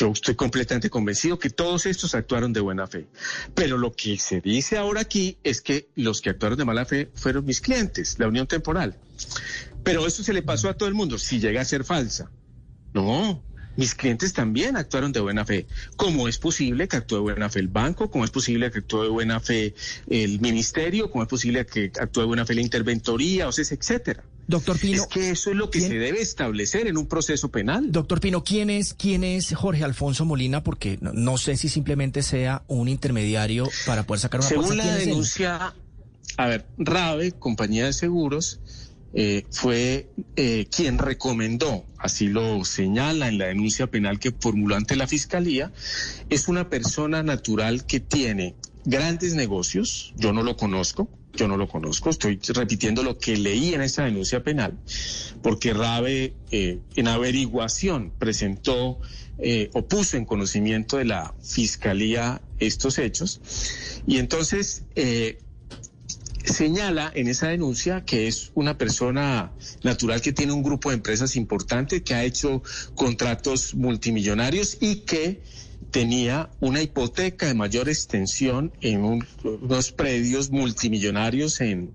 Yo 0.02 0.10
estoy 0.10 0.34
completamente 0.34 0.90
convencido 0.90 1.38
que 1.38 1.48
todos 1.48 1.86
estos 1.86 2.16
actuaron 2.16 2.52
de 2.52 2.58
buena 2.58 2.88
fe. 2.88 3.06
Pero 3.54 3.78
lo 3.78 3.92
que 3.92 4.18
se 4.18 4.40
dice 4.40 4.76
ahora 4.76 5.02
aquí 5.02 5.38
es 5.44 5.60
que 5.60 5.90
los 5.94 6.20
que 6.20 6.30
actuaron 6.30 6.58
de 6.58 6.64
mala 6.64 6.84
fe 6.84 7.12
fueron 7.14 7.44
mis 7.44 7.60
clientes, 7.60 8.18
la 8.18 8.26
unión 8.26 8.48
temporal. 8.48 8.98
Pero 9.84 10.04
eso 10.04 10.24
se 10.24 10.32
le 10.32 10.42
pasó 10.42 10.68
a 10.68 10.74
todo 10.74 10.88
el 10.88 10.96
mundo, 10.96 11.18
si 11.18 11.38
llega 11.38 11.60
a 11.60 11.64
ser 11.64 11.84
falsa. 11.84 12.32
No, 12.92 13.44
mis 13.76 13.94
clientes 13.94 14.32
también 14.32 14.76
actuaron 14.76 15.12
de 15.12 15.20
buena 15.20 15.44
fe. 15.44 15.68
¿Cómo 15.94 16.26
es 16.26 16.36
posible 16.36 16.88
que 16.88 16.96
actúe 16.96 17.14
de 17.14 17.22
buena 17.22 17.48
fe 17.48 17.60
el 17.60 17.68
banco? 17.68 18.10
¿Cómo 18.10 18.24
es 18.24 18.32
posible 18.32 18.72
que 18.72 18.80
actúe 18.80 19.04
de 19.04 19.08
buena 19.08 19.38
fe 19.38 19.72
el 20.08 20.40
ministerio? 20.40 21.12
¿Cómo 21.12 21.22
es 21.22 21.30
posible 21.30 21.64
que 21.64 21.92
actúe 22.00 22.22
de 22.22 22.26
buena 22.26 22.44
fe 22.44 22.56
la 22.56 22.62
interventoría? 22.62 23.46
O 23.46 23.52
sea, 23.52 23.64
etcétera. 23.70 24.24
Doctor 24.46 24.78
Pino. 24.78 25.02
Es 25.02 25.08
que 25.08 25.30
eso 25.30 25.50
es 25.50 25.56
lo 25.56 25.70
que 25.70 25.80
se 25.80 25.94
debe 25.94 26.20
establecer 26.20 26.86
en 26.86 26.96
un 26.96 27.06
proceso 27.06 27.50
penal. 27.50 27.90
Doctor 27.90 28.20
Pino, 28.20 28.44
¿quién 28.44 28.70
es, 28.70 28.94
quién 28.94 29.24
es 29.24 29.54
Jorge 29.54 29.84
Alfonso 29.84 30.24
Molina? 30.24 30.62
Porque 30.62 30.98
no, 31.00 31.38
sé 31.38 31.56
si 31.56 31.68
simplemente 31.68 32.22
sea 32.22 32.62
un 32.68 32.88
intermediario 32.88 33.68
para 33.86 34.04
poder 34.04 34.20
sacar 34.20 34.40
una 34.40 34.48
Según 34.48 34.76
la 34.76 34.96
denuncia, 34.96 35.74
a 36.36 36.46
ver, 36.46 36.66
Rave, 36.78 37.32
compañía 37.32 37.86
de 37.86 37.92
seguros, 37.92 38.60
eh, 39.14 39.44
fue 39.50 40.08
eh, 40.36 40.66
quien 40.74 40.98
recomendó, 40.98 41.84
así 41.98 42.28
lo 42.28 42.64
señala 42.64 43.28
en 43.28 43.36
la 43.36 43.46
denuncia 43.46 43.86
penal 43.86 44.18
que 44.18 44.32
formuló 44.32 44.74
ante 44.74 44.96
la 44.96 45.06
Fiscalía, 45.06 45.70
es 46.30 46.48
una 46.48 46.70
persona 46.70 47.22
natural 47.22 47.84
que 47.84 48.00
tiene 48.00 48.54
grandes 48.86 49.34
negocios, 49.34 50.14
yo 50.16 50.32
no 50.32 50.42
lo 50.42 50.56
conozco, 50.56 51.08
yo 51.34 51.48
no 51.48 51.56
lo 51.56 51.68
conozco, 51.68 52.10
estoy 52.10 52.38
repitiendo 52.54 53.02
lo 53.02 53.18
que 53.18 53.36
leí 53.36 53.74
en 53.74 53.82
esa 53.82 54.04
denuncia 54.04 54.42
penal, 54.42 54.78
porque 55.42 55.72
Rabe 55.72 56.34
eh, 56.50 56.78
en 56.96 57.08
averiguación 57.08 58.12
presentó 58.18 58.98
o 59.72 59.88
puso 59.88 60.16
en 60.16 60.24
conocimiento 60.24 60.98
de 60.98 61.04
la 61.04 61.34
Fiscalía 61.42 62.40
estos 62.60 62.98
hechos, 62.98 63.40
y 64.06 64.18
entonces 64.18 64.84
señala 66.44 67.10
en 67.14 67.28
esa 67.28 67.48
denuncia 67.48 68.04
que 68.04 68.28
es 68.28 68.50
una 68.54 68.76
persona 68.78 69.52
natural 69.82 70.20
que 70.20 70.32
tiene 70.32 70.52
un 70.52 70.62
grupo 70.62 70.90
de 70.90 70.96
empresas 70.96 71.36
importante, 71.36 72.02
que 72.02 72.14
ha 72.14 72.24
hecho 72.24 72.62
contratos 72.94 73.74
multimillonarios 73.74 74.78
y 74.80 74.96
que 74.96 75.42
tenía 75.92 76.50
una 76.58 76.82
hipoteca 76.82 77.46
de 77.46 77.54
mayor 77.54 77.88
extensión 77.88 78.72
en 78.80 79.04
unos 79.04 79.92
predios 79.92 80.50
multimillonarios 80.50 81.60
en, 81.60 81.92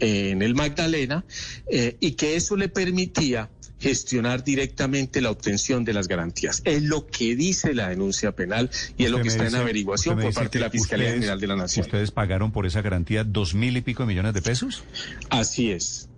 en 0.00 0.42
el 0.42 0.54
Magdalena 0.54 1.24
eh, 1.70 1.96
y 2.00 2.12
que 2.12 2.36
eso 2.36 2.56
le 2.56 2.68
permitía 2.68 3.48
gestionar 3.78 4.42
directamente 4.42 5.20
la 5.20 5.30
obtención 5.30 5.84
de 5.84 5.92
las 5.92 6.08
garantías. 6.08 6.62
Es 6.64 6.82
lo 6.82 7.06
que 7.06 7.36
dice 7.36 7.74
la 7.74 7.88
denuncia 7.88 8.32
penal 8.32 8.70
y 8.96 9.04
es 9.04 9.10
lo 9.10 9.22
que 9.22 9.28
está 9.28 9.46
en 9.46 9.54
averiguación 9.54 10.18
por 10.18 10.34
parte 10.34 10.58
de 10.58 10.64
la 10.64 10.70
Fiscalía 10.70 11.12
General 11.12 11.38
de 11.38 11.46
la 11.46 11.54
Nación. 11.54 11.86
¿Ustedes 11.86 12.10
pagaron 12.10 12.50
por 12.50 12.66
esa 12.66 12.82
garantía 12.82 13.22
dos 13.22 13.54
mil 13.54 13.76
y 13.76 13.80
pico 13.82 14.04
millones 14.04 14.34
de 14.34 14.42
pesos? 14.42 14.82
Así 15.30 15.70
es. 15.70 16.08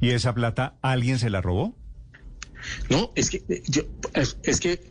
¿Y 0.00 0.10
esa 0.10 0.34
plata 0.34 0.78
alguien 0.82 1.18
se 1.18 1.30
la 1.30 1.42
robó? 1.42 1.79
No, 2.88 3.12
es 3.14 3.30
que 3.30 3.42
eh, 3.48 3.62
yo, 3.68 3.82
es 4.42 4.60
que 4.60 4.90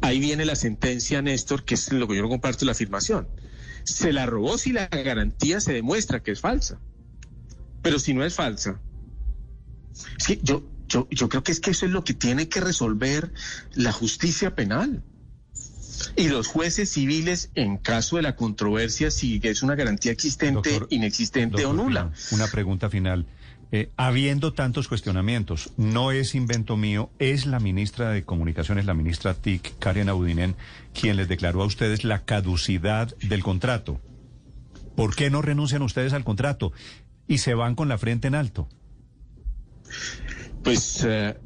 ahí 0.00 0.18
viene 0.18 0.44
la 0.44 0.56
sentencia, 0.56 1.22
Néstor, 1.22 1.64
que 1.64 1.74
es 1.74 1.92
lo 1.92 2.06
que 2.08 2.16
yo 2.16 2.22
no 2.22 2.28
comparto 2.28 2.64
la 2.64 2.72
afirmación. 2.72 3.28
Se 3.84 4.12
la 4.12 4.26
robó 4.26 4.58
si 4.58 4.72
la 4.72 4.86
garantía 4.86 5.60
se 5.60 5.72
demuestra 5.72 6.22
que 6.22 6.32
es 6.32 6.40
falsa. 6.40 6.80
Pero 7.82 7.98
si 7.98 8.12
no 8.12 8.24
es 8.24 8.34
falsa, 8.34 8.80
es 10.18 10.26
que 10.26 10.40
yo, 10.42 10.68
yo, 10.88 11.08
yo 11.10 11.28
creo 11.28 11.42
que 11.42 11.52
es 11.52 11.60
que 11.60 11.70
eso 11.70 11.86
es 11.86 11.92
lo 11.92 12.04
que 12.04 12.14
tiene 12.14 12.48
que 12.48 12.60
resolver 12.60 13.32
la 13.74 13.92
justicia 13.92 14.54
penal. 14.54 15.02
Y 16.16 16.28
los 16.28 16.46
jueces 16.46 16.90
civiles, 16.90 17.50
en 17.54 17.76
caso 17.76 18.16
de 18.16 18.22
la 18.22 18.36
controversia, 18.36 19.10
si 19.10 19.40
es 19.42 19.62
una 19.62 19.74
garantía 19.74 20.12
existente, 20.12 20.80
inexistente 20.90 21.64
o 21.64 21.72
nula. 21.72 22.12
una 22.30 22.46
pregunta 22.46 22.88
final. 22.88 23.26
Eh, 23.70 23.90
habiendo 23.98 24.54
tantos 24.54 24.88
cuestionamientos, 24.88 25.72
no 25.76 26.10
es 26.10 26.34
invento 26.34 26.78
mío, 26.78 27.10
es 27.18 27.44
la 27.44 27.60
ministra 27.60 28.10
de 28.10 28.24
Comunicaciones, 28.24 28.86
la 28.86 28.94
ministra 28.94 29.34
TIC, 29.34 29.78
Karen 29.78 30.08
Audinen, 30.08 30.56
quien 30.94 31.16
les 31.16 31.28
declaró 31.28 31.62
a 31.62 31.66
ustedes 31.66 32.02
la 32.02 32.24
caducidad 32.24 33.14
del 33.18 33.42
contrato. 33.42 34.00
¿Por 34.96 35.14
qué 35.14 35.28
no 35.28 35.42
renuncian 35.42 35.82
ustedes 35.82 36.14
al 36.14 36.24
contrato 36.24 36.72
y 37.26 37.38
se 37.38 37.52
van 37.52 37.74
con 37.74 37.88
la 37.88 37.98
frente 37.98 38.26
en 38.26 38.34
alto? 38.34 38.68
Pues 40.64 41.04
eh, 41.06 41.36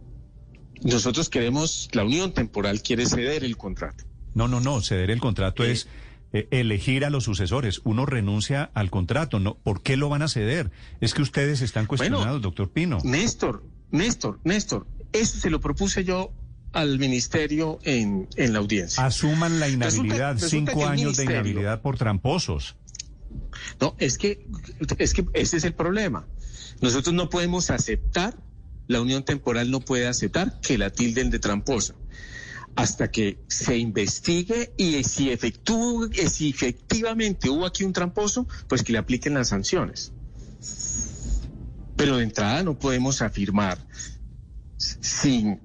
nosotros 0.84 1.28
queremos, 1.28 1.88
la 1.92 2.04
unión 2.04 2.32
temporal 2.32 2.82
quiere 2.82 3.04
ceder 3.06 3.42
el 3.42 3.56
contrato. 3.56 4.04
No, 4.34 4.46
no, 4.46 4.60
no, 4.60 4.80
ceder 4.80 5.10
el 5.10 5.20
contrato 5.20 5.64
es 5.64 5.88
eh, 6.32 6.48
elegir 6.50 7.04
a 7.04 7.10
los 7.10 7.24
sucesores. 7.24 7.80
Uno 7.84 8.06
renuncia 8.06 8.70
al 8.74 8.90
contrato, 8.90 9.38
no, 9.38 9.56
¿por 9.56 9.82
qué 9.82 9.96
lo 9.96 10.08
van 10.08 10.22
a 10.22 10.28
ceder? 10.28 10.70
Es 11.00 11.14
que 11.14 11.22
ustedes 11.22 11.60
están 11.60 11.86
cuestionados, 11.86 12.42
doctor 12.42 12.70
Pino. 12.70 12.98
Néstor, 13.04 13.64
Néstor, 13.90 14.40
Néstor, 14.44 14.86
eso 15.12 15.38
se 15.38 15.50
lo 15.50 15.60
propuse 15.60 16.04
yo 16.04 16.32
al 16.72 16.98
ministerio 16.98 17.78
en, 17.82 18.28
en 18.36 18.52
la 18.52 18.60
audiencia. 18.60 19.04
Asuman 19.04 19.60
la 19.60 19.68
inhabilidad, 19.68 20.38
cinco 20.38 20.86
años 20.86 21.16
de 21.16 21.24
inhabilidad 21.24 21.82
por 21.82 21.98
tramposos. 21.98 22.76
No, 23.80 23.94
es 23.98 24.18
que, 24.18 24.46
es 24.98 25.14
que 25.14 25.26
ese 25.34 25.56
es 25.56 25.64
el 25.64 25.74
problema. 25.74 26.26
Nosotros 26.80 27.14
no 27.14 27.28
podemos 27.28 27.70
aceptar 27.70 28.34
la 28.88 29.00
unión 29.00 29.24
temporal 29.24 29.70
no 29.70 29.80
puede 29.80 30.06
aceptar 30.06 30.60
que 30.60 30.78
la 30.78 30.90
tilden 30.90 31.30
de 31.30 31.38
tramposa 31.38 31.94
hasta 32.74 33.10
que 33.10 33.38
se 33.48 33.76
investigue 33.76 34.72
y 34.76 35.02
si, 35.04 35.30
efectúe, 35.30 36.10
si 36.28 36.50
efectivamente 36.50 37.50
hubo 37.50 37.66
aquí 37.66 37.84
un 37.84 37.92
tramposo, 37.92 38.46
pues 38.68 38.82
que 38.82 38.92
le 38.92 38.98
apliquen 38.98 39.34
las 39.34 39.48
sanciones. 39.48 40.12
Pero 41.96 42.16
de 42.16 42.24
entrada 42.24 42.62
no 42.62 42.78
podemos 42.78 43.22
afirmar 43.22 43.78
sin 44.76 45.60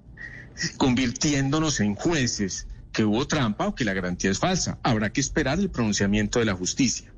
convirtiéndonos 0.78 1.80
en 1.80 1.96
jueces 1.96 2.68
que 2.92 3.06
hubo 3.06 3.28
trampa 3.28 3.68
o 3.68 3.76
que 3.76 3.86
la 3.86 3.94
garantía 3.94 4.32
es 4.32 4.40
falsa. 4.40 4.80
Habrá 4.84 5.12
que 5.12 5.22
esperar 5.22 5.60
el 5.60 5.70
pronunciamiento 5.70 6.40
de 6.40 6.46
la 6.46 6.56
justicia. 6.56 7.14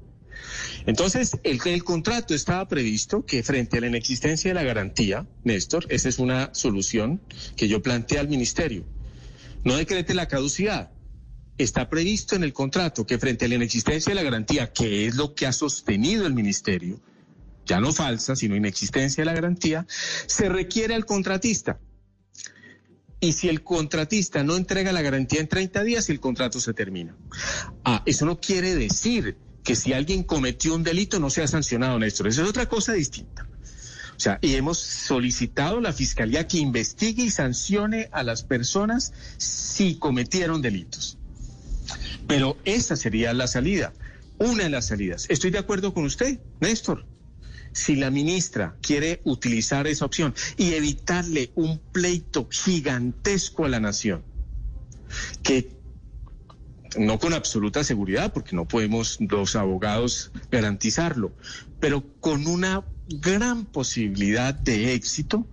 Entonces, 0.86 1.38
el, 1.44 1.60
el 1.66 1.84
contrato 1.84 2.34
estaba 2.34 2.68
previsto 2.68 3.26
que 3.26 3.44
frente 3.44 3.78
a 3.78 3.82
la 3.82 3.88
inexistencia 3.88 4.50
de 4.50 4.56
la 4.56 4.64
garantía, 4.64 5.28
Néstor, 5.44 5.86
esa 5.90 6.10
es 6.10 6.20
una 6.20 6.54
solución 6.54 7.22
que 7.56 7.68
yo 7.68 7.82
planteé 7.82 8.20
al 8.20 8.30
ministerio. 8.30 8.86
No 9.64 9.76
decrete 9.76 10.14
la 10.14 10.28
caducidad. 10.28 10.92
Está 11.58 11.90
previsto 11.90 12.36
en 12.36 12.44
el 12.44 12.54
contrato 12.54 13.06
que 13.06 13.18
frente 13.18 13.46
a 13.46 13.48
la 13.50 13.56
inexistencia 13.56 14.12
de 14.12 14.16
la 14.16 14.24
garantía, 14.24 14.72
que 14.72 15.06
es 15.06 15.16
lo 15.16 15.36
que 15.36 15.46
ha 15.46 15.52
sostenido 15.52 16.26
el 16.26 16.34
ministerio, 16.34 17.02
ya 17.66 17.82
no 17.82 17.92
falsa, 17.92 18.36
sino 18.36 18.56
inexistencia 18.56 19.22
de 19.22 19.26
la 19.26 19.34
garantía, 19.34 19.86
se 20.26 20.48
requiere 20.48 20.96
al 20.96 21.06
contratista. 21.06 21.80
Y 23.20 23.34
si 23.34 23.50
el 23.50 23.64
contratista 23.64 24.44
no 24.44 24.56
entrega 24.56 24.94
la 24.94 25.02
garantía 25.02 25.42
en 25.42 25.50
30 25.50 25.84
días, 25.84 26.10
el 26.10 26.22
contrato 26.22 26.62
se 26.62 26.74
termina. 26.74 27.18
Ah, 27.84 28.02
eso 28.06 28.26
no 28.26 28.40
quiere 28.40 28.76
decir 28.76 29.38
que 29.64 29.76
si 29.76 29.92
alguien 29.92 30.24
cometió 30.24 30.74
un 30.74 30.84
delito 30.84 31.20
no 31.20 31.30
sea 31.30 31.48
sancionado, 31.48 32.00
Néstor. 32.00 32.28
Eso 32.28 32.44
es 32.44 32.50
otra 32.50 32.68
cosa 32.68 32.94
distinta. 32.94 33.49
O 34.20 34.22
sea, 34.22 34.38
y 34.42 34.56
hemos 34.56 34.78
solicitado 34.80 35.78
a 35.78 35.82
la 35.82 35.94
Fiscalía 35.94 36.46
que 36.46 36.58
investigue 36.58 37.24
y 37.24 37.30
sancione 37.30 38.10
a 38.12 38.22
las 38.22 38.44
personas 38.44 39.14
si 39.38 39.96
cometieron 39.96 40.62
delitos. 40.62 41.18
Pero 42.28 42.58
esa 42.66 42.98
sería 42.98 43.32
la 43.32 43.48
salida, 43.48 43.94
una 44.38 44.66
de 44.66 44.72
las 44.72 44.88
salidas. 44.88 45.26
Estoy 45.30 45.52
de 45.52 45.60
acuerdo 45.60 45.94
con 45.94 46.04
usted, 46.04 46.38
Néstor. 46.60 47.06
Si 47.72 47.96
la 47.96 48.12
ministra 48.12 48.76
quiere 48.82 49.22
utilizar 49.24 49.88
esa 49.88 50.04
opción 50.04 50.36
y 50.58 50.74
evitarle 50.74 51.54
un 51.56 51.80
pleito 51.80 52.50
gigantesco 52.52 53.64
a 53.64 53.70
la 53.70 53.80
nación, 53.80 54.26
que 55.44 55.80
no 56.98 57.20
con 57.20 57.34
absoluta 57.34 57.86
seguridad, 57.86 58.34
porque 58.34 58.54
no 58.54 58.68
podemos 58.68 59.18
los 59.22 59.56
abogados 59.56 60.34
garantizarlo, 60.52 61.32
pero 61.80 62.04
con 62.20 62.48
una 62.48 62.84
gran 63.10 63.66
posibilidad 63.66 64.54
de 64.54 64.94
éxito, 64.94 65.46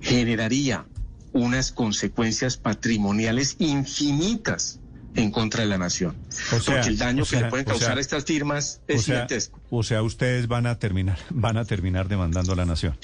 generaría 0.00 0.86
unas 1.32 1.72
consecuencias 1.72 2.56
patrimoniales 2.56 3.56
infinitas 3.58 4.80
en 5.16 5.30
contra 5.30 5.62
de 5.62 5.68
la 5.68 5.78
nación. 5.78 6.16
porque 6.50 6.88
el 6.88 6.98
daño 6.98 7.24
que 7.24 7.36
le 7.40 7.48
pueden 7.48 7.66
causar 7.66 7.98
estas 7.98 8.24
firmas 8.24 8.80
es 8.88 9.06
gigantesco. 9.06 9.60
O 9.70 9.82
sea, 9.82 10.02
ustedes 10.02 10.48
van 10.48 10.66
a 10.66 10.78
terminar, 10.78 11.18
van 11.30 11.56
a 11.56 11.64
terminar 11.64 12.08
demandando 12.08 12.52
a 12.52 12.56
la 12.56 12.64
nación. 12.64 12.96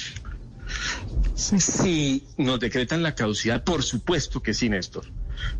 Si 1.34 2.24
nos 2.36 2.60
decretan 2.60 3.02
la 3.02 3.14
caducidad, 3.14 3.64
por 3.64 3.82
supuesto 3.82 4.42
que 4.42 4.54
sí, 4.54 4.68
Néstor. 4.68 5.06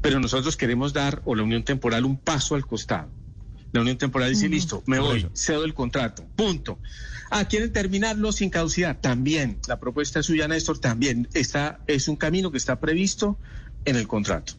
Pero 0.01 0.21
nosotros 0.21 0.57
queremos 0.57 0.93
dar, 0.93 1.23
o 1.25 1.35
la 1.35 1.43
unión 1.43 1.65
temporal, 1.65 2.05
un 2.05 2.17
paso 2.17 2.55
al 2.55 2.67
costado. 2.67 3.09
La 3.73 3.81
unión 3.81 3.99
temporal 3.99 4.31
dice, 4.31 4.49
listo, 4.49 4.83
me 4.87 4.99
voy, 4.99 5.29
cedo 5.35 5.65
el 5.65 5.75
contrato, 5.75 6.27
punto. 6.37 6.79
Ah, 7.31 7.47
¿quieren 7.47 7.73
terminarlo 7.73 8.33
sin 8.33 8.51
caducidad? 8.51 8.99
También. 9.01 9.59
La 9.69 9.79
propuesta 9.79 10.23
suya, 10.23 10.49
Néstor, 10.49 10.79
también. 10.79 11.29
Está, 11.33 11.79
es 11.87 12.09
un 12.09 12.17
camino 12.17 12.51
que 12.51 12.59
está 12.59 12.81
previsto 12.81 13.39
en 13.85 13.95
el 13.95 14.09
contrato. 14.09 14.55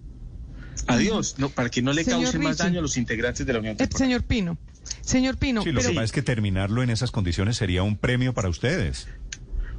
Adiós, 0.88 1.36
no, 1.38 1.49
para 1.49 1.70
que 1.70 1.82
no 1.82 1.91
le 1.91 2.05
cause 2.05 2.39
más 2.39 2.57
daño 2.57 2.80
a 2.80 2.82
los 2.82 2.95
integrantes 2.97 3.45
de 3.45 3.53
la 3.53 3.59
Unión 3.59 3.76
eh, 3.78 3.89
Señor 3.95 4.24
Pino, 4.24 4.57
señor 5.01 5.38
Pino. 5.38 5.62
Sí, 5.64 5.72
lo 5.72 5.82
que 5.82 5.89
pasa 5.89 6.03
es 6.03 6.12
que 6.12 6.22
terminarlo 6.22 6.82
en 6.82 6.89
esas 6.89 7.12
condiciones 7.12 7.57
sería 7.57 7.84
un 7.84 7.97
premio 7.97 8.34
para 8.34 8.49
ustedes. 8.49 9.07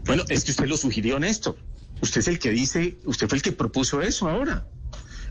Bueno, 0.04 0.24
es 0.28 0.44
que 0.44 0.50
usted 0.50 0.66
lo 0.66 0.76
sugirió, 0.76 1.18
Néstor. 1.18 1.56
Usted 2.00 2.20
es 2.20 2.28
el 2.28 2.38
que 2.38 2.50
dice, 2.50 2.98
usted 3.04 3.28
fue 3.28 3.38
el 3.38 3.42
que 3.42 3.52
propuso 3.52 4.02
eso 4.02 4.28
ahora. 4.28 4.66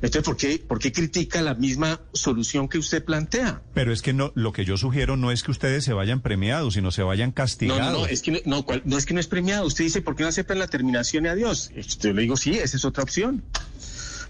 Entonces, 0.01 0.23
¿por 0.23 0.35
qué, 0.35 0.63
¿por 0.67 0.79
qué 0.79 0.91
critica 0.91 1.41
la 1.41 1.53
misma 1.53 2.01
solución 2.13 2.67
que 2.67 2.79
usted 2.79 3.03
plantea? 3.05 3.61
Pero 3.73 3.93
es 3.93 4.01
que 4.01 4.13
no, 4.13 4.31
lo 4.35 4.51
que 4.51 4.65
yo 4.65 4.75
sugiero 4.77 5.15
no 5.15 5.31
es 5.31 5.43
que 5.43 5.51
ustedes 5.51 5.83
se 5.83 5.93
vayan 5.93 6.21
premiados, 6.21 6.73
sino 6.73 6.91
se 6.91 7.03
vayan 7.03 7.31
castigados. 7.31 7.83
No, 7.83 7.91
no, 7.91 7.99
no, 7.99 8.05
es 8.07 8.21
que 8.21 8.41
no, 8.45 8.65
no, 8.85 8.97
es 8.97 9.05
que 9.05 9.13
no 9.13 9.19
es 9.19 9.27
premiado. 9.27 9.65
Usted 9.67 9.83
dice, 9.83 10.01
¿por 10.01 10.15
qué 10.15 10.23
no 10.23 10.29
aceptan 10.29 10.57
la 10.57 10.67
terminación 10.67 11.25
y 11.25 11.29
adiós? 11.29 11.71
Yo 11.99 12.13
le 12.13 12.23
digo, 12.23 12.35
sí, 12.35 12.57
esa 12.57 12.77
es 12.77 12.85
otra 12.85 13.03
opción. 13.03 13.43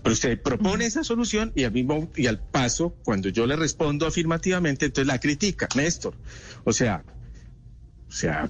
Pero 0.03 0.13
usted 0.13 0.41
propone 0.41 0.86
esa 0.86 1.03
solución 1.03 1.53
y 1.55 1.63
al 1.63 1.72
mismo 1.72 2.09
y 2.15 2.28
al 2.28 2.39
paso, 2.39 2.95
cuando 3.03 3.30
yo 3.30 3.45
le 3.45 3.55
respondo 3.55 4.07
afirmativamente, 4.07 4.88
entonces 4.88 5.07
la 5.07 5.19
critica, 5.19 5.69
Néstor. 5.76 6.15
O 6.63 6.74
sea, 6.74 7.03
o 8.11 8.13
sea, 8.13 8.49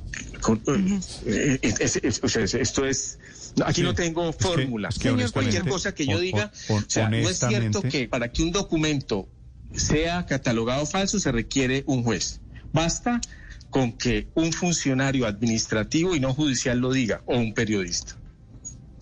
eh, 1.26 1.60
esto 1.62 2.86
es 2.86 3.20
aquí 3.66 3.82
no 3.82 3.94
tengo 3.94 4.32
fórmula. 4.34 4.90
cualquier 5.34 5.68
cosa 5.68 5.94
que 5.94 6.06
yo 6.06 6.20
diga, 6.20 6.52
o 6.70 6.82
sea, 6.88 7.10
no 7.10 7.18
es 7.18 7.40
cierto 7.40 7.82
que 7.82 8.08
para 8.08 8.32
que 8.32 8.44
un 8.44 8.52
documento 8.52 9.30
sea 9.74 10.26
catalogado 10.26 10.86
falso 10.86 11.20
se 11.20 11.32
requiere 11.32 11.84
un 11.88 12.04
juez. 12.04 12.42
Basta 12.74 13.22
con 13.70 13.94
que 13.94 14.28
un 14.36 14.52
funcionario 14.52 15.26
administrativo 15.26 16.16
y 16.16 16.20
no 16.20 16.34
judicial 16.34 16.80
lo 16.80 16.92
diga 16.92 17.24
o 17.26 17.38
un 17.38 17.54
periodista. 17.54 18.18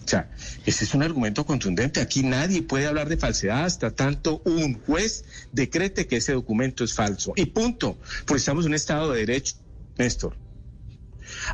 O 0.06 0.08
sea, 0.10 0.32
ese 0.66 0.86
es 0.86 0.93
un 0.95 1.04
argumento 1.04 1.45
contundente. 1.45 2.02
Aquí 2.02 2.24
nadie 2.24 2.64
puede 2.64 2.88
hablar 2.88 3.10
de 3.10 3.18
falsedad 3.18 3.66
hasta 3.66 3.91
tanto 3.91 4.41
un 4.43 4.80
juez 4.80 5.24
decrete 5.52 6.08
que 6.08 6.18
ese 6.18 6.34
documento 6.34 6.84
es 6.84 6.93
falso. 6.93 7.34
Y 7.36 7.45
punto. 7.45 8.00
Porque 8.26 8.39
estamos 8.39 8.66
en 8.66 8.72
un 8.72 8.76
Estado 8.76 9.12
de 9.12 9.20
Derecho, 9.20 9.56
Néstor. 10.00 10.36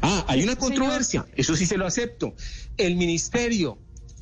Ah, 0.01 0.25
hay 0.27 0.43
una 0.43 0.55
controversia, 0.55 1.25
eso 1.35 1.55
sí 1.55 1.65
se 1.65 1.77
lo 1.77 1.85
acepto. 1.85 2.35
El 2.77 2.95
ministerio 2.95 3.77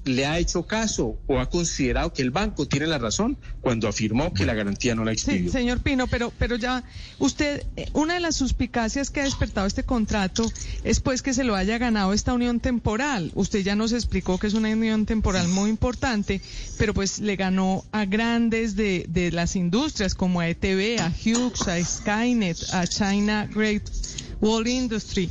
le 0.05 0.25
ha 0.25 0.37
hecho 0.37 0.63
caso 0.63 1.17
o 1.27 1.39
ha 1.39 1.49
considerado 1.49 2.13
que 2.13 2.21
el 2.21 2.31
banco 2.31 2.67
tiene 2.67 2.87
la 2.87 2.97
razón 2.97 3.37
cuando 3.61 3.87
afirmó 3.87 4.33
que 4.33 4.45
la 4.45 4.53
garantía 4.53 4.95
no 4.95 5.05
la 5.05 5.13
expidió. 5.13 5.45
Sí, 5.45 5.49
señor 5.49 5.79
Pino, 5.79 6.07
pero, 6.07 6.31
pero 6.37 6.55
ya 6.55 6.83
usted, 7.19 7.65
eh, 7.77 7.87
una 7.93 8.15
de 8.15 8.19
las 8.19 8.35
suspicacias 8.35 9.09
que 9.09 9.21
ha 9.21 9.23
despertado 9.23 9.65
este 9.65 9.83
contrato 9.83 10.51
es 10.83 10.99
pues 10.99 11.21
que 11.21 11.33
se 11.33 11.43
lo 11.43 11.55
haya 11.55 11.77
ganado 11.77 12.13
esta 12.13 12.33
unión 12.33 12.59
temporal. 12.59 13.31
Usted 13.35 13.63
ya 13.63 13.75
nos 13.75 13.93
explicó 13.93 14.37
que 14.37 14.47
es 14.47 14.53
una 14.53 14.69
unión 14.69 15.05
temporal 15.05 15.47
muy 15.47 15.69
importante, 15.69 16.41
pero 16.77 16.93
pues 16.93 17.19
le 17.19 17.35
ganó 17.35 17.85
a 17.91 18.05
grandes 18.05 18.75
de, 18.75 19.05
de 19.07 19.31
las 19.31 19.55
industrias 19.55 20.15
como 20.15 20.41
a 20.41 20.49
ETV, 20.49 20.99
a 20.99 21.09
Hughes, 21.09 21.67
a 21.67 21.83
Skynet, 21.83 22.57
a 22.73 22.87
China 22.87 23.47
Great 23.53 23.83
Wall 24.43 24.67
Industry. 24.67 25.29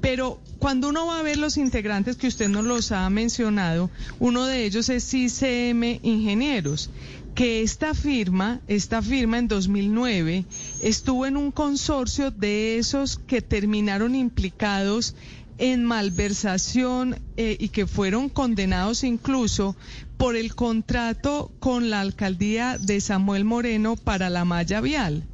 Pero 0.00 0.40
cuando 0.58 0.88
uno 0.88 1.06
va 1.06 1.20
a 1.20 1.22
ver 1.22 1.36
los 1.36 1.58
integrantes 1.58 2.16
que 2.16 2.26
usted 2.26 2.48
nos 2.48 2.64
los 2.64 2.90
ha 2.90 3.08
mencionado, 3.10 3.90
uno 4.18 4.46
de 4.46 4.64
ellos 4.64 4.88
es 4.88 5.12
ICM 5.12 6.00
Ingenieros, 6.02 6.90
que 7.34 7.62
esta 7.62 7.92
firma, 7.92 8.60
esta 8.66 9.02
firma 9.02 9.38
en 9.38 9.48
2009 9.48 10.46
estuvo 10.80 11.26
en 11.26 11.36
un 11.36 11.52
consorcio 11.52 12.30
de 12.30 12.78
esos 12.78 13.18
que 13.18 13.42
terminaron 13.42 14.14
implicados 14.14 15.14
en 15.58 15.84
malversación 15.84 17.18
eh, 17.36 17.56
y 17.60 17.68
que 17.68 17.86
fueron 17.86 18.28
condenados 18.30 19.04
incluso 19.04 19.76
por 20.16 20.34
el 20.34 20.54
contrato 20.54 21.52
con 21.58 21.90
la 21.90 22.00
alcaldía 22.00 22.78
de 22.78 23.00
Samuel 23.02 23.44
Moreno 23.44 23.96
para 23.96 24.30
la 24.30 24.44
malla 24.46 24.80
vial. 24.80 25.24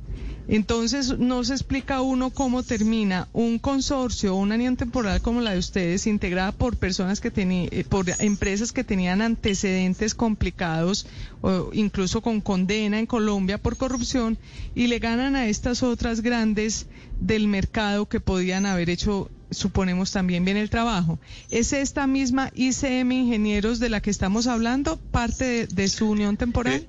Entonces, 0.49 1.19
no 1.19 1.45
se 1.45 1.55
explica 1.55 2.01
uno 2.01 2.31
cómo 2.31 2.63
termina 2.63 3.29
un 3.33 3.59
consorcio 3.59 4.35
una 4.35 4.57
unión 4.57 4.77
temporal 4.77 5.21
como 5.23 5.41
la 5.41 5.53
de 5.53 5.59
ustedes, 5.59 6.07
integrada 6.07 6.53
por 6.53 6.77
personas 6.77 7.21
que 7.21 7.31
tenían, 7.31 7.69
eh, 7.71 7.85
por 7.89 8.07
empresas 8.19 8.73
que 8.73 8.85
tenían 8.85 9.23
antecedentes 9.23 10.15
complicados, 10.15 11.07
o 11.41 11.71
incluso 11.73 12.23
con 12.23 12.41
condena 12.41 12.99
en 12.99 13.07
Colombia 13.07 13.59
por 13.59 13.77
corrupción, 13.77 14.37
y 14.75 14.89
le 14.89 14.99
ganan 14.99 15.37
a 15.37 15.47
estas 15.47 15.83
otras 15.83 16.21
grandes 16.21 16.87
del 17.21 17.47
mercado 17.47 18.07
que 18.07 18.21
podían 18.21 18.67
haber 18.67 18.91
hecho 18.91 19.31
suponemos 19.51 20.11
también 20.13 20.45
bien 20.45 20.57
el 20.57 20.71
trabajo. 20.71 21.19
¿Es 21.51 21.73
esta 21.73 22.07
misma 22.07 22.51
ICM 22.55 23.13
Ingenieros 23.13 23.79
de 23.79 23.91
la 23.91 24.01
que 24.01 24.11
estamos 24.11 24.47
hablando 24.47 24.97
parte 24.97 25.67
de, 25.67 25.89
su 25.89 26.11
unión 26.11 26.37
temporal? 26.37 26.87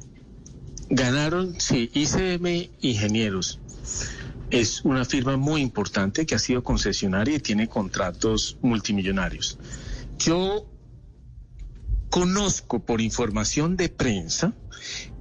Ganaron, 0.89 1.59
sí, 1.59 1.89
ICM 1.93 2.69
Ingenieros. 2.81 3.59
Es 4.49 4.85
una 4.85 5.05
firma 5.05 5.37
muy 5.37 5.61
importante 5.61 6.25
que 6.25 6.35
ha 6.35 6.39
sido 6.39 6.63
concesionaria 6.63 7.37
y 7.37 7.39
tiene 7.39 7.67
contratos 7.67 8.57
multimillonarios. 8.61 9.57
Yo 10.19 10.67
conozco 12.09 12.85
por 12.85 13.01
información 13.01 13.75
de 13.75 13.89
prensa 13.89 14.53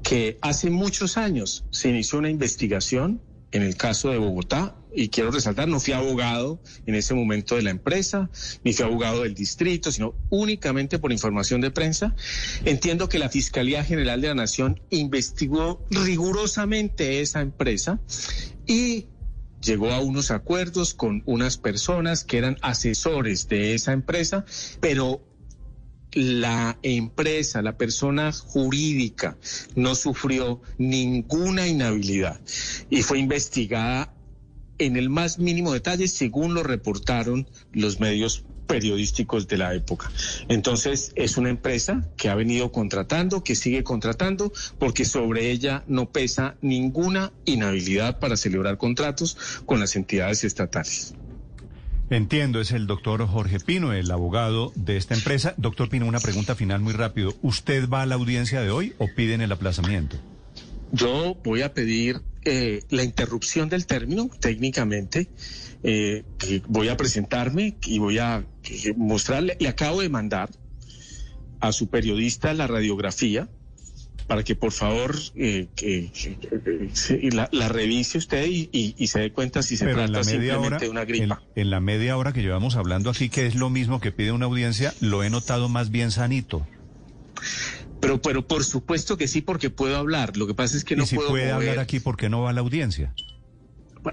que 0.02 0.38
hace 0.42 0.68
muchos 0.68 1.16
años 1.16 1.64
se 1.70 1.88
inició 1.88 2.18
una 2.18 2.28
investigación 2.28 3.22
en 3.52 3.62
el 3.62 3.76
caso 3.76 4.10
de 4.10 4.18
Bogotá 4.18 4.76
y 4.94 5.08
quiero 5.08 5.30
resaltar, 5.30 5.68
no 5.68 5.80
fui 5.80 5.92
abogado 5.92 6.60
en 6.86 6.94
ese 6.94 7.14
momento 7.14 7.56
de 7.56 7.62
la 7.62 7.70
empresa, 7.70 8.30
ni 8.64 8.72
fui 8.72 8.84
abogado 8.84 9.22
del 9.22 9.34
distrito, 9.34 9.90
sino 9.90 10.14
únicamente 10.30 10.98
por 10.98 11.12
información 11.12 11.60
de 11.60 11.70
prensa. 11.70 12.14
Entiendo 12.64 13.08
que 13.08 13.18
la 13.18 13.28
Fiscalía 13.28 13.84
General 13.84 14.20
de 14.20 14.28
la 14.28 14.34
Nación 14.34 14.80
investigó 14.90 15.84
rigurosamente 15.90 17.20
esa 17.20 17.40
empresa 17.40 18.00
y 18.66 19.06
llegó 19.62 19.92
a 19.92 20.00
unos 20.00 20.30
acuerdos 20.30 20.94
con 20.94 21.22
unas 21.26 21.56
personas 21.56 22.24
que 22.24 22.38
eran 22.38 22.58
asesores 22.62 23.48
de 23.48 23.74
esa 23.74 23.92
empresa, 23.92 24.44
pero 24.80 25.22
la 26.12 26.78
empresa, 26.82 27.62
la 27.62 27.78
persona 27.78 28.32
jurídica, 28.32 29.38
no 29.74 29.94
sufrió 29.94 30.60
ninguna 30.78 31.66
inhabilidad 31.66 32.40
y 32.90 33.02
fue 33.02 33.18
investigada 33.18 34.12
en 34.86 34.96
el 34.96 35.10
más 35.10 35.38
mínimo 35.38 35.72
detalle 35.72 36.08
según 36.08 36.54
lo 36.54 36.62
reportaron 36.62 37.46
los 37.72 38.00
medios 38.00 38.44
periodísticos 38.66 39.48
de 39.48 39.58
la 39.58 39.74
época. 39.74 40.10
Entonces, 40.48 41.12
es 41.14 41.36
una 41.36 41.50
empresa 41.50 42.08
que 42.16 42.28
ha 42.28 42.34
venido 42.34 42.72
contratando, 42.72 43.44
que 43.44 43.54
sigue 43.54 43.84
contratando, 43.84 44.52
porque 44.78 45.04
sobre 45.04 45.50
ella 45.50 45.84
no 45.88 46.10
pesa 46.10 46.56
ninguna 46.62 47.32
inhabilidad 47.44 48.18
para 48.18 48.36
celebrar 48.36 48.78
contratos 48.78 49.36
con 49.66 49.80
las 49.80 49.94
entidades 49.94 50.44
estatales. 50.44 51.14
Entiendo, 52.08 52.60
es 52.60 52.72
el 52.72 52.86
doctor 52.86 53.26
Jorge 53.26 53.58
Pino, 53.58 53.92
el 53.92 54.10
abogado 54.10 54.72
de 54.74 54.96
esta 54.96 55.14
empresa. 55.14 55.54
Doctor 55.56 55.88
Pino, 55.88 56.06
una 56.06 56.20
pregunta 56.20 56.54
final 56.54 56.80
muy 56.80 56.92
rápido. 56.92 57.34
¿Usted 57.42 57.88
va 57.88 58.02
a 58.02 58.06
la 58.06 58.16
audiencia 58.16 58.60
de 58.60 58.70
hoy 58.70 58.94
o 58.98 59.08
piden 59.14 59.40
el 59.40 59.52
aplazamiento? 59.52 60.16
Yo 60.92 61.36
voy 61.42 61.62
a 61.62 61.72
pedir 61.72 62.20
eh, 62.44 62.82
la 62.90 63.04
interrupción 63.04 63.68
del 63.68 63.86
término 63.86 64.28
técnicamente. 64.40 65.28
Eh, 65.84 66.24
voy 66.68 66.88
a 66.88 66.96
presentarme 66.96 67.76
y 67.86 67.98
voy 67.98 68.18
a 68.18 68.44
mostrarle, 68.96 69.56
le 69.58 69.68
acabo 69.68 70.00
de 70.00 70.08
mandar 70.08 70.50
a 71.60 71.72
su 71.72 71.88
periodista 71.88 72.52
la 72.54 72.66
radiografía 72.66 73.48
para 74.26 74.44
que 74.44 74.54
por 74.54 74.72
favor 74.72 75.16
eh, 75.34 75.68
que, 75.76 76.10
la, 77.32 77.68
revise 77.68 78.18
usted 78.18 78.46
y, 78.48 79.06
se 79.06 79.20
dé 79.20 79.32
cuenta 79.32 79.62
si 79.62 79.76
se 79.76 79.86
trata 79.86 80.24
simplemente 80.24 80.84
de 80.84 80.90
una 80.90 81.04
gripa. 81.04 81.42
En, 81.54 81.62
en, 81.62 81.70
la 81.70 81.80
media 81.80 82.16
hora 82.16 82.32
que 82.32 82.42
llevamos 82.42 82.76
hablando 82.76 83.10
aquí, 83.10 83.28
que 83.28 83.46
es 83.46 83.54
lo 83.54 83.70
mismo 83.70 84.00
que 84.00 84.12
pide 84.12 84.32
una 84.32 84.46
audiencia, 84.46 84.94
lo 85.00 85.22
he 85.22 85.30
notado 85.30 85.68
más 85.68 85.90
bien 85.90 86.10
sanito. 86.10 86.66
Pero, 88.02 88.20
pero 88.20 88.48
por 88.48 88.64
supuesto 88.64 89.16
que 89.16 89.28
sí, 89.28 89.42
porque 89.42 89.70
puedo 89.70 89.96
hablar. 89.96 90.36
Lo 90.36 90.48
que 90.48 90.54
pasa 90.54 90.76
es 90.76 90.84
que 90.84 90.96
no 90.96 91.04
¿Y 91.04 91.06
si 91.06 91.16
puede 91.16 91.52
hablar 91.52 91.78
aquí, 91.78 92.00
¿por 92.00 92.16
qué 92.16 92.28
no 92.28 92.42
va 92.42 92.50
a 92.50 92.52
la 92.52 92.60
audiencia? 92.60 93.14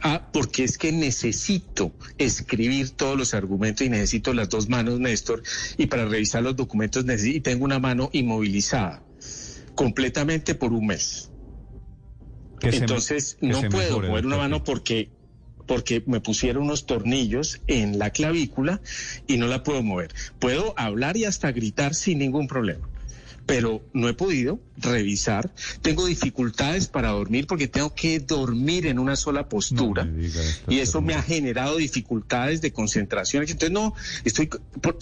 Ah, 0.03 0.29
porque 0.31 0.63
es 0.63 0.77
que 0.77 0.91
necesito 0.91 1.91
escribir 2.19 2.91
todos 2.91 3.17
los 3.17 3.33
argumentos 3.33 3.87
y 3.87 3.89
necesito 3.89 4.35
las 4.35 4.47
dos 4.49 4.69
manos, 4.69 4.99
Néstor, 4.99 5.41
y 5.75 5.87
para 5.87 6.05
revisar 6.05 6.43
los 6.43 6.55
documentos 6.55 7.03
necesito, 7.03 7.37
y 7.37 7.41
tengo 7.41 7.65
una 7.65 7.79
mano 7.79 8.11
inmovilizada 8.13 9.01
completamente 9.73 10.53
por 10.53 10.71
un 10.71 10.85
mes. 10.85 11.31
Entonces 12.61 13.39
no 13.41 13.59
puedo 13.69 14.01
mover 14.01 14.27
una 14.27 14.37
mano 14.37 14.63
porque 14.63 15.09
porque 15.65 16.03
me 16.05 16.19
pusieron 16.19 16.63
unos 16.63 16.85
tornillos 16.85 17.61
en 17.65 17.97
la 17.97 18.11
clavícula 18.11 18.81
y 19.27 19.37
no 19.37 19.47
la 19.47 19.63
puedo 19.63 19.81
mover. 19.81 20.13
Puedo 20.37 20.75
hablar 20.77 21.17
y 21.17 21.25
hasta 21.25 21.51
gritar 21.51 21.95
sin 21.95 22.19
ningún 22.19 22.47
problema 22.47 22.87
pero 23.49 23.83
no 23.93 24.07
he 24.07 24.13
podido 24.13 24.59
revisar. 24.77 25.51
Tengo 25.81 26.05
dificultades 26.05 26.87
para 26.87 27.09
dormir 27.09 27.47
porque 27.47 27.67
tengo 27.67 27.95
que 27.95 28.19
dormir 28.19 28.85
en 28.85 28.99
una 28.99 29.15
sola 29.15 29.49
postura 29.49 30.07
y 30.67 30.79
eso 30.79 31.01
me 31.01 31.15
ha 31.15 31.23
generado 31.23 31.77
dificultades 31.77 32.61
de 32.61 32.71
concentración. 32.71 33.41
Entonces, 33.43 33.71
no, 33.71 33.95
estoy, 34.23 34.49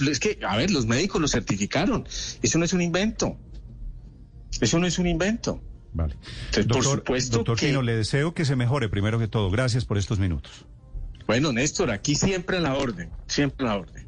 es 0.10 0.20
que, 0.20 0.40
a 0.48 0.56
ver, 0.56 0.72
los 0.72 0.86
médicos 0.86 1.20
lo 1.20 1.28
certificaron. 1.28 2.08
Eso 2.42 2.58
no 2.58 2.64
es 2.64 2.72
un 2.72 2.82
invento. 2.82 3.38
Eso 4.62 4.80
no 4.80 4.88
es 4.88 4.98
un 4.98 5.08
invento. 5.08 5.62
Vale. 5.92 6.16
doctor, 6.54 6.68
por 6.68 6.84
supuesto 6.84 7.38
doctor 7.38 7.60
Pino, 7.60 7.82
le 7.82 7.96
deseo 7.96 8.34
que 8.34 8.46
se 8.46 8.56
mejore 8.56 8.88
primero 8.88 9.20
que 9.20 9.28
todo. 9.28 9.52
Gracias 9.52 9.84
por 9.84 9.98
estos 9.98 10.20
minutos. 10.20 10.66
Bueno, 11.26 11.52
Néstor, 11.52 11.92
aquí 11.92 12.16
siempre 12.16 12.58
a 12.58 12.62
la 12.62 12.76
orden, 12.76 13.10
siempre 13.28 13.68
a 13.68 13.70
la 13.72 13.78
orden. 13.78 14.07